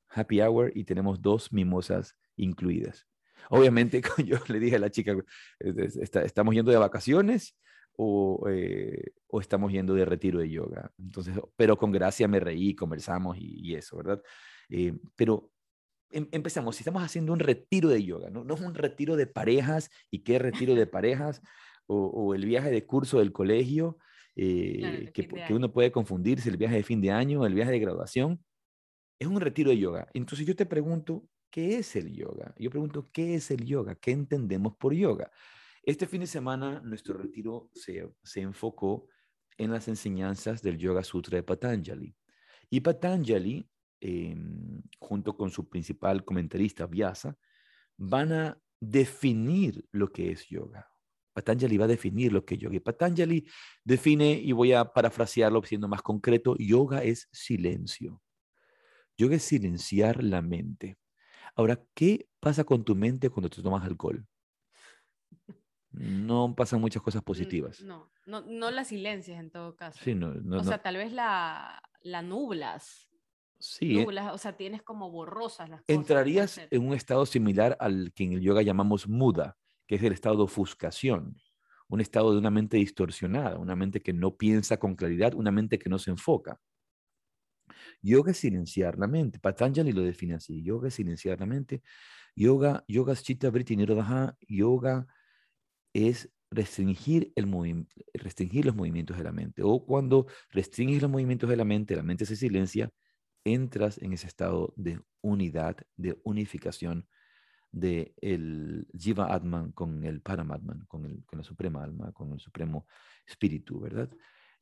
happy 0.10 0.42
hour 0.42 0.72
y 0.76 0.84
tenemos 0.84 1.22
dos 1.22 1.52
mimosas 1.52 2.16
incluidas. 2.36 3.08
Obviamente, 3.50 4.02
yo 4.26 4.38
le 4.48 4.60
dije 4.60 4.76
a 4.76 4.80
la 4.80 4.92
chica, 4.92 5.16
¿estamos 5.60 6.54
yendo 6.54 6.72
de 6.72 6.78
vacaciones 6.78 7.56
o, 7.96 8.48
eh, 8.50 9.14
o, 9.28 9.40
estamos 9.40 9.72
yendo 9.72 9.94
de 9.94 10.06
retiro 10.06 10.40
de 10.40 10.50
yoga? 10.50 10.92
Entonces, 10.98 11.36
pero 11.56 11.78
con 11.78 11.92
gracia 11.92 12.28
me 12.28 12.40
reí, 12.40 12.76
conversamos 12.76 13.38
y, 13.40 13.76
eso, 13.76 13.98
¿verdad? 13.98 14.22
Eh, 14.70 14.94
pero 15.16 15.52
em, 16.12 16.28
empezamos, 16.32 16.76
si 16.76 16.82
estamos 16.82 17.04
haciendo 17.04 17.34
un 17.34 17.40
retiro 17.40 17.90
de 17.90 18.04
yoga, 18.04 18.30
¿no? 18.30 18.44
no 18.44 18.56
es 18.56 18.62
un 18.62 18.76
retiro 18.76 19.16
de 19.16 19.28
parejas 19.28 19.90
y 20.12 20.20
qué 20.20 20.40
retiro 20.40 20.76
de 20.76 20.88
parejas 20.88 21.42
o, 21.92 22.36
el 22.36 22.46
viaje 22.46 22.70
de 22.70 22.86
curso 22.86 23.18
del 23.18 23.32
colegio, 23.32 23.98
eh, 24.36 25.10
que, 25.12 25.28
que 25.28 25.54
uno 25.56 25.74
puede 25.74 25.92
confundirse, 25.92 26.48
el 26.48 26.58
viaje 26.58 26.76
de 26.76 26.84
fin 26.84 27.02
de 27.02 27.10
año, 27.10 27.48
el 27.48 27.56
viaje 27.56 27.72
de 27.72 27.80
graduación 27.80 28.44
es 29.20 29.28
un 29.28 29.42
retiro 29.42 29.70
de 29.70 29.78
yoga. 29.78 30.08
Entonces 30.14 30.48
yo 30.48 30.56
te 30.56 30.66
pregunto, 30.66 31.28
¿qué 31.52 31.78
es 31.78 31.96
el 31.96 32.14
yoga? 32.14 32.56
Yo 32.58 32.70
pregunto, 32.70 33.10
¿qué 33.12 33.36
es 33.36 33.52
el 33.52 33.66
yoga? 33.66 33.96
¿Qué 33.96 34.12
entendemos 34.12 34.76
por 34.78 34.94
yoga? 34.94 35.30
Este 35.84 36.08
fin 36.08 36.22
de 36.22 36.28
semana 36.28 36.82
nuestro 36.82 37.18
retiro 37.18 37.70
se, 37.74 38.10
se 38.24 38.42
enfocó 38.42 39.08
en 39.58 39.72
las 39.72 39.88
enseñanzas 39.88 40.62
del 40.62 40.78
Yoga 40.78 41.04
Sutra 41.04 41.36
de 41.36 41.44
Patanjali. 41.44 42.16
Y 42.70 42.80
Patanjali, 42.80 43.70
em, 44.00 44.82
junto 45.00 45.36
con 45.36 45.50
su 45.50 45.68
principal 45.68 46.24
comentarista, 46.24 46.88
Vyasa, 46.88 47.38
van 47.98 48.32
a 48.32 48.62
definir 48.80 49.86
lo 49.92 50.12
que 50.12 50.32
es 50.32 50.46
yoga. 50.48 50.88
Patanjali 51.34 51.78
va 51.78 51.86
a 51.86 51.90
definir 51.90 52.32
lo 52.32 52.46
que 52.46 52.56
es 52.56 52.62
yoga. 52.62 52.76
Y 52.78 52.80
Patanjali 52.80 53.46
define, 53.84 54.34
y 54.34 54.52
voy 54.54 54.72
a 54.72 54.86
parafrasearlo 54.86 55.62
siendo 55.64 55.88
más 55.88 56.02
concreto, 56.02 56.56
yoga 56.58 57.04
es 57.04 57.28
silencio. 57.32 58.22
Yoga 59.20 59.36
es 59.36 59.44
silenciar 59.44 60.24
la 60.24 60.42
mente. 60.42 60.98
Ahora, 61.54 61.84
¿qué 61.94 62.30
pasa 62.40 62.64
con 62.64 62.86
tu 62.86 62.96
mente 62.96 63.30
cuando 63.30 63.50
te 63.50 63.62
tomas 63.62 63.84
alcohol? 63.84 64.26
No 65.92 66.56
pasan 66.56 66.80
muchas 66.80 67.02
cosas 67.02 67.22
positivas. 67.22 67.82
No, 67.82 68.10
no, 68.26 68.42
no 68.42 68.72
la 68.72 68.86
silencias 68.86 69.38
en 69.38 69.52
todo 69.52 69.76
caso. 69.76 70.00
Sí, 70.02 70.16
no, 70.16 70.34
no, 70.36 70.60
o 70.60 70.64
sea, 70.64 70.82
tal 70.82 70.96
vez 70.96 71.12
la, 71.12 71.82
la 72.02 72.22
nublas. 72.22 73.10
Sí. 73.60 74.00
Eh. 74.00 74.06
Nublas, 74.06 74.34
o 74.34 74.38
sea, 74.38 74.56
tienes 74.56 74.84
como 74.84 75.12
borrosas 75.12 75.70
las 75.70 75.82
cosas. 75.82 75.96
Entrarías 75.98 76.62
en 76.72 76.88
un 76.88 76.94
estado 76.94 77.26
similar 77.26 77.76
al 77.82 78.14
que 78.14 78.24
en 78.24 78.34
el 78.34 78.42
yoga 78.42 78.62
llamamos 78.62 79.10
muda, 79.10 79.58
que 79.86 79.96
es 79.96 80.04
el 80.04 80.14
estado 80.14 80.38
de 80.38 80.44
ofuscación, 80.44 81.36
un 81.90 82.00
estado 82.00 82.32
de 82.32 82.38
una 82.38 82.52
mente 82.52 82.78
distorsionada, 82.78 83.58
una 83.58 83.76
mente 83.76 84.02
que 84.02 84.14
no 84.14 84.38
piensa 84.38 84.78
con 84.78 84.96
claridad, 84.96 85.34
una 85.34 85.52
mente 85.52 85.78
que 85.78 85.90
no 85.90 86.00
se 86.00 86.10
enfoca. 86.10 86.62
Yoga 88.02 88.32
es 88.32 88.38
silenciar 88.38 88.98
la 88.98 89.08
mente. 89.08 89.40
Patanjali 89.40 89.92
lo 89.92 90.02
define 90.02 90.36
así. 90.36 90.64
Yoga 90.64 90.88
es 90.88 90.96
silenciar 90.96 91.40
la 91.40 91.46
mente. 91.46 91.82
Yoga, 92.36 92.84
yoga 92.88 93.16
chitta 93.16 93.50
vritti 93.50 93.76
nirodha. 93.76 94.38
Yoga 94.48 95.08
es 95.94 96.30
restringir, 96.52 97.32
el 97.36 97.86
restringir 98.14 98.66
los 98.66 98.76
movimientos 98.76 99.18
de 99.18 99.24
la 99.24 99.32
mente. 99.32 99.62
O 99.64 99.86
cuando 99.86 100.28
restringes 100.50 101.02
los 101.02 101.12
movimientos 101.12 101.50
de 101.50 101.58
la 101.58 101.66
mente, 101.66 101.96
la 101.96 102.04
mente 102.04 102.26
se 102.26 102.36
silencia, 102.36 102.90
entras 103.44 103.98
en 104.00 104.14
ese 104.14 104.28
estado 104.28 104.74
de 104.76 105.00
unidad, 105.22 105.78
de 105.96 106.20
unificación 106.24 107.08
de 107.72 108.14
el 108.22 108.88
Jiva 108.98 109.34
Atman 109.34 109.72
con 109.72 110.04
el 110.04 110.22
Paramatman, 110.22 110.86
con, 110.88 111.06
el, 111.06 111.24
con 111.26 111.38
la 111.40 111.44
suprema 111.44 111.84
alma, 111.84 112.12
con 112.14 112.34
el 112.34 112.40
supremo 112.40 112.88
espíritu, 113.26 113.80
¿verdad? 113.80 114.10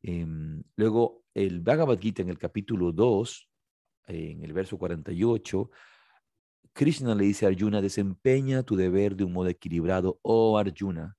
Em, 0.02 0.64
luego, 0.76 1.24
el 1.34 1.62
Bhagavad 1.62 2.00
Gita 2.00 2.22
en 2.22 2.30
el 2.30 2.38
capítulo 2.38 2.92
2, 2.92 3.50
en 4.08 4.44
el 4.44 4.54
verso 4.54 4.78
48, 4.78 5.70
Krishna 6.74 7.16
le 7.16 7.26
dice 7.26 7.46
a 7.46 7.50
Arjuna, 7.50 7.82
desempeña 7.82 8.64
tu 8.64 8.76
deber 8.76 9.16
de 9.16 9.24
un 9.24 9.34
modo 9.34 9.50
equilibrado, 9.50 10.20
oh 10.22 10.58
Arjuna, 10.58 11.18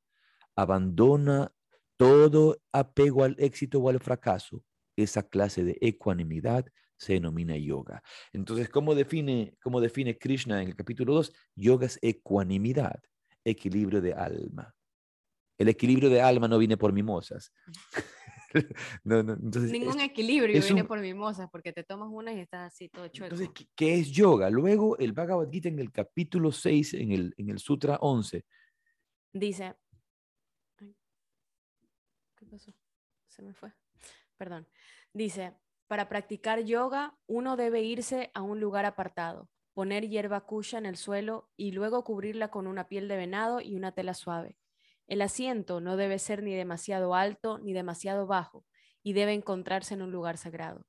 abandona 0.55 1.53
todo 1.97 2.57
apego 2.73 3.25
al 3.25 3.35
éxito 3.39 3.81
o 3.81 3.89
al 3.89 4.01
fracaso. 4.01 4.65
Esa 4.97 5.23
clase 5.23 5.65
de 5.65 5.77
ecuanimidad 5.81 6.67
se 6.97 7.15
denomina 7.15 7.57
yoga. 7.57 8.03
Entonces, 8.33 8.69
¿cómo 8.69 8.95
define, 8.95 9.57
cómo 9.63 9.81
define 9.81 10.19
Krishna 10.19 10.63
en 10.63 10.69
el 10.69 10.77
capítulo 10.77 11.15
2? 11.15 11.33
Yoga 11.57 11.87
es 11.87 11.99
ecuanimidad, 12.03 13.01
equilibrio 13.45 14.01
de 14.01 14.15
alma. 14.15 14.75
El 15.59 15.69
equilibrio 15.69 16.09
de 16.09 16.21
alma 16.21 16.47
no 16.49 16.59
viene 16.59 16.77
por 16.77 16.93
mimosas. 16.93 17.53
Ningún 19.05 20.01
equilibrio 20.01 20.61
viene 20.61 20.85
por 20.85 21.01
mimosas, 21.01 21.49
porque 21.51 21.73
te 21.73 21.85
tomas 21.85 22.09
una 22.11 22.33
y 22.33 22.41
estás 22.41 22.73
así 22.73 22.89
todo 22.89 23.09
chueco. 23.09 23.35
Entonces, 23.35 23.67
¿qué 23.75 23.95
es 23.99 24.11
yoga? 24.11 24.51
Luego, 24.51 24.97
el 24.99 25.13
Bhagavad 25.13 25.51
Gita 25.51 25.69
en 25.69 25.79
el 25.79 25.93
capítulo 25.93 26.51
6, 26.53 26.95
en 26.95 27.13
el, 27.13 27.35
en 27.37 27.51
el 27.51 27.59
Sutra 27.59 27.99
11. 28.01 28.45
Dice. 29.33 29.75
¿Qué 32.37 32.47
pasó? 32.47 32.73
Se 33.27 33.43
me 33.43 33.53
fue. 33.53 33.73
Perdón. 34.37 34.67
Dice: 35.13 35.55
Para 35.87 36.09
practicar 36.09 36.65
yoga, 36.65 37.19
uno 37.27 37.57
debe 37.57 37.83
irse 37.83 38.31
a 38.35 38.43
un 38.43 38.61
lugar 38.61 38.85
apartado, 38.85 39.51
poner 39.75 40.09
hierba 40.09 40.47
kusha 40.47 40.79
en 40.79 40.87
el 40.87 40.97
suelo 40.97 41.51
y 41.57 41.73
luego 41.73 42.05
cubrirla 42.05 42.49
con 42.51 42.67
una 42.67 42.89
piel 42.89 43.09
de 43.09 43.17
venado 43.17 43.61
y 43.61 43.75
una 43.75 43.93
tela 43.93 44.15
suave. 44.15 44.57
El 45.09 45.23
asiento 45.23 45.81
no 45.81 45.97
debe 45.97 46.19
ser 46.19 46.43
ni 46.43 46.55
demasiado 46.55 47.15
alto 47.15 47.59
ni 47.59 47.73
demasiado 47.73 48.27
bajo 48.27 48.67
y 49.03 49.15
debe 49.15 49.33
encontrarse 49.33 49.95
en 49.95 50.03
un 50.03 50.13
lugar 50.13 50.37
sagrado. 50.37 50.87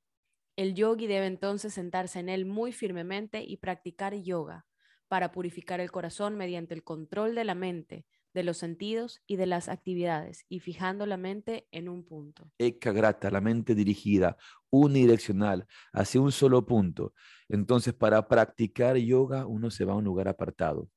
El 0.56 0.74
yogi 0.74 1.06
debe 1.06 1.26
entonces 1.26 1.72
sentarse 1.72 2.20
en 2.20 2.28
él 2.28 2.44
muy 2.44 2.72
firmemente 2.72 3.42
y 3.42 3.56
practicar 3.56 4.14
yoga 4.14 4.66
para 5.08 5.32
purificar 5.32 5.80
el 5.80 5.90
corazón 5.90 6.36
mediante 6.36 6.74
el 6.74 6.84
control 6.84 7.34
de 7.34 7.44
la 7.44 7.54
mente, 7.54 8.04
de 8.34 8.44
los 8.44 8.58
sentidos 8.58 9.22
y 9.26 9.36
de 9.36 9.46
las 9.46 9.70
actividades 9.70 10.44
y 10.50 10.60
fijando 10.60 11.06
la 11.06 11.16
mente 11.16 11.66
en 11.72 11.88
un 11.88 12.04
punto. 12.04 12.52
Ekagrata, 12.58 13.30
la 13.30 13.40
mente 13.40 13.74
dirigida, 13.74 14.36
unidireccional, 14.68 15.66
hacia 15.92 16.20
un 16.20 16.30
solo 16.30 16.66
punto. 16.66 17.14
Entonces, 17.48 17.94
para 17.94 18.28
practicar 18.28 18.98
yoga, 18.98 19.46
uno 19.46 19.70
se 19.70 19.86
va 19.86 19.94
a 19.94 19.96
un 19.96 20.04
lugar 20.04 20.28
apartado. 20.28 20.90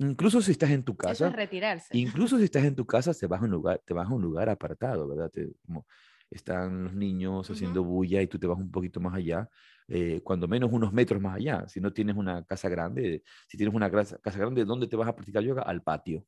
Incluso 0.00 0.40
si 0.40 0.52
estás 0.52 0.70
en 0.70 0.82
tu 0.82 0.92
Eso 0.92 0.98
casa, 1.08 1.28
es 1.28 1.32
retirarse. 1.34 1.96
incluso 1.96 2.38
si 2.38 2.44
estás 2.44 2.64
en 2.64 2.74
tu 2.74 2.86
casa, 2.86 3.12
te 3.14 3.26
vas 3.26 3.40
a 3.40 3.44
un 3.44 3.50
lugar, 3.50 3.82
te 3.86 3.92
vas 3.94 4.08
a 4.08 4.12
un 4.14 4.22
lugar 4.22 4.48
apartado, 4.48 5.06
¿verdad? 5.06 5.30
Te- 5.30 5.52
como 5.66 5.86
están 6.30 6.84
los 6.84 6.94
niños 6.94 7.50
haciendo 7.50 7.82
bulla 7.84 8.22
y 8.22 8.26
tú 8.28 8.38
te 8.38 8.46
vas 8.46 8.56
un 8.58 8.70
poquito 8.70 9.00
más 9.00 9.14
allá, 9.14 9.48
eh, 9.88 10.20
cuando 10.22 10.46
menos 10.48 10.70
unos 10.72 10.92
metros 10.92 11.20
más 11.20 11.36
allá. 11.36 11.66
Si 11.68 11.80
no 11.80 11.92
tienes 11.92 12.16
una 12.16 12.44
casa 12.44 12.68
grande, 12.68 13.22
si 13.48 13.56
tienes 13.58 13.74
una 13.74 13.90
casa, 13.90 14.16
casa 14.18 14.38
grande, 14.38 14.64
¿dónde 14.64 14.86
te 14.86 14.96
vas 14.96 15.08
a 15.08 15.14
practicar 15.14 15.42
yoga? 15.42 15.62
Al 15.62 15.82
patio. 15.82 16.24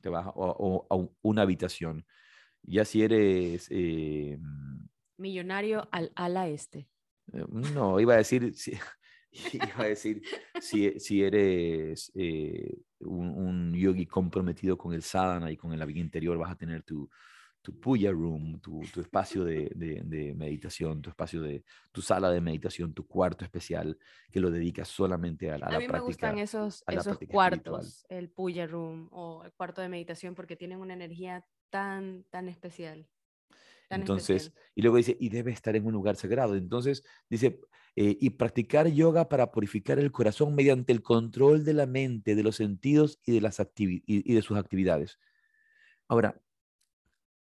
Te 0.00 0.08
vas 0.08 0.26
a, 0.26 0.30
o- 0.30 0.86
a 0.88 0.94
un- 0.96 1.10
una 1.22 1.42
habitación. 1.42 2.06
Ya 2.62 2.84
si 2.84 3.02
eres, 3.02 3.66
eh, 3.70 4.38
Millonario 5.18 5.88
al 5.92 6.12
ala 6.16 6.48
este. 6.48 6.88
eh, 7.32 7.44
no, 7.48 8.00
iba 8.00 8.14
a 8.14 8.18
decir, 8.18 8.52
si, 8.56 8.72
iba 9.52 9.82
a 9.84 9.84
decir, 9.88 10.22
si, 10.58 10.98
si 11.00 11.22
eres 11.22 12.10
eh, 12.14 12.78
un, 13.00 13.28
un 13.30 13.74
yogi 13.74 14.06
comprometido 14.06 14.78
con 14.78 14.94
el 14.94 15.02
sadhana 15.02 15.50
y 15.50 15.56
con 15.56 15.76
la 15.78 15.84
vida 15.86 16.00
interior, 16.00 16.38
vas 16.38 16.52
a 16.52 16.56
tener 16.56 16.82
tu, 16.82 17.08
tu 17.62 17.78
puya 17.80 18.10
room, 18.12 18.60
tu, 18.60 18.80
tu 18.92 19.00
espacio 19.00 19.44
de, 19.44 19.70
de- 19.74 20.02
de 20.04 20.34
meditación, 20.34 21.00
tu 21.02 21.10
espacio 21.10 21.40
de, 21.42 21.64
tu 21.92 22.02
sala 22.02 22.30
de 22.30 22.40
meditación, 22.40 22.92
tu 22.94 23.06
cuarto 23.06 23.44
especial, 23.44 23.98
que 24.30 24.40
lo 24.40 24.50
dedicas 24.50 24.88
solamente 24.88 25.50
a, 25.50 25.58
la- 25.58 25.66
a 25.66 25.70
A, 25.70 25.78
mí 25.78 25.86
me 25.86 25.88
práctica. 25.88 26.04
gustan 26.06 26.38
esos, 26.38 26.82
esos 26.88 27.06
práctica 27.06 27.34
espiritual. 27.36 27.82
cuartos, 27.82 28.06
el 28.08 28.30
puya 28.30 28.66
room 28.66 29.08
o 29.12 29.44
el 29.44 29.52
cuarto 29.52 29.80
de 29.80 29.88
meditación, 29.88 30.34
porque 30.34 30.56
tienen 30.56 30.78
una 30.78 30.94
energía 30.94 31.46
tan, 31.70 32.24
tan 32.30 32.48
especial. 32.48 33.08
tan 33.88 34.00
Entonces, 34.00 34.42
especial. 34.44 34.64
y 34.74 34.82
luego 34.82 34.96
dice, 34.98 35.16
y 35.18 35.28
debe 35.30 35.52
estar 35.52 35.74
en 35.76 35.86
un 35.86 35.92
lugar 35.92 36.16
sagrado. 36.16 36.54
Entonces, 36.56 37.02
dice, 37.28 37.60
eh, 37.96 38.16
y 38.20 38.30
practicar 38.30 38.88
yoga 38.88 39.28
para 39.28 39.50
purificar 39.52 39.98
el 39.98 40.10
corazón 40.12 40.54
mediante 40.54 40.92
el 40.92 41.02
control 41.02 41.64
de 41.64 41.74
la 41.74 41.86
mente, 41.86 42.34
de 42.34 42.42
los 42.42 42.56
sentidos 42.56 43.20
y 43.24 43.32
de, 43.32 43.40
las 43.40 43.60
activi- 43.60 44.02
y, 44.06 44.30
y 44.30 44.34
de 44.34 44.42
sus 44.42 44.56
actividades. 44.58 45.18
Ahora, 46.08 46.40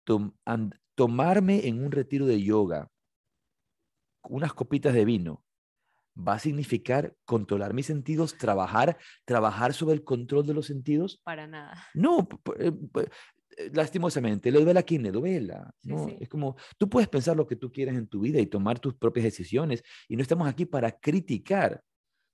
tom- 0.03 0.33
tomarme 0.95 1.67
en 1.67 1.83
un 1.83 1.91
retiro 1.91 2.25
de 2.25 2.41
yoga 2.41 2.91
unas 4.23 4.53
copitas 4.53 4.93
de 4.93 5.05
vino 5.05 5.43
va 6.17 6.33
a 6.33 6.39
significar 6.39 7.15
controlar 7.25 7.73
mis 7.73 7.85
sentidos, 7.85 8.38
trabajar, 8.38 8.97
trabajar 9.25 9.73
sobre 9.73 9.93
el 9.95 10.03
control 10.03 10.45
de 10.47 10.53
los 10.53 10.65
sentidos. 10.65 11.21
para 11.23 11.45
nada. 11.45 11.83
No, 11.93 12.27
eh, 12.59 12.71
lastimosamente, 13.74 14.51
le 14.51 14.60
duele 14.60 14.80
a 14.80 14.84
quien 14.84 15.03
le 15.03 15.12
duela. 15.12 15.74
Sí, 15.78 15.89
¿no? 15.89 16.08
sí. 16.08 16.18
Es 16.20 16.30
como, 16.30 16.55
tú 16.78 16.89
puedes 16.89 17.10
pensar 17.10 17.36
lo 17.36 17.47
que 17.47 17.55
tú 17.55 17.72
quieras 17.72 17.95
en 17.95 18.08
tu 18.08 18.22
vida 18.22 18.39
y 18.39 18.47
tomar 18.47 18.80
tus 18.80 18.95
propias 18.95 19.24
decisiones 19.26 19.84
y 20.08 20.16
no 20.16 20.22
estamos 20.22 20.47
aquí 20.47 20.66
para 20.66 20.91
criticar, 20.91 21.84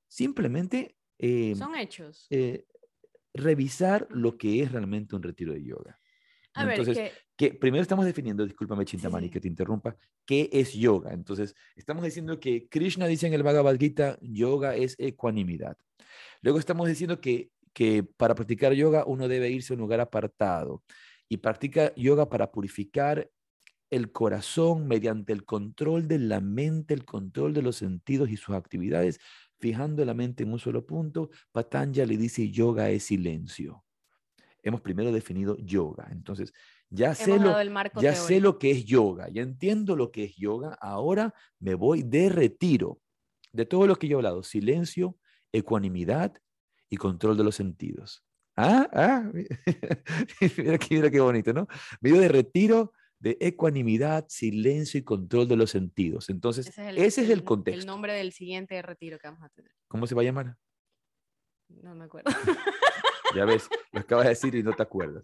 simplemente 0.07 0.95
eh, 1.19 1.55
Son 1.55 1.75
hechos. 1.75 2.27
eh, 2.29 2.65
revisar 3.33 4.07
lo 4.11 4.37
que 4.37 4.61
es 4.61 4.71
realmente 4.71 5.15
un 5.15 5.23
retiro 5.23 5.53
de 5.53 5.63
yoga. 5.63 5.99
A 6.55 6.65
ver, 6.65 6.79
Entonces, 6.79 7.11
que 7.11 7.23
que 7.35 7.53
primero 7.53 7.81
estamos 7.81 8.05
definiendo, 8.05 8.45
discúlpame 8.45 8.85
Chintamani 8.85 9.27
sí. 9.27 9.31
que 9.31 9.39
te 9.39 9.47
interrumpa, 9.47 9.97
qué 10.25 10.49
es 10.53 10.73
yoga. 10.73 11.13
Entonces, 11.13 11.55
estamos 11.75 12.03
diciendo 12.03 12.39
que 12.39 12.67
Krishna 12.69 13.07
dice 13.07 13.27
en 13.27 13.33
el 13.33 13.43
Bhagavad 13.43 13.77
Gita, 13.77 14.17
yoga 14.21 14.75
es 14.75 14.95
ecuanimidad. 14.99 15.77
Luego 16.41 16.59
estamos 16.59 16.87
diciendo 16.87 17.19
que, 17.19 17.49
que 17.73 18.03
para 18.03 18.35
practicar 18.35 18.73
yoga 18.73 19.03
uno 19.05 19.27
debe 19.27 19.49
irse 19.49 19.73
a 19.73 19.75
un 19.75 19.81
lugar 19.81 19.99
apartado 19.99 20.83
y 21.29 21.37
practica 21.37 21.93
yoga 21.95 22.29
para 22.29 22.51
purificar 22.51 23.29
el 23.89 24.11
corazón 24.11 24.87
mediante 24.87 25.33
el 25.33 25.45
control 25.45 26.07
de 26.07 26.17
la 26.17 26.41
mente, 26.41 26.93
el 26.93 27.05
control 27.05 27.53
de 27.53 27.61
los 27.61 27.75
sentidos 27.75 28.29
y 28.29 28.37
sus 28.37 28.55
actividades, 28.55 29.19
fijando 29.59 30.03
la 30.03 30.15
mente 30.15 30.43
en 30.43 30.51
un 30.51 30.59
solo 30.59 30.85
punto. 30.85 31.29
Patanjali 31.51 32.17
dice 32.17 32.49
yoga 32.49 32.89
es 32.89 33.03
silencio. 33.03 33.83
Hemos 34.63 34.81
primero 34.81 35.11
definido 35.11 35.57
yoga. 35.57 36.07
Entonces, 36.11 36.53
ya 36.89 37.13
sé 37.13 37.39
lo, 37.39 37.55
ya 37.99 38.15
sé 38.15 38.39
lo 38.39 38.57
que 38.57 38.71
es 38.71 38.85
yoga, 38.85 39.29
ya 39.29 39.41
entiendo 39.41 39.95
lo 39.95 40.11
que 40.11 40.23
es 40.25 40.35
yoga, 40.35 40.77
ahora 40.79 41.33
me 41.59 41.75
voy 41.75 42.03
de 42.03 42.29
retiro 42.29 42.99
de 43.51 43.65
todo 43.65 43.87
lo 43.87 43.95
que 43.95 44.07
yo 44.07 44.17
he 44.17 44.19
hablado, 44.19 44.43
silencio, 44.43 45.17
ecuanimidad 45.51 46.35
y 46.89 46.97
control 46.97 47.37
de 47.37 47.43
los 47.43 47.55
sentidos. 47.55 48.23
Ah, 48.55 48.87
ah, 48.93 49.31
mira, 50.57 50.77
qué- 50.77 50.95
mira 50.95 51.09
qué 51.09 51.19
bonito, 51.19 51.53
¿no? 51.53 51.67
Me 52.01 52.11
voy 52.11 52.19
de 52.19 52.27
retiro 52.27 52.93
de 53.19 53.37
ecuanimidad, 53.39 54.25
silencio 54.27 54.99
y 54.99 55.03
control 55.03 55.47
de 55.47 55.55
los 55.55 55.71
sentidos. 55.71 56.29
Entonces, 56.29 56.67
ese 56.67 57.21
es 57.23 57.29
el, 57.29 57.43
contexto. 57.43 57.79
El 57.79 57.87
nombre 57.87 58.13
del 58.13 58.33
siguiente 58.33 58.81
retiro 58.81 59.17
que 59.17 59.27
vamos 59.27 59.43
a 59.43 59.49
tener. 59.49 59.71
¿Cómo 59.87 60.05
se 60.07 60.13
va 60.13 60.21
a 60.21 60.25
llamar? 60.25 60.57
No 61.69 61.95
me 61.95 62.05
acuerdo. 62.05 62.29
Ya 63.35 63.45
ves, 63.45 63.67
lo 63.91 64.01
acabas 64.01 64.25
de 64.25 64.29
decir 64.29 64.53
y 64.53 64.61
no 64.61 64.73
te 64.73 64.83
acuerdas. 64.83 65.23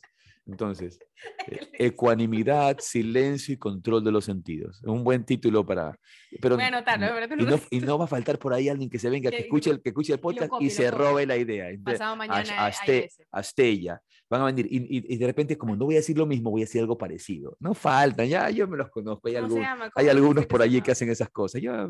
Entonces, 0.52 1.00
eh, 1.48 1.60
ecuanimidad, 1.78 2.78
silencio 2.80 3.54
y 3.54 3.58
control 3.58 4.04
de 4.04 4.12
los 4.12 4.26
sentidos. 4.26 4.80
Es 4.82 4.88
un 4.88 5.04
buen 5.04 5.24
título 5.26 5.66
para... 5.66 5.98
Pero, 6.42 6.56
Voy 6.56 6.64
a 6.64 6.68
anotarlo, 6.68 7.08
no- 7.08 7.28
pero 7.30 7.42
y, 7.42 7.46
no 7.46 7.60
y 7.70 7.80
no 7.82 7.98
va 7.98 8.06
a 8.06 8.08
faltar 8.08 8.40
por 8.40 8.54
ahí 8.54 8.70
alguien 8.70 8.90
que 8.90 9.00
se 9.00 9.10
venga, 9.10 9.30
que 9.30 9.38
Que- 9.38 9.44
escuche 9.44 9.70
el, 9.70 9.82
que 9.82 9.90
escuche 9.90 10.14
el 10.14 10.20
podcast 10.20 10.52
y 10.60 10.66
lo 10.66 10.70
se 10.72 10.92
robe 10.92 11.26
la 11.26 11.38
idea. 11.38 11.70
Entonces, 11.70 12.00
Pasado 12.00 12.16
mañana 12.16 12.54
a 12.58 12.66
hay 12.66 12.72
Ste- 12.74 13.06
ese. 13.06 13.28
a 13.32 13.44
Stella. 13.44 14.02
Van 14.30 14.42
a 14.42 14.46
venir 14.46 14.68
y, 14.70 14.78
y- 14.78 15.14
y 15.16 15.18
de 15.18 15.26
repente 15.26 15.58
como 15.58 15.76
no 15.76 15.86
voy 15.86 15.96
a 15.96 15.98
decir 15.98 16.16
lo 16.16 16.28
mismo, 16.28 16.52
voy 16.52 16.62
a 16.62 16.66
decir 16.66 16.82
algo 16.82 16.98
parecido. 16.98 17.58
No 17.60 17.74
faltan, 17.74 18.28
ya 18.28 18.48
yo 18.52 18.68
me 18.68 18.78
los 18.78 18.90
conozco. 18.92 19.28
Hay, 19.28 19.34
¿Cómo 19.36 19.48
se 19.50 19.56
algún- 19.66 19.66
hay 19.66 19.90
¿Cómo 19.90 20.02
dice 20.04 20.12
algunos 20.12 20.46
por 20.46 20.62
allí 20.62 20.82
que 20.82 20.92
hacen 20.92 21.10
esas 21.10 21.30
cosas. 21.32 21.62
Ya, 21.62 21.88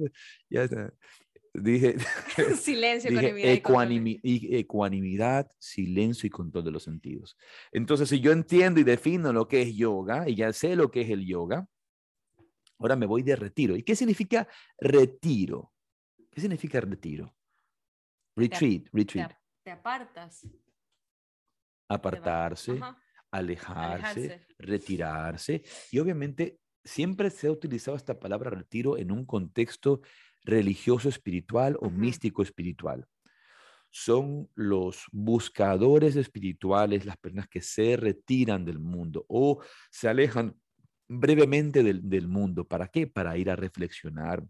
ya 0.50 0.64
está. 0.64 0.90
Dije, 1.54 1.96
Silencio, 2.56 3.10
Dije 3.10 3.62
ecuanimi- 3.62 4.20
ecuanimidad, 4.24 5.50
silencio 5.60 6.28
y 6.28 6.30
control 6.30 6.64
de 6.66 6.72
los 6.72 6.84
sentidos. 6.84 7.36
Entonces, 7.72 8.10
si 8.10 8.20
yo 8.20 8.32
entiendo 8.32 8.80
y 8.80 8.84
defino 8.84 9.34
lo 9.34 9.48
que 9.48 9.62
es 9.64 9.76
yoga 9.76 10.30
y 10.30 10.36
ya 10.36 10.54
sé 10.54 10.76
lo 10.76 10.92
que 10.92 11.02
es 11.02 11.10
el 11.10 11.26
yoga, 11.26 11.68
ahora 12.78 12.96
me 12.96 13.06
voy 13.06 13.24
de 13.24 13.36
retiro. 13.36 13.76
¿Y 13.76 13.84
qué 13.84 13.96
significa 13.96 14.48
retiro? 14.80 15.74
¿Qué 16.32 16.40
significa 16.42 16.80
retiro? 16.82 17.36
Retreat, 18.36 18.84
Te, 18.84 18.90
retreat. 18.94 19.34
te 19.64 19.72
apartas. 19.72 20.48
Apartarse, 21.90 22.80
Alejarse. 23.32 24.46
retirarse. 24.60 25.64
Y 25.92 26.00
obviamente 26.00 26.60
siempre 26.84 27.30
se 27.30 27.48
ha 27.48 27.52
utilizado 27.52 27.98
esta 27.98 28.20
palabra 28.20 28.50
retiro 28.52 28.98
en 28.98 29.12
un 29.12 29.26
contexto 29.26 30.02
religioso 30.44 31.10
espiritual 31.10 31.78
o 31.80 31.90
místico 31.90 32.42
espiritual. 32.42 33.06
Son 33.92 34.50
los 34.56 35.06
buscadores 35.12 36.16
espirituales, 36.16 37.06
las 37.06 37.18
personas 37.18 37.48
que 37.48 37.62
se 37.62 37.98
retiran 37.98 38.64
del 38.64 38.80
mundo 38.80 39.26
o 39.28 39.64
se 39.90 40.08
alejan 40.08 40.56
brevemente 41.08 41.82
del, 41.84 42.08
del 42.08 42.28
mundo. 42.28 42.68
¿Para 42.68 42.88
qué? 42.88 43.08
Para 43.08 43.36
ir 43.38 43.50
a 43.50 43.56
reflexionar, 43.56 44.46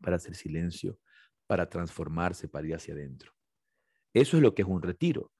para 0.00 0.16
hacer 0.16 0.34
silencio, 0.34 0.98
para 1.46 1.68
transformarse, 1.68 2.48
para 2.48 2.66
ir 2.66 2.74
hacia 2.74 2.94
adentro. 2.94 3.32
Eso 4.12 4.36
es 4.36 4.42
lo 4.42 4.54
que 4.54 4.62
es 4.62 4.68
un 4.68 4.82
retiro. 4.82 5.30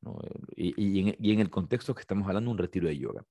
¿no? 0.00 0.18
Y, 0.56 0.74
y 0.80 1.00
en, 1.00 1.16
y 1.18 1.32
en 1.32 1.40
el 1.40 1.50
contexto 1.50 1.94
que 1.94 2.00
estamos 2.00 2.28
hablando, 2.28 2.50
un 2.50 2.58
retiro 2.58 2.86
de 2.86 2.96
yoga. 2.96 3.24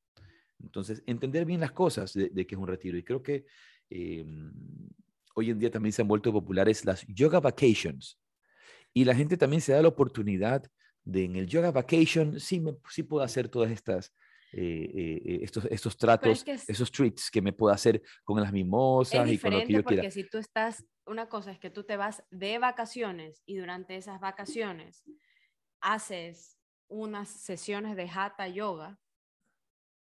Entonces, 0.59 1.01
entender 1.05 1.45
bien 1.45 1.59
las 1.59 1.71
cosas 1.71 2.13
de, 2.13 2.29
de 2.29 2.45
qué 2.45 2.55
es 2.55 2.61
un 2.61 2.67
retiro. 2.67 2.97
Y 2.97 3.03
creo 3.03 3.23
que 3.23 3.45
eh, 3.89 4.25
hoy 5.35 5.49
en 5.49 5.59
día 5.59 5.71
también 5.71 5.93
se 5.93 6.01
han 6.01 6.07
vuelto 6.07 6.31
populares 6.31 6.85
las 6.85 7.05
yoga 7.07 7.39
vacations. 7.39 8.19
Y 8.93 9.05
la 9.05 9.15
gente 9.15 9.37
también 9.37 9.61
se 9.61 9.73
da 9.73 9.81
la 9.81 9.87
oportunidad 9.87 10.63
de 11.03 11.23
en 11.25 11.35
el 11.35 11.47
yoga 11.47 11.71
vacation, 11.71 12.39
sí, 12.39 12.59
me, 12.59 12.75
sí 12.89 13.03
puedo 13.03 13.23
hacer 13.23 13.49
todas 13.49 13.71
estas, 13.71 14.13
eh, 14.53 14.91
eh, 15.25 15.39
estos, 15.43 15.65
estos 15.65 15.97
tratos, 15.97 16.43
que 16.43 16.51
es- 16.53 16.69
esos 16.69 16.91
treats 16.91 17.31
que 17.31 17.41
me 17.41 17.53
puedo 17.53 17.73
hacer 17.73 18.01
con 18.23 18.39
las 18.41 18.51
mimosas 18.51 19.29
y 19.29 19.37
con 19.39 19.53
lo 19.53 19.63
que 19.63 19.73
yo 19.73 19.83
porque 19.83 19.95
quiera. 19.95 20.11
si 20.11 20.23
tú 20.25 20.37
estás, 20.37 20.85
una 21.05 21.27
cosa 21.29 21.51
es 21.51 21.59
que 21.59 21.69
tú 21.69 21.83
te 21.83 21.97
vas 21.97 22.23
de 22.29 22.59
vacaciones 22.59 23.41
y 23.45 23.55
durante 23.57 23.95
esas 23.95 24.19
vacaciones 24.19 25.03
haces 25.79 26.57
unas 26.87 27.29
sesiones 27.29 27.95
de 27.95 28.09
hatha 28.13 28.47
yoga, 28.47 28.99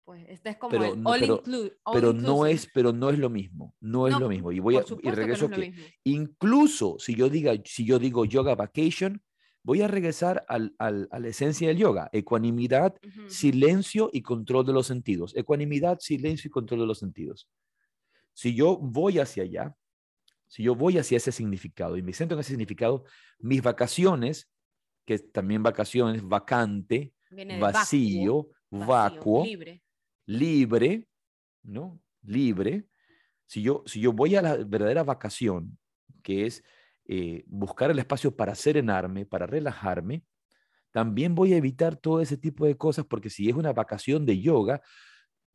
pues 0.09 0.25
este 0.31 0.49
es 0.49 0.57
como 0.57 0.71
Pero 0.71 0.95
el 0.95 1.03
no- 1.03 1.11
all, 1.11 1.21
pero- 1.21 1.43
all 1.85 1.93
Pero 1.93 2.13
no, 2.15 2.47
es, 2.47 2.67
pero 2.73 2.95
no 2.95 3.11
es 3.11 3.19
lo 3.19 3.29
mismo, 3.29 3.75
no 3.79 4.07
es 4.07 4.15
No, 4.15 4.21
lo 4.21 4.29
mismo. 4.31 4.51
Y, 4.53 4.59
voy 4.59 4.77
a, 4.77 4.79
y 4.79 4.81
supuesto 4.87 5.03
que 5.03 5.11
no 5.11 5.15
regreso 5.17 5.45
es 5.45 5.51
que 5.51 5.75
incluso 6.05 6.97
si 6.99 7.15
yo, 7.15 7.29
diga, 7.29 7.53
si 7.67 7.85
yo 7.85 7.99
digo 7.99 8.25
yoga 8.25 8.55
vacation, 8.55 9.23
voy 9.63 9.83
a 9.83 9.87
regresar 9.87 10.47
al- 10.49 10.75
al- 10.79 11.09
a 11.11 11.19
la 11.19 11.29
esencia 11.29 11.69
del 11.69 11.77
yoga, 11.77 12.09
ecuanimidad, 12.11 12.95
Ujú, 13.07 13.21
ujú. 13.21 13.29
silencio 13.31 14.09
y 14.11 14.23
control 14.23 14.65
de 14.65 14.73
los 14.73 14.87
sentidos. 14.87 15.37
Ecuanimidad, 15.37 15.99
silencio 16.01 16.49
y 16.49 16.53
control 16.53 16.81
de 16.81 16.87
los 16.87 16.99
sentidos. 17.01 17.47
Si 18.33 18.55
yo 18.55 18.79
voy 18.79 19.19
hacia 19.19 19.43
allá, 19.43 19.77
si 20.47 20.63
yo 20.63 20.75
voy 20.75 20.97
hacia 20.97 21.19
ese 21.19 21.33
significado 21.33 21.99
y 21.99 22.03
me 22.03 22.15
siento 22.15 22.35
en 22.35 22.41
ese 22.41 22.49
significado, 22.53 23.05
mis 23.41 23.61
vacaciones, 23.61 24.49
que 25.05 25.13
es 25.15 25.31
también 25.33 25.63
vacaciones, 25.63 26.23
vacante, 26.27 27.13
vacío, 27.61 28.49
vacuo, 28.71 29.45
libre. 29.45 29.83
Libre, 30.29 31.09
¿no? 31.63 32.01
Libre. 32.23 32.87
Si 33.47 33.63
yo, 33.63 33.83
si 33.87 34.01
yo 34.01 34.13
voy 34.13 34.37
a 34.37 34.43
la 34.43 34.57
verdadera 34.57 35.03
vacación, 35.03 35.79
que 36.23 36.47
es 36.47 36.63
eh, 37.07 37.45
buscar 37.47 37.91
el 37.91 37.99
espacio 37.99 38.37
para 38.37 38.55
serenarme, 38.55 39.25
para 39.25 39.47
relajarme, 39.47 40.25
también 40.91 41.35
voy 41.35 41.55
a 41.55 41.57
evitar 41.57 41.97
todo 41.97 42.21
ese 42.21 42.37
tipo 42.37 42.67
de 42.67 42.77
cosas 42.77 43.07
porque 43.07 43.31
si 43.31 43.49
es 43.49 43.57
una 43.57 43.73
vacación 43.73 44.27
de 44.27 44.39
yoga, 44.39 44.83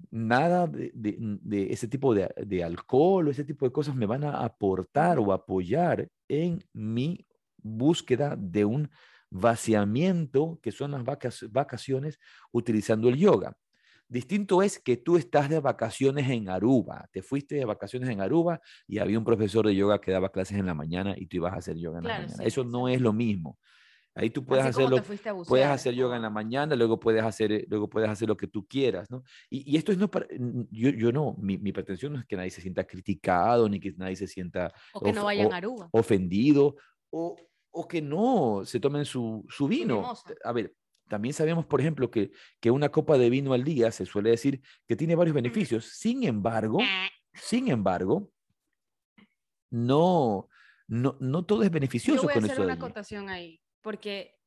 nada 0.10 0.68
de, 0.68 1.72
ese 1.72 1.88
tipo 1.88 2.16
de, 2.16 2.34
de, 2.36 2.64
alcohol 2.64 3.28
o 3.28 3.32
ese 3.32 3.44
tipo 3.44 3.66
de 3.66 3.72
cosas 3.72 3.96
me 3.96 4.08
van 4.08 4.24
a 4.24 4.44
aportar 4.44 5.20
o 5.20 5.32
apoyar 5.32 6.10
en 6.28 6.64
mi 6.74 7.26
búsqueda 7.58 8.36
de 8.36 8.66
un 8.66 8.90
vaciamiento, 9.30 10.60
que 10.62 10.72
son 10.72 10.92
las 10.92 11.04
vacaciones 11.52 12.20
utilizando 12.52 13.08
el 13.10 13.18
yoga. 13.18 13.56
Distinto 14.14 14.62
es 14.62 14.78
que 14.78 14.96
tú 14.96 15.18
estás 15.18 15.50
de 15.50 15.60
vacaciones 15.60 16.30
en 16.30 16.48
Aruba, 16.48 17.10
te 17.12 17.24
fuiste 17.24 17.56
de 17.56 17.66
vacaciones 17.66 18.08
en 18.10 18.22
Aruba 18.22 18.62
y 18.88 19.00
había 19.00 19.18
un 19.18 19.26
profesor 19.26 19.66
de 19.66 19.76
yoga 19.76 20.00
que 20.00 20.12
daba 20.12 20.32
clases 20.32 20.60
en 20.60 20.68
la 20.68 20.76
mañana 20.76 21.16
y 21.18 21.26
tú 21.26 21.38
ibas 21.38 21.52
a 21.54 21.58
hacer 21.58 21.78
yoga 21.78 21.98
en 21.98 22.04
la 22.04 22.20
mañana. 22.20 22.44
Eso 22.44 22.64
no 22.64 22.88
es 22.88 23.02
lo 23.02 23.12
mismo. 23.12 23.58
Ahí 24.14 24.30
tú 24.30 24.46
puedes 24.46 24.68
hacerlo, 24.68 25.02
puedes 25.48 25.66
hacer 25.66 25.96
yoga 25.96 26.16
en 26.16 26.22
la 26.22 26.30
mañana, 26.30 26.76
luego 26.76 27.00
puedes 27.00 27.24
hacer, 27.24 27.66
luego 27.68 27.90
puedes 27.90 28.08
hacer 28.08 28.28
lo 28.28 28.38
que 28.38 28.46
tú 28.46 28.68
quieras, 28.68 29.10
¿no? 29.10 29.24
Y, 29.50 29.76
esto 29.76 29.92
es 29.92 29.98
no 29.98 30.12
para, 30.12 30.28
yo, 30.70 30.92
yo 30.92 31.12
no, 31.12 31.36
mi, 31.40 31.58
mi, 31.58 31.72
pretensión 31.72 32.14
no 32.14 32.20
es 32.20 32.26
que 32.28 32.36
nadie 32.36 32.52
se 32.52 32.62
sienta 32.62 32.84
criticado, 32.84 33.68
ni 33.68 33.80
que 33.80 33.94
nadie 33.98 34.16
se 34.16 34.28
sienta 34.28 34.72
o 34.94 35.02
que 35.02 35.12
no 35.12 35.26
vayan 35.26 35.52
a 35.52 35.58
Aruba. 35.58 35.90
ofendido, 35.92 36.76
o, 37.10 37.36
o 37.72 37.88
que 37.88 38.00
no 38.00 38.62
se 38.64 38.80
tomen 38.80 39.06
su, 39.06 39.44
su 39.50 39.68
vino. 39.68 40.14
A 40.44 40.52
ver, 40.52 40.76
también 41.14 41.36
sabemos, 41.36 41.68
por 41.68 41.80
ejemplo, 41.80 42.10
que, 42.10 42.32
que 42.60 42.72
una 42.72 42.90
copa 42.90 43.20
de 43.20 43.30
vino 43.30 43.54
al 43.54 43.64
día 43.64 43.92
se 43.92 44.04
suele 44.04 44.32
decir 44.32 44.64
que 44.88 44.96
tiene 44.96 45.14
varios 45.14 45.36
beneficios. 45.36 45.86
Sin 45.86 46.24
embargo, 46.24 46.82
eh. 46.82 47.12
sin 47.36 47.68
embargo, 47.68 48.32
no, 49.70 50.50
no, 50.88 51.16
no 51.20 51.46
todo 51.46 51.62
es 51.62 51.70
beneficioso 51.70 52.24
Yo 52.24 52.24
voy 52.24 52.34
con 52.34 52.46
a 52.46 52.48
hacer 52.48 52.62
una 52.62 52.74
acotación 52.74 53.30
ahí, 53.30 53.62
porque 53.82 54.40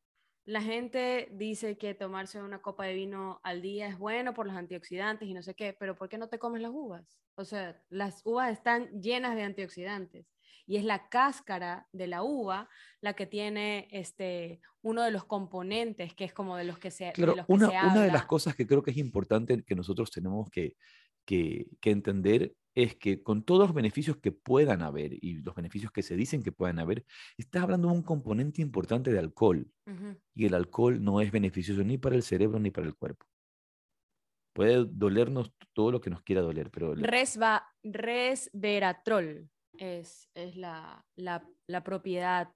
la 0.45 0.61
gente 0.61 1.29
dice 1.35 1.79
que 1.79 1.95
tomarse 1.95 2.43
una 2.43 2.61
copa 2.61 2.85
de 2.85 2.95
vino 2.95 3.41
al 3.45 3.63
día 3.63 3.87
es 3.87 3.97
bueno 3.97 4.35
por 4.35 4.49
los 4.49 4.57
antioxidantes 4.57 5.29
y 5.29 5.35
no 5.35 5.45
sé 5.45 5.55
qué, 5.55 5.73
pero 5.73 5.95
¿por 5.95 6.09
qué 6.09 6.19
no 6.19 6.29
te 6.29 6.41
comes 6.41 6.63
las 6.63 6.73
uvas? 6.73 7.17
O 7.37 7.45
sea, 7.45 7.81
las 7.91 8.23
uvas 8.25 8.51
están 8.51 8.91
llenas 9.01 9.37
de 9.37 9.45
antioxidantes 9.45 10.27
y 10.67 10.77
es 10.77 10.85
la 10.85 11.09
cáscara 11.09 11.89
de 11.93 12.07
la 12.09 12.23
uva 12.23 12.69
la 13.01 13.15
que 13.15 13.27
tiene 13.27 13.89
este, 13.91 14.61
uno 14.83 15.03
de 15.03 15.13
los 15.13 15.25
componentes 15.25 16.15
que 16.15 16.25
es 16.25 16.35
como 16.35 16.57
de 16.57 16.65
los 16.65 16.79
que 16.79 16.91
se, 16.91 17.13
claro, 17.13 17.33
de 17.33 17.37
los 17.39 17.47
que 17.47 17.53
una, 17.53 17.71
se 17.71 17.87
una 17.87 18.03
de 18.03 18.13
las 18.13 18.27
cosas 18.27 18.55
que 18.55 18.67
creo 18.67 18.83
que 18.83 18.91
es 18.91 18.97
importante 18.97 19.63
que 19.63 19.75
nosotros 19.75 20.11
tenemos 20.11 20.51
que, 20.51 20.75
que, 21.25 21.67
que, 21.81 21.91
entender 21.91 22.55
es 22.75 22.97
que 22.97 23.23
con 23.23 23.43
todos 23.45 23.69
los 23.69 23.75
beneficios 23.75 24.19
que 24.19 24.33
puedan 24.33 24.83
haber 24.83 25.13
y 25.13 25.39
los 25.39 25.55
beneficios 25.55 25.93
que 25.93 26.03
se 26.03 26.17
dicen 26.17 26.43
que 26.43 26.53
puedan 26.53 26.79
haber, 26.79 27.07
estás 27.39 27.63
hablando 27.63 27.89
de 27.89 27.95
un 27.95 28.03
componente 28.03 28.61
importante 28.61 29.11
de 29.11 29.19
alcohol. 29.19 29.67
Y 30.35 30.45
el 30.45 30.55
alcohol 30.55 31.03
no 31.03 31.23
es 31.23 31.31
beneficioso 31.31 31.83
ni 31.85 31.97
para 31.97 32.17
el 32.17 32.23
cerebro 32.23 32.59
ni 32.59 32.71
para 32.71 32.87
el 32.87 32.95
cuerpo. 32.95 33.25
Puede 34.53 34.85
dolernos 34.87 35.53
todo 35.73 35.91
lo 35.91 36.01
que 36.01 36.11
nos 36.11 36.23
quiera 36.23 36.43
doler, 36.43 36.71
pero... 36.71 36.95
Resva, 36.95 37.67
resveratrol 37.83 39.49
es, 39.79 40.29
es 40.35 40.57
la, 40.57 41.05
la, 41.17 41.85
propiedad 41.85 42.49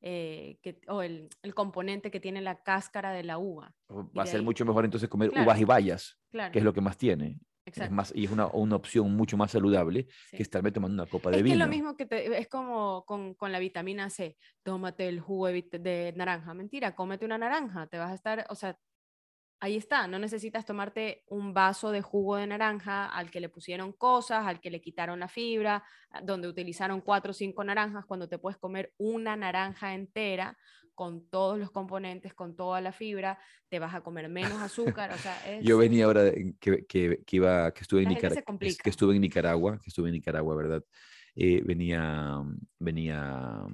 eh, 0.00 0.58
que, 0.62 0.80
o 0.88 1.02
el, 1.02 1.28
el, 1.42 1.54
componente 1.54 2.10
que 2.10 2.20
tiene 2.20 2.40
la 2.40 2.62
cáscara 2.62 3.12
de 3.12 3.24
la 3.24 3.38
uva. 3.38 3.74
Va 3.90 4.22
a 4.22 4.26
ser 4.26 4.42
mucho 4.42 4.64
mejor 4.64 4.84
entonces 4.84 5.08
comer 5.08 5.30
uvas 5.30 5.60
y 5.60 5.64
bayas, 5.64 6.18
que 6.30 6.58
es 6.58 6.64
lo 6.64 6.72
que 6.72 6.80
más 6.80 6.96
tiene. 6.96 7.38
Es 7.66 7.90
más, 7.90 8.12
y 8.14 8.24
es 8.24 8.30
una, 8.30 8.46
una, 8.46 8.76
opción 8.76 9.16
mucho 9.16 9.36
más 9.36 9.50
saludable 9.50 10.06
que 10.30 10.42
estarme 10.42 10.70
tomando 10.70 11.02
una 11.02 11.10
copa 11.10 11.30
de 11.32 11.42
vino. 11.42 11.54
Es 11.54 11.58
lo 11.58 11.66
mismo 11.66 11.96
que 11.96 12.06
te, 12.06 12.38
es 12.38 12.46
como 12.46 13.04
con, 13.04 13.34
con, 13.34 13.50
la 13.50 13.58
vitamina 13.58 14.08
C. 14.08 14.36
Tómate 14.62 15.08
el 15.08 15.18
jugo 15.18 15.48
de, 15.48 15.66
de, 15.72 16.14
naranja. 16.16 16.54
Mentira, 16.54 16.94
cómete 16.94 17.24
una 17.24 17.38
naranja. 17.38 17.88
Te 17.88 17.98
vas 17.98 18.12
a 18.12 18.14
estar, 18.14 18.46
o 18.50 18.54
sea, 18.54 18.78
ahí 19.60 19.76
está, 19.76 20.06
no 20.06 20.18
necesitas 20.18 20.64
tomarte 20.64 21.24
un 21.28 21.54
vaso 21.54 21.90
de 21.90 22.02
jugo 22.02 22.36
de 22.36 22.46
naranja 22.46 23.06
al 23.06 23.30
que 23.30 23.40
le 23.40 23.48
pusieron 23.48 23.92
cosas, 23.92 24.46
al 24.46 24.60
que 24.60 24.70
le 24.70 24.80
quitaron 24.80 25.20
la 25.20 25.28
fibra, 25.28 25.82
donde 26.22 26.48
utilizaron 26.48 27.00
cuatro 27.00 27.30
o 27.30 27.34
cinco 27.34 27.64
naranjas, 27.64 28.04
cuando 28.04 28.28
te 28.28 28.38
puedes 28.38 28.58
comer 28.58 28.92
una 28.98 29.36
naranja 29.36 29.94
entera 29.94 30.56
con 30.94 31.28
todos 31.28 31.58
los 31.58 31.70
componentes, 31.70 32.32
con 32.32 32.56
toda 32.56 32.80
la 32.80 32.90
fibra, 32.90 33.38
te 33.68 33.78
vas 33.78 33.94
a 33.94 34.00
comer 34.00 34.28
menos 34.30 34.60
azúcar. 34.62 35.12
O 35.12 35.18
sea, 35.18 35.36
Yo 35.62 35.76
venía 35.76 36.06
ahora 36.06 36.32
que, 36.58 36.86
que, 36.86 37.22
que, 37.24 37.36
iba, 37.36 37.70
que 37.72 37.82
estuve 37.82 38.02
en 38.02 38.08
Nicaragua, 38.08 38.42
que 38.82 38.90
estuve 38.90 39.14
en 39.14 39.20
Nicaragua, 39.20 39.78
que 39.78 39.88
estuve 39.88 40.08
en 40.08 40.14
Nicaragua, 40.14 40.56
¿verdad? 40.56 40.82
Eh, 41.34 41.62
venía, 41.64 42.42
venía 42.78 43.66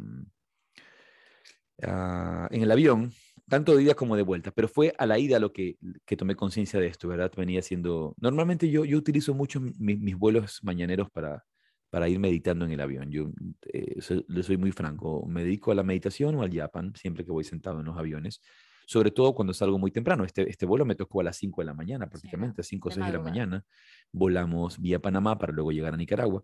uh, 1.79 2.47
en 2.51 2.63
el 2.63 2.71
avión 2.73 3.13
tanto 3.49 3.77
de 3.77 3.83
ida 3.83 3.95
como 3.95 4.17
de 4.17 4.23
vuelta, 4.23 4.51
pero 4.53 4.69
fue 4.69 4.95
a 4.99 5.07
la 5.07 5.19
ida 5.19 5.39
lo 5.39 5.53
que, 5.53 5.77
que 6.07 6.17
tomé 6.17 6.37
conciencia 6.37 6.81
de 6.81 6.87
esto, 6.87 7.09
¿verdad? 7.09 7.33
Venía 7.37 7.63
siendo, 7.63 8.15
normalmente 8.19 8.71
yo, 8.71 8.85
yo 8.85 8.97
utilizo 8.99 9.35
mucho 9.35 9.61
mis 9.61 10.17
vuelos 10.17 10.61
mañaneros 10.63 11.11
para, 11.11 11.45
para 11.93 12.09
ir 12.09 12.19
meditando 12.19 12.65
en 12.65 12.73
el 12.73 12.81
avión. 12.81 13.11
Yo 13.11 13.31
eh, 13.71 13.97
le 14.27 14.43
soy 14.43 14.57
muy 14.57 14.73
franco, 14.73 15.27
me 15.27 15.45
dedico 15.45 15.73
a 15.73 15.75
la 15.75 15.83
meditación 15.83 16.35
o 16.37 16.43
al 16.43 16.51
Japan, 16.51 16.95
siempre 16.97 17.23
que 17.23 17.31
voy 17.31 17.45
sentado 17.45 17.81
en 17.81 17.85
los 17.85 17.99
aviones, 17.99 18.41
sobre 18.87 19.11
todo 19.11 19.35
cuando 19.35 19.53
salgo 19.53 19.79
muy 19.79 19.91
temprano. 19.91 20.25
Este, 20.25 20.49
este 20.49 20.65
vuelo 20.65 20.87
me 20.87 20.95
tocó 20.95 21.21
a 21.21 21.25
las 21.25 21.37
5 21.37 21.61
de 21.61 21.67
la 21.67 21.75
mañana, 21.75 22.09
prácticamente, 22.09 22.63
a 22.63 22.65
5 22.65 22.89
o 22.89 22.93
6 22.93 23.07
de 23.07 23.13
la 23.13 23.21
mañana. 23.21 23.65
Volamos 24.11 24.81
vía 24.81 25.01
Panamá 25.01 25.37
para 25.37 25.53
luego 25.53 25.71
llegar 25.71 25.93
a 25.93 25.99
Nicaragua. 25.99 26.43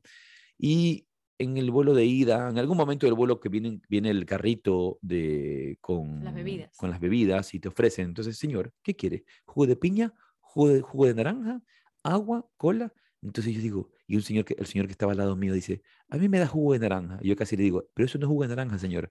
Y 0.59 1.08
en 1.39 1.57
el 1.57 1.71
vuelo 1.71 1.95
de 1.95 2.05
ida, 2.05 2.49
en 2.51 2.59
algún 2.59 2.77
momento 2.77 3.07
del 3.07 3.15
vuelo 3.15 3.39
que 3.39 3.49
viene, 3.49 3.81
viene 3.89 4.11
el 4.11 4.27
carrito 4.27 4.99
de, 5.01 5.79
con, 5.81 6.25
las 6.25 6.35
bebidas. 6.35 6.77
con 6.77 6.91
las 6.91 7.01
bebidas 7.01 7.55
y 7.55 7.61
te 7.61 7.69
ofrecen, 7.69 8.07
entonces, 8.07 8.37
señor, 8.37 8.73
¿qué 8.83 8.97
quiere? 8.97 9.25
¿Jugo 9.45 9.67
de 9.67 9.77
piña? 9.77 10.13
¿Jugo 10.41 10.69
de, 10.69 10.81
jugo 10.81 11.07
de 11.07 11.15
naranja? 11.15 11.63
¿Agua? 12.03 12.49
¿Cola? 12.57 12.93
Entonces 13.23 13.55
yo 13.55 13.61
digo, 13.61 13.91
y 14.07 14.17
un 14.17 14.23
señor 14.23 14.45
que, 14.45 14.55
el 14.59 14.67
señor 14.67 14.87
que 14.87 14.93
estaba 14.93 15.13
al 15.13 15.19
lado 15.19 15.37
mío 15.37 15.53
dice, 15.53 15.83
a 16.09 16.17
mí 16.17 16.29
me 16.29 16.39
da 16.39 16.47
jugo 16.47 16.73
de 16.73 16.81
naranja. 16.81 17.19
Y 17.21 17.29
yo 17.29 17.37
casi 17.37 17.57
le 17.57 17.63
digo, 17.63 17.89
pero 17.95 18.07
eso 18.07 18.19
no 18.19 18.27
es 18.27 18.29
jugo 18.29 18.43
de 18.43 18.49
naranja, 18.49 18.79
señor. 18.79 19.11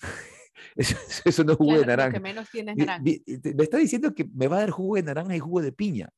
eso, 0.76 1.44
no 1.44 1.52
es 1.52 1.58
jugo 1.58 1.78
de 1.78 1.86
naranja. 1.86 2.12
Que 2.12 2.20
menos 2.20 2.50
tienes 2.50 2.76
naranja. 2.76 3.04
Me 3.04 3.62
está 3.62 3.78
diciendo 3.78 4.14
que 4.14 4.28
me 4.32 4.48
va 4.48 4.56
a 4.56 4.60
dar 4.60 4.70
jugo 4.70 4.96
de 4.96 5.02
naranja 5.04 5.36
y 5.36 5.38
jugo 5.38 5.62
de 5.62 5.72
piña. 5.72 6.10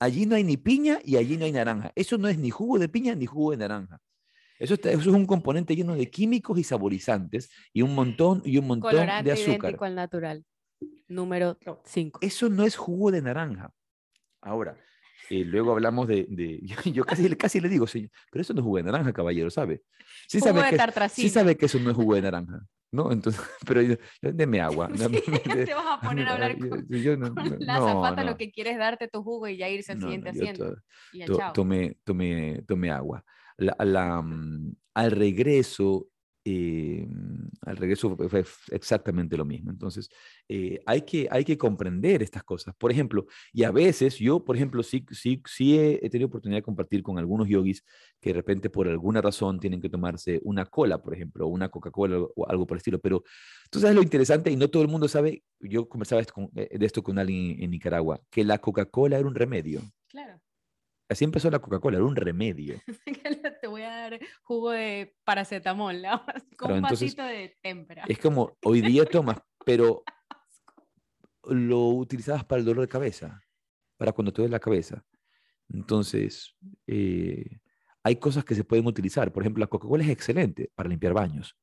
Allí 0.00 0.26
no 0.26 0.34
hay 0.34 0.44
ni 0.44 0.56
piña 0.56 0.98
y 1.04 1.16
allí 1.16 1.36
no 1.36 1.44
hay 1.44 1.52
naranja. 1.52 1.92
Eso 1.94 2.18
no 2.18 2.28
es 2.28 2.38
ni 2.38 2.50
jugo 2.50 2.78
de 2.78 2.88
piña 2.88 3.14
ni 3.14 3.26
jugo 3.26 3.52
de 3.52 3.58
naranja. 3.58 4.00
Eso, 4.58 4.74
es 4.74 5.06
un 5.06 5.26
componente 5.26 5.74
lleno 5.74 5.94
de 5.96 6.10
químicos 6.10 6.58
y 6.58 6.64
saborizantes 6.64 7.50
y 7.72 7.82
un 7.82 7.94
montón, 7.94 8.42
y 8.44 8.58
un 8.58 8.66
montón 8.66 8.92
de 8.94 9.32
azúcar. 9.32 9.58
idéntico 9.58 9.84
al 9.84 9.94
natural. 9.94 10.44
Número 11.08 11.58
5. 11.84 12.20
Eso 12.22 12.48
no 12.48 12.64
es 12.64 12.76
jugo 12.76 13.10
de 13.10 13.22
naranja. 13.22 13.72
Ahora, 14.40 14.76
eh, 15.30 15.44
luego 15.44 15.72
hablamos 15.72 16.06
de, 16.06 16.26
de 16.28 16.60
yo, 16.92 17.04
casi, 17.04 17.28
casi 17.36 17.60
le 17.60 17.68
digo, 17.68 17.86
señor, 17.86 18.10
pero 18.30 18.42
eso 18.42 18.54
no 18.54 18.60
es 18.60 18.64
jugo 18.64 18.76
de 18.76 18.84
naranja, 18.84 19.12
caballero, 19.12 19.50
¿sabe? 19.50 19.82
Sí 20.28 20.38
jugo 20.38 20.52
sabe, 20.52 20.70
de 20.70 20.92
que, 20.92 21.08
sí 21.08 21.28
sabe 21.28 21.56
que 21.56 21.66
eso 21.66 21.78
no 21.78 21.90
es 21.90 21.96
jugo 21.96 22.14
de 22.14 22.22
naranja, 22.22 22.60
¿no? 22.92 23.10
Entonces, 23.10 23.42
pero 23.66 23.82
yo, 23.82 23.96
deme 24.20 24.60
agua. 24.60 24.88
te 24.88 25.74
vas 25.74 25.98
a 25.98 26.00
poner 26.00 26.28
a 26.28 26.34
hablar 26.34 26.58
con, 26.58 26.86
yo, 26.88 27.16
no, 27.16 27.34
la 27.58 27.78
zapata 27.78 28.22
lo 28.24 28.36
que 28.36 28.52
quieres 28.52 28.78
darte 28.78 29.08
tu 29.08 29.22
jugo 29.22 29.48
y 29.48 29.56
ya 29.56 29.68
irse 29.68 29.92
al 29.92 30.00
siguiente 30.00 30.30
asiento. 30.30 30.76
y 31.12 31.24
to, 31.24 31.38
tome, 31.54 31.98
tome, 32.04 32.62
tome 32.66 32.90
agua 32.90 33.24
la, 33.56 34.22
mm, 34.22 34.74
al 34.94 35.10
regreso, 35.10 36.08
eh, 36.46 37.06
al 37.62 37.76
regreso 37.76 38.16
fue 38.28 38.44
exactamente 38.70 39.36
lo 39.36 39.44
mismo. 39.44 39.70
Entonces, 39.70 40.08
eh, 40.48 40.80
hay, 40.86 41.02
que, 41.02 41.26
hay 41.30 41.44
que 41.44 41.56
comprender 41.56 42.22
estas 42.22 42.44
cosas. 42.44 42.74
Por 42.76 42.90
ejemplo, 42.90 43.26
y 43.52 43.64
a 43.64 43.70
veces 43.70 44.18
yo, 44.18 44.44
por 44.44 44.56
ejemplo, 44.56 44.82
sí, 44.82 45.04
sí, 45.10 45.42
sí 45.46 45.78
he, 45.78 46.10
tenido 46.10 46.28
oportunidad 46.28 46.58
de 46.58 46.62
compartir 46.62 47.02
con 47.02 47.18
algunos 47.18 47.48
yogis 47.48 47.84
que 48.20 48.30
de 48.30 48.34
repente 48.34 48.70
por 48.70 48.88
alguna 48.88 49.22
razón 49.22 49.58
tienen 49.58 49.80
que 49.80 49.88
tomarse 49.88 50.40
una 50.44 50.66
cola, 50.66 51.02
por 51.02 51.14
ejemplo, 51.14 51.46
una 51.46 51.70
Coca-Cola 51.70 52.18
o 52.36 52.48
algo 52.48 52.66
por 52.66 52.76
el 52.76 52.80
estilo. 52.80 52.98
Pero 53.00 53.24
tú 53.70 53.80
sabes 53.80 53.96
lo 53.96 54.02
interesante 54.02 54.50
y 54.50 54.56
no 54.56 54.68
todo 54.68 54.82
el 54.82 54.88
mundo 54.88 55.08
sabe, 55.08 55.42
yo 55.60 55.88
conversaba 55.88 56.22
eh, 56.22 56.78
de 56.78 56.86
esto 56.86 57.02
con 57.02 57.18
alguien 57.18 57.62
en 57.62 57.70
Nicaragua, 57.70 58.20
que 58.30 58.44
la 58.44 58.58
Coca-Cola 58.58 59.18
era 59.18 59.26
un 59.26 59.34
remedio. 59.34 59.80
Claro. 60.08 60.43
Así 61.08 61.24
empezó 61.24 61.50
la 61.50 61.58
Coca-Cola, 61.58 61.98
era 61.98 62.06
un 62.06 62.16
remedio. 62.16 62.80
Te 63.60 63.66
voy 63.66 63.82
a 63.82 63.90
dar 63.90 64.20
jugo 64.42 64.70
de 64.70 65.14
paracetamol, 65.24 66.02
con 66.58 66.72
un 66.72 66.82
vasito 66.82 67.22
de 67.22 67.56
témpera. 67.62 68.04
Es 68.08 68.18
como, 68.18 68.56
hoy 68.64 68.80
día 68.80 69.04
tomas, 69.04 69.38
pero 69.64 70.02
lo 71.44 71.88
utilizabas 71.88 72.44
para 72.44 72.60
el 72.60 72.66
dolor 72.66 72.82
de 72.82 72.88
cabeza, 72.88 73.42
para 73.96 74.12
cuando 74.12 74.32
te 74.32 74.42
duele 74.42 74.52
la 74.52 74.60
cabeza. 74.60 75.04
Entonces, 75.68 76.56
eh, 76.86 77.58
hay 78.02 78.16
cosas 78.16 78.44
que 78.44 78.54
se 78.54 78.64
pueden 78.64 78.86
utilizar. 78.86 79.32
Por 79.32 79.42
ejemplo, 79.42 79.60
la 79.60 79.66
Coca-Cola 79.66 80.04
es 80.04 80.10
excelente 80.10 80.70
para 80.74 80.88
limpiar 80.88 81.12
baños. 81.12 81.56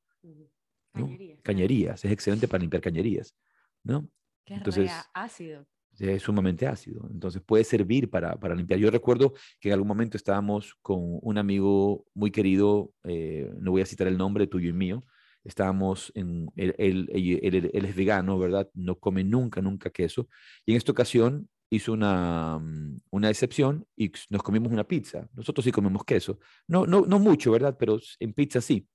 Cañerías. 0.94 1.40
Cañerías, 1.42 2.06
es 2.06 2.12
excelente 2.12 2.48
para 2.48 2.62
limpiar 2.62 2.82
cañerías. 2.82 3.36
¿no? 3.84 4.08
Entonces, 4.46 4.92
ácido. 5.14 5.68
Es 6.00 6.24
sumamente 6.24 6.68
ácido. 6.68 7.08
Entonces 7.12 7.42
puede 7.42 7.64
servir 7.64 8.10
para, 8.10 8.40
para, 8.40 8.56
limpiar. 8.56 8.80
Yo 8.80 8.90
recuerdo 8.92 9.34
que 9.60 9.70
en 9.70 9.74
algún 9.74 9.88
momento 9.88 10.18
estábamos 10.18 10.76
con 10.82 11.20
un 11.22 11.38
amigo 11.38 12.06
muy 12.14 12.32
querido, 12.32 12.92
eh, 13.04 13.52
no 13.60 13.72
voy 13.72 13.82
a 13.82 13.86
citar 13.86 14.08
el 14.08 14.18
nombre 14.18 14.48
tuyo 14.48 14.70
y 14.70 14.74
mío, 14.74 15.04
estábamos 15.44 16.12
en, 16.16 16.52
él, 16.56 16.76
él, 16.78 17.70
es 17.74 17.96
vegano, 17.96 18.38
¿verdad? 18.38 18.70
No 18.74 18.96
come 18.96 19.24
nunca, 19.24 19.62
nunca 19.62 19.90
queso. 19.90 20.28
Y 20.66 20.72
en 20.72 20.78
esta 20.78 20.92
ocasión 20.92 21.50
hizo 21.70 21.94
una, 21.94 22.60
mm, 22.60 23.02
una 23.12 23.30
excepción 23.30 23.86
y 23.96 24.12
nos 24.30 24.44
comimos 24.44 24.72
una 24.72 24.84
pizza. 24.84 25.28
Nosotros 25.34 25.64
sí 25.64 25.72
comemos 25.72 26.04
queso. 26.04 26.40
No, 26.68 26.86
no, 26.86 27.02
no 27.02 27.20
mucho, 27.20 27.52
¿verdad? 27.52 27.76
Pero 27.80 28.00
en 28.20 28.34
pizza 28.34 28.62
sí. 28.62 28.88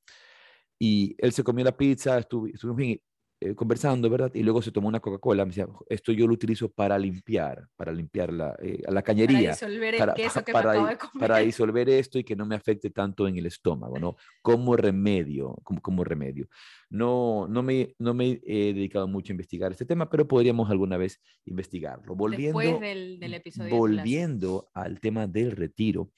Y 0.79 1.15
él 1.19 1.33
se 1.33 1.43
comió 1.43 1.65
la 1.65 1.77
pizza, 1.77 2.19
estuvimos 2.19 2.77
bien, 2.77 3.01
eh, 3.39 3.55
conversando, 3.55 4.09
¿verdad? 4.09 4.31
Y 4.35 4.43
luego 4.43 4.63
se 4.63 4.73
tomó 4.73 4.89
una 4.89 5.01
Coca-Cola. 5.01 5.45
Me 5.45 5.51
decía, 5.51 5.69
esto 5.91 6.11
yo 6.11 6.27
lo 6.27 6.33
utilizo 6.33 6.71
para 6.71 6.99
limpiar, 6.99 7.69
para 7.77 7.93
limpiar 7.93 8.33
la, 8.33 8.57
eh, 8.63 8.83
la 8.89 9.03
cañería. 9.03 9.55
Para 9.55 9.69
disolver 9.69 9.95
el 9.95 10.15
queso 10.15 10.43
que 10.43 10.53
para, 10.53 10.65
me 10.65 10.71
acabo 10.71 10.89
de 10.89 10.97
comer. 10.97 11.21
Para 11.21 11.39
disolver 11.41 11.89
esto 11.91 12.19
y 12.19 12.25
que 12.25 12.35
no 12.35 12.47
me 12.47 12.55
afecte 12.55 12.89
tanto 12.89 13.29
en 13.29 13.37
el 13.37 13.45
estómago, 13.45 13.99
¿no? 13.99 14.17
Como 14.41 14.75
remedio, 14.75 15.55
como, 15.65 15.83
como 15.83 16.03
remedio. 16.03 16.49
No, 16.89 17.47
no, 17.47 17.63
me, 17.63 17.95
no 17.99 18.15
me 18.15 18.41
he 18.43 18.73
dedicado 18.73 19.07
mucho 19.07 19.33
a 19.33 19.35
investigar 19.35 19.71
este 19.71 19.85
tema, 19.85 20.09
pero 20.09 20.27
podríamos 20.27 20.71
alguna 20.71 20.97
vez 20.97 21.21
investigarlo. 21.45 22.15
Volviendo, 22.15 22.59
Después 22.59 22.81
del, 22.81 23.21
del 23.21 23.35
episodio. 23.35 23.77
Volviendo 23.77 24.71
al 24.73 24.99
tema 24.99 25.27
del 25.27 25.51
retiro. 25.51 26.11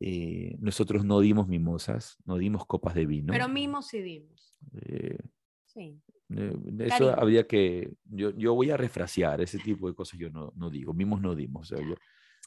Eh, 0.00 0.56
nosotros 0.58 1.04
no 1.04 1.20
dimos 1.20 1.48
mimosas, 1.48 2.16
no 2.24 2.38
dimos 2.38 2.64
copas 2.64 2.94
de 2.94 3.04
vino. 3.04 3.30
Pero 3.30 3.46
mimos 3.46 3.88
sí 3.88 4.00
dimos. 4.00 4.56
sí. 5.66 6.00
Eh, 6.30 6.56
eso 6.80 7.10
habría 7.18 7.46
que, 7.46 7.92
yo, 8.04 8.30
yo, 8.36 8.54
voy 8.54 8.70
a 8.70 8.76
refrasear, 8.76 9.40
ese 9.40 9.58
tipo 9.58 9.88
de 9.88 9.94
cosas 9.94 10.18
yo 10.18 10.30
no, 10.30 10.52
no 10.56 10.70
digo, 10.70 10.94
mimos 10.94 11.20
no 11.20 11.34
dimos. 11.34 11.72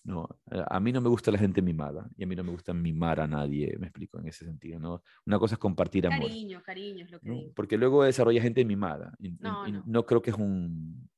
no, 0.03 0.27
eh, 0.51 0.63
a 0.67 0.79
mí 0.79 0.91
no 0.91 1.01
me 1.01 1.09
gusta 1.09 1.31
la 1.31 1.37
gente 1.37 1.61
mimada 1.61 2.09
y 2.17 2.23
a 2.23 2.27
mí 2.27 2.35
no 2.35 2.43
me 2.43 2.51
gusta 2.51 2.73
mimar 2.73 3.19
a 3.19 3.27
nadie, 3.27 3.75
me 3.79 3.87
explico 3.87 4.19
en 4.19 4.27
ese 4.27 4.45
sentido. 4.45 4.79
¿no? 4.79 5.03
Una 5.25 5.37
cosa 5.37 5.55
es 5.55 5.59
compartir 5.59 6.07
amor. 6.07 6.27
Cariño, 6.27 6.61
cariño 6.63 7.05
es 7.05 7.11
lo 7.11 7.19
que 7.19 7.29
digo. 7.29 7.51
Porque 7.55 7.77
luego 7.77 8.03
desarrolla 8.03 8.41
gente 8.41 8.65
mimada. 8.65 9.13
no, 9.39 9.67
no. 9.67 9.83
no, 9.85 10.05
creo 10.05 10.21
que 10.21 10.31
es 10.31 10.37
un... 10.37 11.09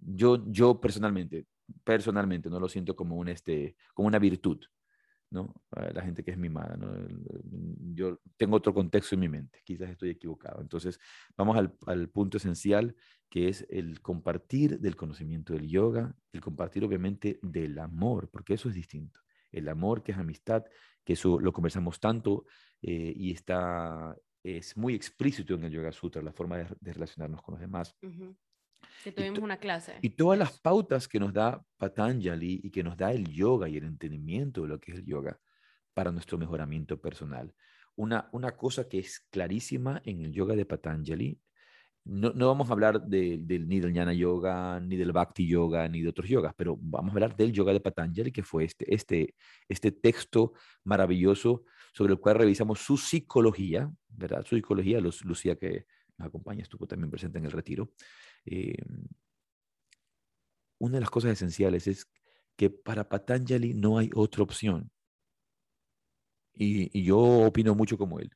Yo, 0.00 0.44
yo 0.46 0.80
personalmente, 0.80 1.46
personalmente 1.84 2.48
no 2.48 2.60
lo 2.60 2.68
siento 2.68 2.94
como, 2.94 3.16
un, 3.16 3.28
este, 3.28 3.76
como 3.94 4.08
una 4.08 4.18
virtud. 4.18 4.60
¿No? 5.30 5.54
La 5.70 6.02
gente 6.02 6.24
que 6.24 6.30
es 6.30 6.38
mimada. 6.38 6.78
Yo 7.94 8.20
tengo 8.36 8.56
otro 8.56 8.72
contexto 8.72 9.14
en 9.14 9.20
mi 9.20 9.28
mente, 9.28 9.60
quizás 9.64 9.90
estoy 9.90 10.10
equivocado. 10.10 10.60
Entonces, 10.60 10.98
vamos 11.36 11.56
al, 11.56 11.76
al, 11.86 12.08
punto 12.08 12.38
esencial, 12.38 12.94
que 13.28 13.48
es 13.48 13.66
el 13.70 14.00
compartir 14.00 14.80
del 14.80 14.96
conocimiento 14.96 15.52
del 15.52 15.68
yoga, 15.68 16.14
el 16.32 16.40
compartir 16.40 16.84
obviamente 16.84 17.38
del 17.42 17.78
amor, 17.78 18.30
porque 18.30 18.54
eso 18.54 18.68
es 18.68 18.74
distinto. 18.74 19.20
El 19.50 19.68
amor, 19.68 20.02
que 20.02 20.12
es 20.12 20.18
amistad, 20.18 20.64
que 21.04 21.14
eso 21.14 21.40
lo 21.40 21.52
conversamos 21.52 22.00
tanto 22.00 22.44
eh, 22.82 23.12
y 23.16 23.32
está, 23.32 24.14
es 24.42 24.76
muy 24.76 24.94
explícito 24.94 25.54
en 25.54 25.64
el 25.64 25.72
Yoga 25.72 25.92
Sutra, 25.92 26.22
la 26.22 26.32
forma 26.32 26.58
de, 26.58 26.66
de 26.80 26.92
relacionarnos 26.92 27.42
con 27.42 27.54
los 27.54 27.60
demás. 27.60 27.96
Que 29.04 29.12
tuvimos 29.12 29.38
una 29.38 29.58
clase. 29.58 29.98
Y 30.02 30.10
todas 30.10 30.38
las 30.38 30.58
pautas 30.60 31.08
que 31.08 31.20
nos 31.20 31.32
da 31.32 31.62
Patanjali 31.76 32.60
y 32.62 32.70
que 32.70 32.82
nos 32.82 32.96
da 32.96 33.12
el 33.12 33.28
yoga 33.28 33.68
y 33.68 33.76
el 33.76 33.84
entendimiento 33.84 34.62
de 34.62 34.68
lo 34.68 34.80
que 34.80 34.92
es 34.92 34.98
el 34.98 35.04
yoga 35.04 35.38
para 35.94 36.12
nuestro 36.12 36.38
mejoramiento 36.38 37.00
personal. 37.00 37.54
Una, 37.96 38.28
una 38.32 38.56
cosa 38.56 38.88
que 38.88 38.98
es 38.98 39.26
clarísima 39.30 40.00
en 40.04 40.22
el 40.22 40.32
yoga 40.32 40.54
de 40.54 40.64
Patanjali, 40.64 41.40
no, 42.08 42.32
no 42.32 42.46
vamos 42.46 42.70
a 42.70 42.72
hablar 42.72 43.02
de, 43.02 43.36
ni 43.38 43.80
del 43.80 43.92
Jnana 43.92 44.14
Yoga, 44.14 44.80
ni 44.80 44.96
del 44.96 45.12
Bhakti 45.12 45.46
Yoga, 45.46 45.88
ni 45.88 46.00
de 46.00 46.08
otros 46.08 46.26
yogas, 46.28 46.54
pero 46.56 46.78
vamos 46.80 47.10
a 47.10 47.12
hablar 47.12 47.36
del 47.36 47.52
yoga 47.52 47.72
de 47.72 47.80
Patanjali, 47.80 48.32
que 48.32 48.42
fue 48.42 48.64
este, 48.64 48.94
este, 48.94 49.34
este 49.68 49.92
texto 49.92 50.54
maravilloso 50.84 51.64
sobre 51.92 52.14
el 52.14 52.18
cual 52.18 52.36
revisamos 52.36 52.78
su 52.80 52.96
psicología, 52.96 53.92
¿verdad? 54.08 54.44
Su 54.46 54.56
psicología, 54.56 55.00
Lucía 55.00 55.56
que 55.56 55.84
nos 56.16 56.28
acompaña, 56.28 56.62
estuvo 56.62 56.86
también 56.86 57.10
presente 57.10 57.38
en 57.38 57.44
el 57.44 57.52
retiro. 57.52 57.92
Eh, 58.50 58.82
una 60.78 60.94
de 60.94 61.00
las 61.00 61.10
cosas 61.10 61.32
esenciales 61.32 61.86
es 61.86 62.08
que 62.56 62.70
para 62.70 63.08
Patanjali 63.08 63.74
no 63.74 63.98
hay 63.98 64.10
otra 64.14 64.42
opción. 64.42 64.90
Y, 66.54 67.02
yo 67.02 67.18
opino 67.18 67.74
mucho 67.74 67.96
como 67.98 68.18
él. 68.18 68.30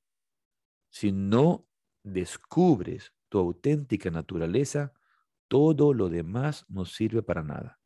Si 0.91 1.13
no 1.13 1.67
descubres 2.05 3.13
tu 3.29 3.39
auténtica 3.39 4.11
naturaleza, 4.11 4.93
todo 5.49 5.95
lo 5.95 6.09
demás 6.09 6.65
no 6.69 6.85
sirve 6.85 7.23
para 7.23 7.43
nada 7.43 7.82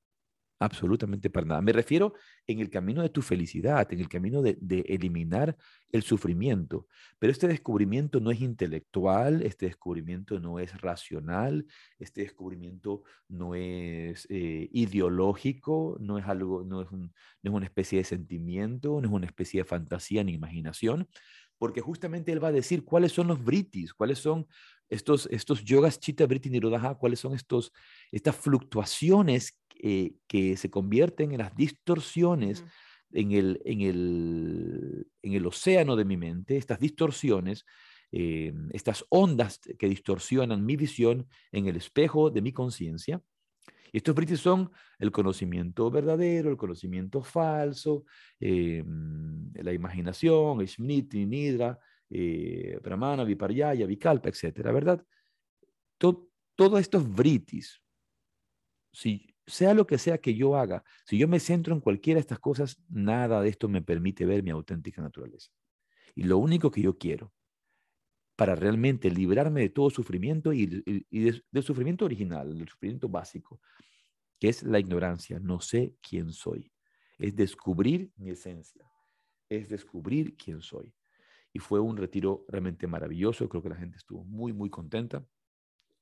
absolutamente 0.58 1.30
para 1.30 1.46
nada. 1.46 1.60
Me 1.60 1.72
refiero 1.72 2.14
en 2.46 2.60
el 2.60 2.70
camino 2.70 3.02
de 3.02 3.10
tu 3.10 3.22
felicidad, 3.22 3.92
en 3.92 4.00
el 4.00 4.08
camino 4.08 4.42
de, 4.42 4.56
eliminar 4.88 5.56
el 5.92 6.02
sufrimiento. 6.02 6.86
Pero 7.18 7.32
este 7.32 7.48
descubrimiento 7.48 8.20
no 8.20 8.30
es 8.30 8.40
intelectual, 8.40 9.42
este 9.42 9.66
descubrimiento 9.66 10.40
no 10.40 10.58
es 10.58 10.80
racional, 10.80 11.66
este 11.98 12.22
descubrimiento 12.22 13.02
no 13.28 13.54
es 13.54 14.26
eh, 14.30 14.68
ideológico, 14.72 15.96
no 16.00 16.18
es 16.18 16.26
algo, 16.26 16.64
no 16.64 16.82
es, 16.82 16.90
no 16.92 17.10
es 17.42 17.50
una 17.50 17.66
especie 17.66 17.98
de 17.98 18.04
sentimiento, 18.04 19.00
no 19.00 19.08
es 19.08 19.14
una 19.14 19.26
especie 19.26 19.60
de 19.60 19.64
fantasía 19.64 20.24
ni 20.24 20.32
imaginación, 20.32 21.08
porque 21.58 21.80
justamente 21.80 22.32
él 22.32 22.42
va 22.42 22.48
a 22.48 22.52
decir 22.52 22.84
cuáles 22.84 23.12
son 23.12 23.28
los 23.28 23.42
britis, 23.42 23.94
cuáles 23.94 24.18
son 24.18 24.46
estos, 24.88 25.26
estos 25.30 25.64
yogas 25.64 25.98
chitta, 25.98 26.26
briti, 26.26 26.50
nirodha, 26.50 26.94
cuáles 26.94 27.20
son 27.20 27.34
estos, 27.34 27.72
estas 28.12 28.36
fluctuaciones 28.36 29.58
eh, 29.82 30.14
que 30.26 30.56
se 30.56 30.70
convierten 30.70 31.32
en 31.32 31.38
las 31.38 31.54
distorsiones 31.54 32.64
en, 33.12 33.32
el, 33.32 33.60
en, 33.64 33.80
el, 33.80 35.06
en, 35.22 35.32
el, 35.32 35.46
océano 35.46 35.96
de 35.96 36.04
mi 36.04 36.16
mente, 36.16 36.56
estas 36.56 36.78
distorsiones, 36.78 37.64
eh, 38.12 38.52
estas 38.72 39.04
ondas 39.08 39.60
que 39.78 39.88
distorsionan 39.88 40.64
mi 40.64 40.76
visión 40.76 41.26
en 41.52 41.66
el 41.66 41.76
espejo 41.76 42.30
de 42.30 42.42
mi 42.42 42.52
conciencia. 42.52 43.22
Y 43.92 43.98
estos 43.98 44.14
britis 44.14 44.40
son 44.40 44.70
el 44.98 45.12
conocimiento 45.12 45.90
verdadero, 45.90 46.50
el 46.50 46.56
conocimiento 46.56 47.22
falso, 47.22 48.04
eh, 48.40 48.84
la 49.54 49.72
imaginación, 49.72 50.66
Smriti, 50.66 51.24
Nidra, 51.24 51.78
eh, 52.10 52.78
Brahmana, 52.82 53.24
Viparyaya, 53.24 53.86
Vikalpa, 53.86 54.28
etcétera, 54.28 54.72
¿verdad? 54.72 55.04
todos 55.98 56.80
estos 56.80 57.10
britis, 57.10 57.82
si 58.92 59.35
sea 59.46 59.74
lo 59.74 59.86
que 59.86 59.98
sea 59.98 60.18
que 60.18 60.34
yo 60.34 60.56
haga, 60.56 60.84
si 61.04 61.18
yo 61.18 61.28
me 61.28 61.40
centro 61.40 61.74
en 61.74 61.80
cualquiera 61.80 62.18
de 62.18 62.22
estas 62.22 62.40
cosas, 62.40 62.82
nada 62.88 63.40
de 63.40 63.48
esto 63.48 63.68
me 63.68 63.82
permite 63.82 64.26
ver 64.26 64.42
mi 64.42 64.50
auténtica 64.50 65.00
naturaleza. 65.02 65.50
Y 66.14 66.24
lo 66.24 66.38
único 66.38 66.70
que 66.70 66.82
yo 66.82 66.98
quiero 66.98 67.32
para 68.36 68.54
realmente 68.54 69.10
librarme 69.10 69.62
de 69.62 69.70
todo 69.70 69.88
sufrimiento 69.88 70.52
y, 70.52 70.66
del 70.66 71.62
sufrimiento 71.62 72.04
original, 72.04 72.56
del 72.56 72.68
sufrimiento 72.68 73.08
básico, 73.08 73.60
que 74.38 74.48
es 74.48 74.62
la 74.62 74.78
ignorancia, 74.78 75.40
no 75.40 75.60
sé 75.60 75.94
quién 76.02 76.32
soy, 76.32 76.70
es 77.18 77.34
descubrir 77.34 78.12
mi 78.16 78.30
esencia, 78.30 78.86
es 79.48 79.68
descubrir 79.70 80.36
quién 80.36 80.60
soy. 80.60 80.94
Y 81.52 81.58
fue 81.58 81.80
un 81.80 81.96
retiro 81.96 82.44
realmente 82.48 82.86
maravilloso, 82.86 83.48
creo 83.48 83.62
que 83.62 83.70
la 83.70 83.76
gente 83.76 83.96
estuvo 83.96 84.22
muy, 84.24 84.52
muy 84.52 84.68
contenta. 84.68 85.26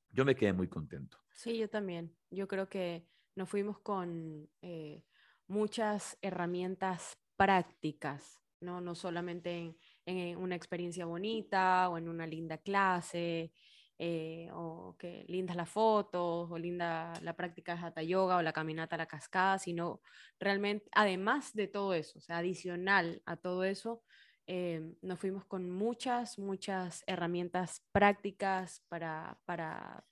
Yo 0.09 0.25
me 0.25 0.35
quedé 0.35 0.51
muy 0.51 0.67
contento. 0.67 1.17
Sí, 1.31 1.57
yo 1.57 1.69
también. 1.69 2.13
Yo 2.29 2.49
creo 2.49 2.67
que 2.67 3.07
nos 3.35 3.49
fuimos 3.49 3.79
con 3.79 4.49
eh, 4.61 5.03
muchas 5.47 6.17
herramientas 6.21 7.17
prácticas, 7.35 8.41
¿no? 8.61 8.81
No 8.81 8.95
solamente 8.95 9.75
en, 10.05 10.37
una 10.37 10.55
experiencia 10.55 11.05
bonita 11.05 11.89
o 11.89 11.97
en 11.97 12.09
una 12.09 12.25
linda 12.25 12.57
clase, 12.57 13.51
eh, 13.97 14.49
o 14.53 14.97
que 14.97 15.23
lindas 15.27 15.55
las 15.55 15.69
fotos, 15.69 16.51
o 16.51 16.57
linda 16.57 17.13
la 17.21 17.35
práctica 17.35 17.75
de 17.75 17.85
Hatha 17.85 18.03
Yoga 18.03 18.37
o 18.37 18.41
la 18.41 18.51
caminata 18.53 18.95
a 18.95 18.97
la 18.97 19.05
cascada, 19.05 19.57
sino 19.59 20.01
realmente, 20.39 20.87
además 20.91 21.53
de 21.53 21.67
todo 21.67 21.93
eso, 21.93 22.19
o 22.19 22.21
sea, 22.21 22.39
adicional 22.39 23.21
a 23.25 23.37
todo 23.37 23.63
eso, 23.63 24.03
eh, 24.47 24.93
nos 25.01 25.19
fuimos 25.19 25.45
con 25.45 25.69
muchas, 25.69 26.37
muchas 26.37 27.03
herramientas 27.07 27.83
prácticas 27.91 28.81
para, 28.89 29.39
para 29.45 30.05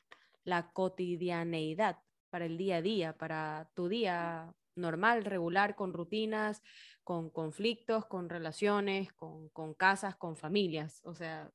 la 0.43 0.71
cotidianeidad, 0.71 1.99
para 2.33 2.45
el 2.45 2.57
día 2.57 2.77
a 2.77 2.81
día, 2.81 3.15
para 3.15 3.69
tu 3.75 3.87
día 3.87 4.55
normal, 4.73 5.23
regular, 5.23 5.75
con 5.75 5.93
rutinas, 5.93 6.63
con 7.03 7.29
conflictos, 7.29 8.07
con 8.07 8.27
relaciones, 8.27 9.13
con, 9.13 9.75
casas, 9.75 10.15
con 10.15 10.35
familias, 10.35 10.99
o 11.03 11.13
sea, 11.13 11.51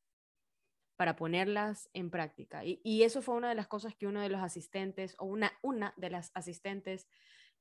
para 0.94 1.16
ponerlas 1.16 1.90
en 1.94 2.10
práctica. 2.10 2.62
Y, 2.64 3.02
eso 3.02 3.22
fue 3.22 3.34
una 3.34 3.48
de 3.48 3.56
las 3.56 3.66
cosas 3.66 3.96
que 3.96 4.06
uno 4.06 4.20
de 4.20 4.28
los 4.28 4.40
asistentes, 4.40 5.16
o 5.18 5.24
una, 5.24 5.52
una 5.62 5.94
de 5.96 6.10
las 6.10 6.30
asistentes, 6.34 7.08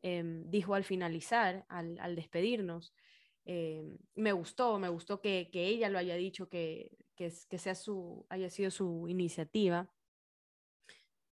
em, 0.03 0.47
dijo 0.51 0.75
al 0.75 0.83
finalizar, 0.83 1.65
al, 1.69 2.15
despedirnos. 2.15 2.93
Em, 3.45 3.97
me 4.13 4.31
gustó, 4.31 4.77
me 4.77 4.89
gustó 4.89 5.21
que, 5.21 5.49
ella 5.51 5.89
lo 5.89 5.97
haya 5.97 6.13
dicho, 6.13 6.49
que, 6.49 6.95
que, 7.15 7.33
que 7.49 7.57
sea 7.57 7.73
su, 7.73 8.27
haya 8.29 8.51
sido 8.51 8.69
su 8.69 9.07
iniciativa. 9.07 9.89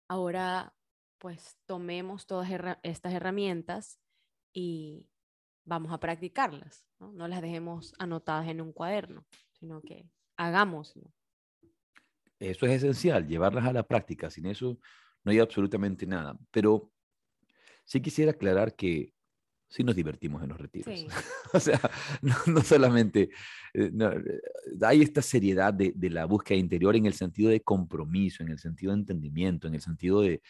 Ahora 0.09 0.75
pues 1.19 1.57
tomemos 1.67 2.27
todas 2.27 2.49
estas 2.83 3.13
herramientas 3.13 4.01
y 4.53 5.07
vamos 5.65 5.93
a 5.93 6.01
practicarlas, 6.01 6.87
¿no? 6.99 7.29
las 7.29 7.43
dejemos 7.43 7.95
anotadas 7.99 8.49
en 8.49 8.61
un 8.61 8.73
cuaderno, 8.73 9.27
sino 9.53 9.83
que 9.83 10.09
hagámoslo. 10.37 11.13
Eso 12.39 12.67
es 12.67 12.73
esencial, 12.73 13.27
llevarlas 13.27 13.67
a 13.67 13.73
la 13.73 13.83
práctica. 13.83 14.31
Sin 14.31 14.47
eso 14.47 14.79
no 15.25 15.33
hay 15.33 15.41
absolutamente 15.41 16.07
nada. 16.07 16.39
Pero 16.51 16.93
sí 17.85 18.01
quisiera 18.01 18.31
aclarar 18.31 18.75
que 18.77 19.13
sí 19.69 19.85
nos 19.85 19.95
divertimos 19.95 20.43
en 20.43 20.49
los 20.49 20.59
retiros. 20.59 21.07
o 21.53 21.61
sea, 21.61 21.81
no, 22.23 22.63
solamente 22.63 23.31
eh, 23.75 23.91
eh, 23.93 24.41
hay 24.81 25.03
esta 25.03 25.21
seriedad 25.21 25.75
de, 25.75 25.95
la 26.11 26.25
búsqueda 26.25 26.59
interior 26.59 26.97
en 26.97 27.07
el 27.07 27.13
sentido 27.13 27.51
de 27.51 27.61
compromiso, 27.61 28.43
en 28.43 28.49
el 28.49 28.59
sentido 28.59 28.93
de 28.93 29.01
entendimiento, 29.01 29.69
en 29.69 29.75
el 29.75 29.81
sentido 29.81 30.23
de, 30.23 30.41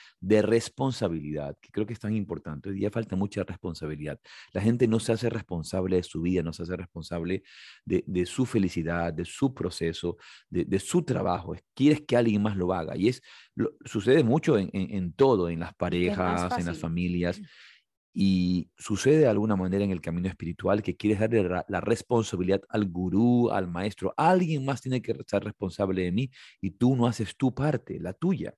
responsabilidad, 0.43 1.57
que 1.61 1.71
creo 1.71 1.85
que 1.87 1.93
es 1.93 1.99
tan 1.99 2.15
importante. 2.15 2.69
Hoy 2.69 2.77
día 2.77 2.91
falta 2.91 3.17
mucha 3.17 3.43
responsabilidad. 3.43 4.21
La 4.53 4.61
gente 4.61 4.87
no 4.87 5.01
se 5.01 5.13
hace 5.13 5.29
responsable 5.29 5.97
de 5.97 6.03
su 6.05 6.23
vida, 6.23 6.43
no 6.43 6.53
se 6.53 6.63
hace 6.63 6.77
responsable 6.77 7.43
de, 7.85 8.27
su 8.27 8.47
felicidad, 8.47 9.13
de 9.13 9.25
su 9.25 9.53
proceso, 9.53 10.17
de, 10.49 10.79
su 10.79 11.03
trabajo. 11.03 11.57
Quieres 11.75 12.03
que 12.03 12.17
alguien 12.17 12.43
más 12.43 12.57
lo 12.57 12.73
haga. 12.73 12.97
Y 12.97 13.09
es, 13.09 13.21
sucede 13.85 14.23
mucho 14.23 14.57
en, 14.59 14.71
en 14.73 15.13
todo, 15.13 15.49
en 15.49 15.61
las 15.61 15.75
parejas, 15.75 16.57
en 16.57 16.67
las 16.67 16.79
familias 16.79 17.41
y 18.13 18.71
sucede 18.77 19.19
de 19.19 19.29
alguna 19.29 19.57
manera 19.57 19.85
en 19.85 19.91
el 19.91 20.01
camino 20.01 20.29
espiritual 20.29 20.83
que 20.83 20.97
quieres 20.97 21.21
darle 21.21 21.49
la 21.69 21.81
responsabilidad 21.81 22.63
al 22.69 22.87
gurú, 22.87 23.51
al 23.51 23.69
maestro. 23.69 24.13
Alguien 24.17 24.65
más 24.65 24.81
tiene 24.81 25.03
que 25.03 25.17
ser 25.27 25.45
responsable 25.45 26.03
de 26.03 26.13
mí 26.13 26.31
y 26.61 26.73
tú 26.73 26.97
no 26.97 27.07
haces 27.07 27.37
tu 27.37 27.55
parte, 27.55 28.01
la 28.01 28.13
tuya. 28.13 28.55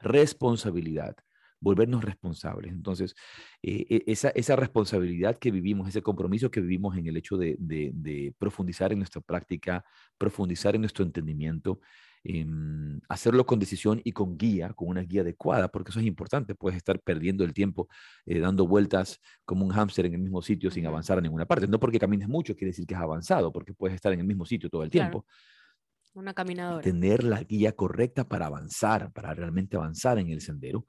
Responsabilidad, 0.00 1.16
volvernos 1.60 2.04
responsables. 2.04 2.72
Entonces, 2.72 3.14
eh, 3.62 3.86
e, 3.88 4.04
esa, 4.06 4.30
esa, 4.30 4.56
responsabilidad 4.56 5.38
que 5.38 5.50
vivimos, 5.50 5.88
ese 5.88 6.02
compromiso 6.02 6.50
que 6.50 6.60
vivimos 6.60 6.96
en 6.96 7.06
el 7.06 7.16
hecho 7.16 7.36
de 7.36 8.34
profundizar 8.38 8.92
en 8.92 8.98
nuestra 8.98 9.20
práctica, 9.20 9.84
profundizar 10.18 10.74
en 10.74 10.82
nuestro 10.82 11.04
entendimiento, 11.04 11.80
Em, 12.24 13.00
hacerlo 13.08 13.46
con 13.46 13.58
decisión 13.58 14.00
y 14.04 14.12
con 14.12 14.36
guía, 14.36 14.72
con 14.74 14.88
una 14.88 15.02
guía 15.02 15.22
adecuada, 15.22 15.68
porque 15.68 15.90
eso 15.90 16.00
es 16.00 16.06
importante. 16.06 16.54
Puedes 16.54 16.76
estar 16.76 17.00
perdiendo 17.00 17.44
el 17.44 17.52
tiempo 17.54 17.88
eh, 18.26 18.40
dando 18.40 18.66
vueltas 18.66 19.20
como 19.44 19.64
un 19.64 19.70
hámster 19.70 20.06
en 20.06 20.14
el 20.14 20.20
mismo 20.20 20.42
sitio 20.42 20.70
sin 20.70 20.86
avanzar 20.86 21.18
a 21.18 21.20
ninguna 21.20 21.46
parte. 21.46 21.66
No 21.68 21.78
porque 21.78 21.98
camines 21.98 22.28
mucho 22.28 22.54
quiere 22.54 22.70
decir 22.70 22.86
que 22.86 22.94
has 22.94 23.02
avanzado, 23.02 23.52
porque 23.52 23.74
puedes 23.74 23.94
estar 23.94 24.12
en 24.12 24.20
el 24.20 24.26
mismo 24.26 24.44
sitio 24.44 24.68
todo 24.68 24.82
el 24.82 24.90
tiempo. 24.90 25.26
Una 26.14 26.34
caminadora. 26.34 26.82
Tener 26.82 27.22
la 27.22 27.42
guía 27.44 27.72
correcta 27.72 28.28
para 28.28 28.46
avanzar, 28.46 29.12
para 29.12 29.34
realmente 29.34 29.76
avanzar 29.76 30.18
en 30.18 30.30
el 30.30 30.40
sendero. 30.40 30.86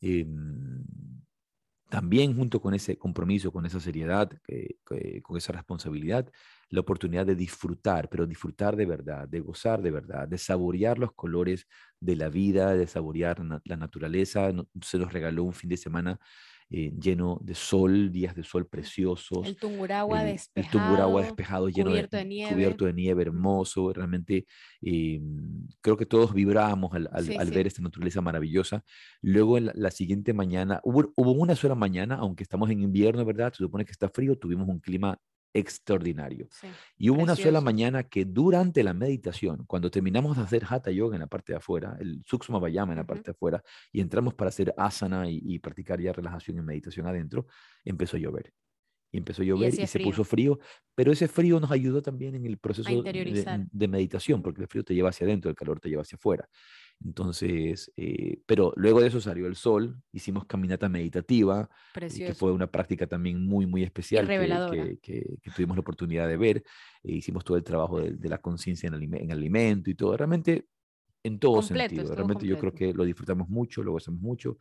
Em, 0.00 0.82
también 1.92 2.34
junto 2.34 2.58
con 2.62 2.72
ese 2.72 2.96
compromiso, 2.96 3.52
con 3.52 3.66
esa 3.66 3.78
seriedad, 3.78 4.30
con 5.22 5.36
esa 5.36 5.52
responsabilidad, 5.52 6.26
la 6.70 6.80
oportunidad 6.80 7.26
de 7.26 7.34
disfrutar, 7.34 8.08
pero 8.08 8.26
disfrutar 8.26 8.76
de 8.76 8.86
verdad, 8.86 9.28
de 9.28 9.40
gozar 9.40 9.82
de 9.82 9.90
verdad, 9.90 10.26
de 10.26 10.38
saborear 10.38 10.98
los 10.98 11.12
colores 11.12 11.66
de 12.00 12.16
la 12.16 12.30
vida, 12.30 12.74
de 12.74 12.86
saborear 12.86 13.42
la 13.66 13.76
naturaleza. 13.76 14.50
Se 14.80 14.96
nos 14.96 15.12
regaló 15.12 15.44
un 15.44 15.52
fin 15.52 15.68
de 15.68 15.76
semana 15.76 16.18
eh, 16.74 16.90
lleno 16.98 17.38
de 17.42 17.54
sol, 17.54 18.10
días 18.10 18.34
de 18.34 18.42
sol 18.42 18.66
preciosos. 18.66 19.46
El 19.46 19.56
Tunguragua 19.56 20.24
despejado. 20.24 20.64
El 20.64 20.70
Tunguragua 20.70 21.22
despejado, 21.22 21.68
lleno 21.68 21.90
cubierto 21.90 22.16
de, 22.16 22.24
nieve. 22.24 22.50
Cubierto 22.50 22.84
de 22.86 22.94
nieve, 22.94 23.22
hermoso. 23.22 23.92
Realmente 23.92 24.46
eh, 24.80 25.20
creo 25.82 25.98
que 25.98 26.06
todos 26.06 26.32
vibramos 26.32 26.94
al, 26.94 27.50
ver 27.50 27.66
esta 27.66 27.82
naturaleza 27.82 28.22
maravillosa. 28.22 28.82
Luego, 29.20 29.58
en 29.58 29.70
la, 29.74 29.90
siguiente 29.90 30.32
mañana, 30.32 30.80
hubo, 30.82 31.12
hubo, 31.14 31.32
una 31.32 31.54
sola 31.56 31.74
mañana, 31.74 32.14
aunque 32.14 32.42
estamos 32.42 32.70
en 32.70 32.80
invierno, 32.80 33.22
¿verdad? 33.26 33.52
Se 33.52 33.58
supone 33.58 33.84
que 33.84 33.92
está 33.92 34.08
frío, 34.08 34.38
tuvimos 34.38 34.66
un 34.66 34.80
clima 34.80 35.20
extraordinario. 35.54 36.48
y 36.96 37.10
hubo 37.10 37.22
una 37.22 37.36
sola 37.36 37.60
mañana 37.60 38.04
que 38.04 38.24
durante 38.24 38.82
la 38.82 38.94
meditación, 38.94 39.64
cuando 39.66 39.90
terminamos 39.90 40.36
de 40.36 40.42
hacer 40.42 40.64
Hatha 40.68 40.90
Yoga 40.90 41.16
en 41.16 41.20
la 41.20 41.26
parte 41.26 41.52
de 41.52 41.58
afuera, 41.58 41.96
el 42.00 42.22
Sukshma 42.24 42.58
Vayama 42.58 42.92
en 42.92 42.98
la 42.98 43.06
parte 43.06 43.24
de 43.24 43.30
afuera, 43.32 43.62
y 43.90 44.00
entramos 44.00 44.34
para 44.34 44.48
hacer 44.48 44.74
asana 44.76 45.28
y, 45.28 45.58
practicar 45.58 46.00
ya 46.00 46.12
relajación 46.12 46.58
y 46.58 46.62
meditación 46.62 47.06
adentro, 47.06 47.46
empezó 47.84 48.16
a 48.16 48.20
llover. 48.20 48.52
Y 49.14 49.18
empezó 49.18 49.42
a 49.42 49.44
llover 49.44 49.74
y, 49.78 49.86
se 49.86 50.00
puso 50.00 50.24
frío, 50.24 50.58
pero 50.94 51.12
ese 51.12 51.28
frío 51.28 51.60
nos 51.60 51.70
ayudó 51.70 52.00
también 52.00 52.34
en 52.34 52.46
el 52.46 52.56
proceso 52.58 52.88
de, 52.88 53.66
de, 53.70 53.88
meditación, 53.88 54.42
porque 54.42 54.62
el 54.62 54.68
frío 54.68 54.84
te 54.84 54.94
lleva 54.94 55.10
hacia 55.10 55.26
adentro, 55.26 55.50
el 55.50 55.56
calor 55.56 55.80
te 55.80 55.90
lleva 55.90 56.02
hacia 56.02 56.16
afuera. 56.16 56.48
Entonces, 57.04 57.92
eh, 57.96 58.42
pero 58.46 58.72
luego 58.76 59.00
de 59.00 59.08
eso 59.08 59.20
salió 59.20 59.46
el 59.46 59.56
sol, 59.56 60.00
hicimos 60.12 60.44
caminata 60.46 60.88
meditativa, 60.88 61.68
eh, 62.00 62.08
que 62.08 62.34
fue 62.34 62.52
una 62.52 62.66
práctica 62.66 63.06
también 63.06 63.44
muy, 63.44 63.66
muy 63.66 63.82
especial 63.82 64.26
que, 64.26 64.98
que, 65.00 65.50
tuvimos 65.54 65.76
la 65.76 65.80
oportunidad 65.80 66.28
de 66.28 66.36
ver. 66.36 66.62
E 67.02 67.12
hicimos 67.12 67.44
todo 67.44 67.56
el 67.56 67.64
trabajo 67.64 68.00
de, 68.00 68.28
la 68.28 68.38
conciencia 68.38 68.88
en, 68.88 68.94
el 68.94 69.30
alimento 69.30 69.90
y 69.90 69.94
todo. 69.94 70.16
Realmente, 70.16 70.66
en 71.22 71.38
todo 71.38 71.62
sentido. 71.62 72.14
Realmente 72.14 72.46
yo 72.46 72.58
creo 72.58 72.74
que 72.74 72.92
lo 72.92 73.04
disfrutamos 73.04 73.48
mucho, 73.48 73.82
lo 73.82 73.92
gozamos 73.92 74.20
mucho 74.20 74.58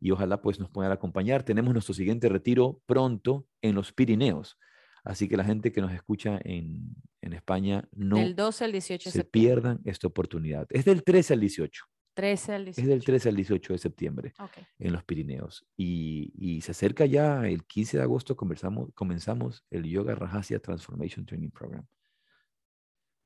y 0.00 0.10
ojalá 0.10 0.42
pues 0.42 0.58
nos 0.58 0.70
puedan 0.70 0.92
acompañar. 0.92 1.44
Tenemos 1.44 1.72
nuestro 1.72 1.94
siguiente 1.94 2.28
retiro 2.28 2.80
pronto 2.86 3.46
en 3.60 3.74
los 3.74 3.92
Pirineos. 3.92 4.58
Así 5.04 5.28
que 5.28 5.36
la 5.36 5.44
gente 5.44 5.72
que 5.72 5.80
nos 5.80 5.92
escucha 5.92 6.40
en, 6.44 6.94
en 7.20 7.32
España 7.32 7.88
no 7.92 8.16
del 8.16 8.36
12 8.36 8.64
al 8.64 8.72
18 8.72 9.10
se 9.10 9.24
pierdan 9.24 9.80
esta 9.84 10.06
oportunidad. 10.06 10.66
Es 10.70 10.84
del 10.84 11.02
13 11.02 11.34
al 11.34 11.40
18. 11.40 11.84
13 12.14 12.52
al 12.52 12.64
18. 12.66 12.80
Es 12.82 12.88
del 12.88 13.04
13 13.04 13.28
al 13.30 13.36
18 13.36 13.72
de 13.72 13.78
septiembre 13.78 14.34
en 14.78 14.92
los 14.92 15.02
Pirineos. 15.02 15.66
Y, 15.76 16.32
y, 16.36 16.60
se 16.60 16.72
acerca 16.72 17.06
ya 17.06 17.48
el 17.48 17.64
15 17.64 17.96
de 17.96 18.02
agosto, 18.02 18.36
conversamos, 18.36 18.90
comenzamos 18.94 19.64
el 19.70 19.84
Yoga 19.84 20.14
Rajasya 20.14 20.60
Transformation 20.60 21.24
Training 21.24 21.50
Program. 21.50 21.86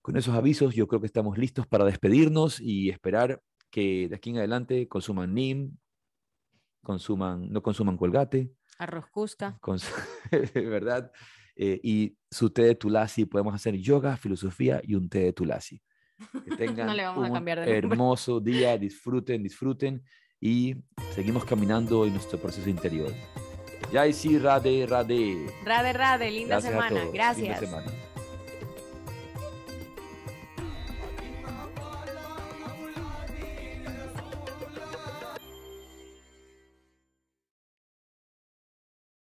Con 0.03 0.17
esos 0.17 0.35
avisos, 0.35 0.75
yo 0.75 0.87
creo 0.87 1.01
que 1.01 1.09
estamos 1.09 1.37
listos 1.37 1.67
para 1.67 1.85
despedirnos 1.85 2.61
y 2.61 2.91
esperar 2.91 3.43
que 3.71 4.09
de 4.09 4.15
aquí 4.15 4.31
en 4.31 4.39
adelante 4.39 4.87
consuman 4.87 5.35
NIM, 5.35 5.77
consuman, 6.83 7.51
no 7.51 7.63
consuman 7.63 7.97
colgate. 7.97 8.53
Arroz 8.79 9.07
cusca. 9.09 9.59
¿Verdad? 10.55 11.11
Eh, 11.57 11.81
y 11.83 12.17
su 12.31 12.51
té 12.51 12.63
de 12.63 12.75
tulasi, 12.75 13.25
podemos 13.25 13.55
hacer 13.55 13.77
yoga, 13.77 14.17
filosofía 14.17 14.81
y 14.85 14.95
un 14.95 15.09
té 15.09 15.21
de 15.21 15.33
tulasi. 15.33 15.81
Que 16.45 16.57
tengan 16.57 16.91
un 16.91 17.49
hermoso 17.49 18.41
día, 18.41 18.77
disfruten, 18.77 19.43
disfruten 19.43 20.03
y 20.41 20.77
seguimos 21.15 21.45
caminando 21.45 22.07
en 22.07 22.13
nuestro 22.13 22.39
proceso 22.39 22.69
interior. 22.69 23.13
Jai 23.93 24.13
sí, 24.13 24.39
Rade, 24.39 24.87
Rade. 24.87 25.47
Rade, 25.65 25.93
Rade, 25.93 26.31
linda 26.31 26.61
semana. 26.61 27.05
Gracias. 27.13 27.61
Linda 27.61 27.81
semana. 27.83 28.06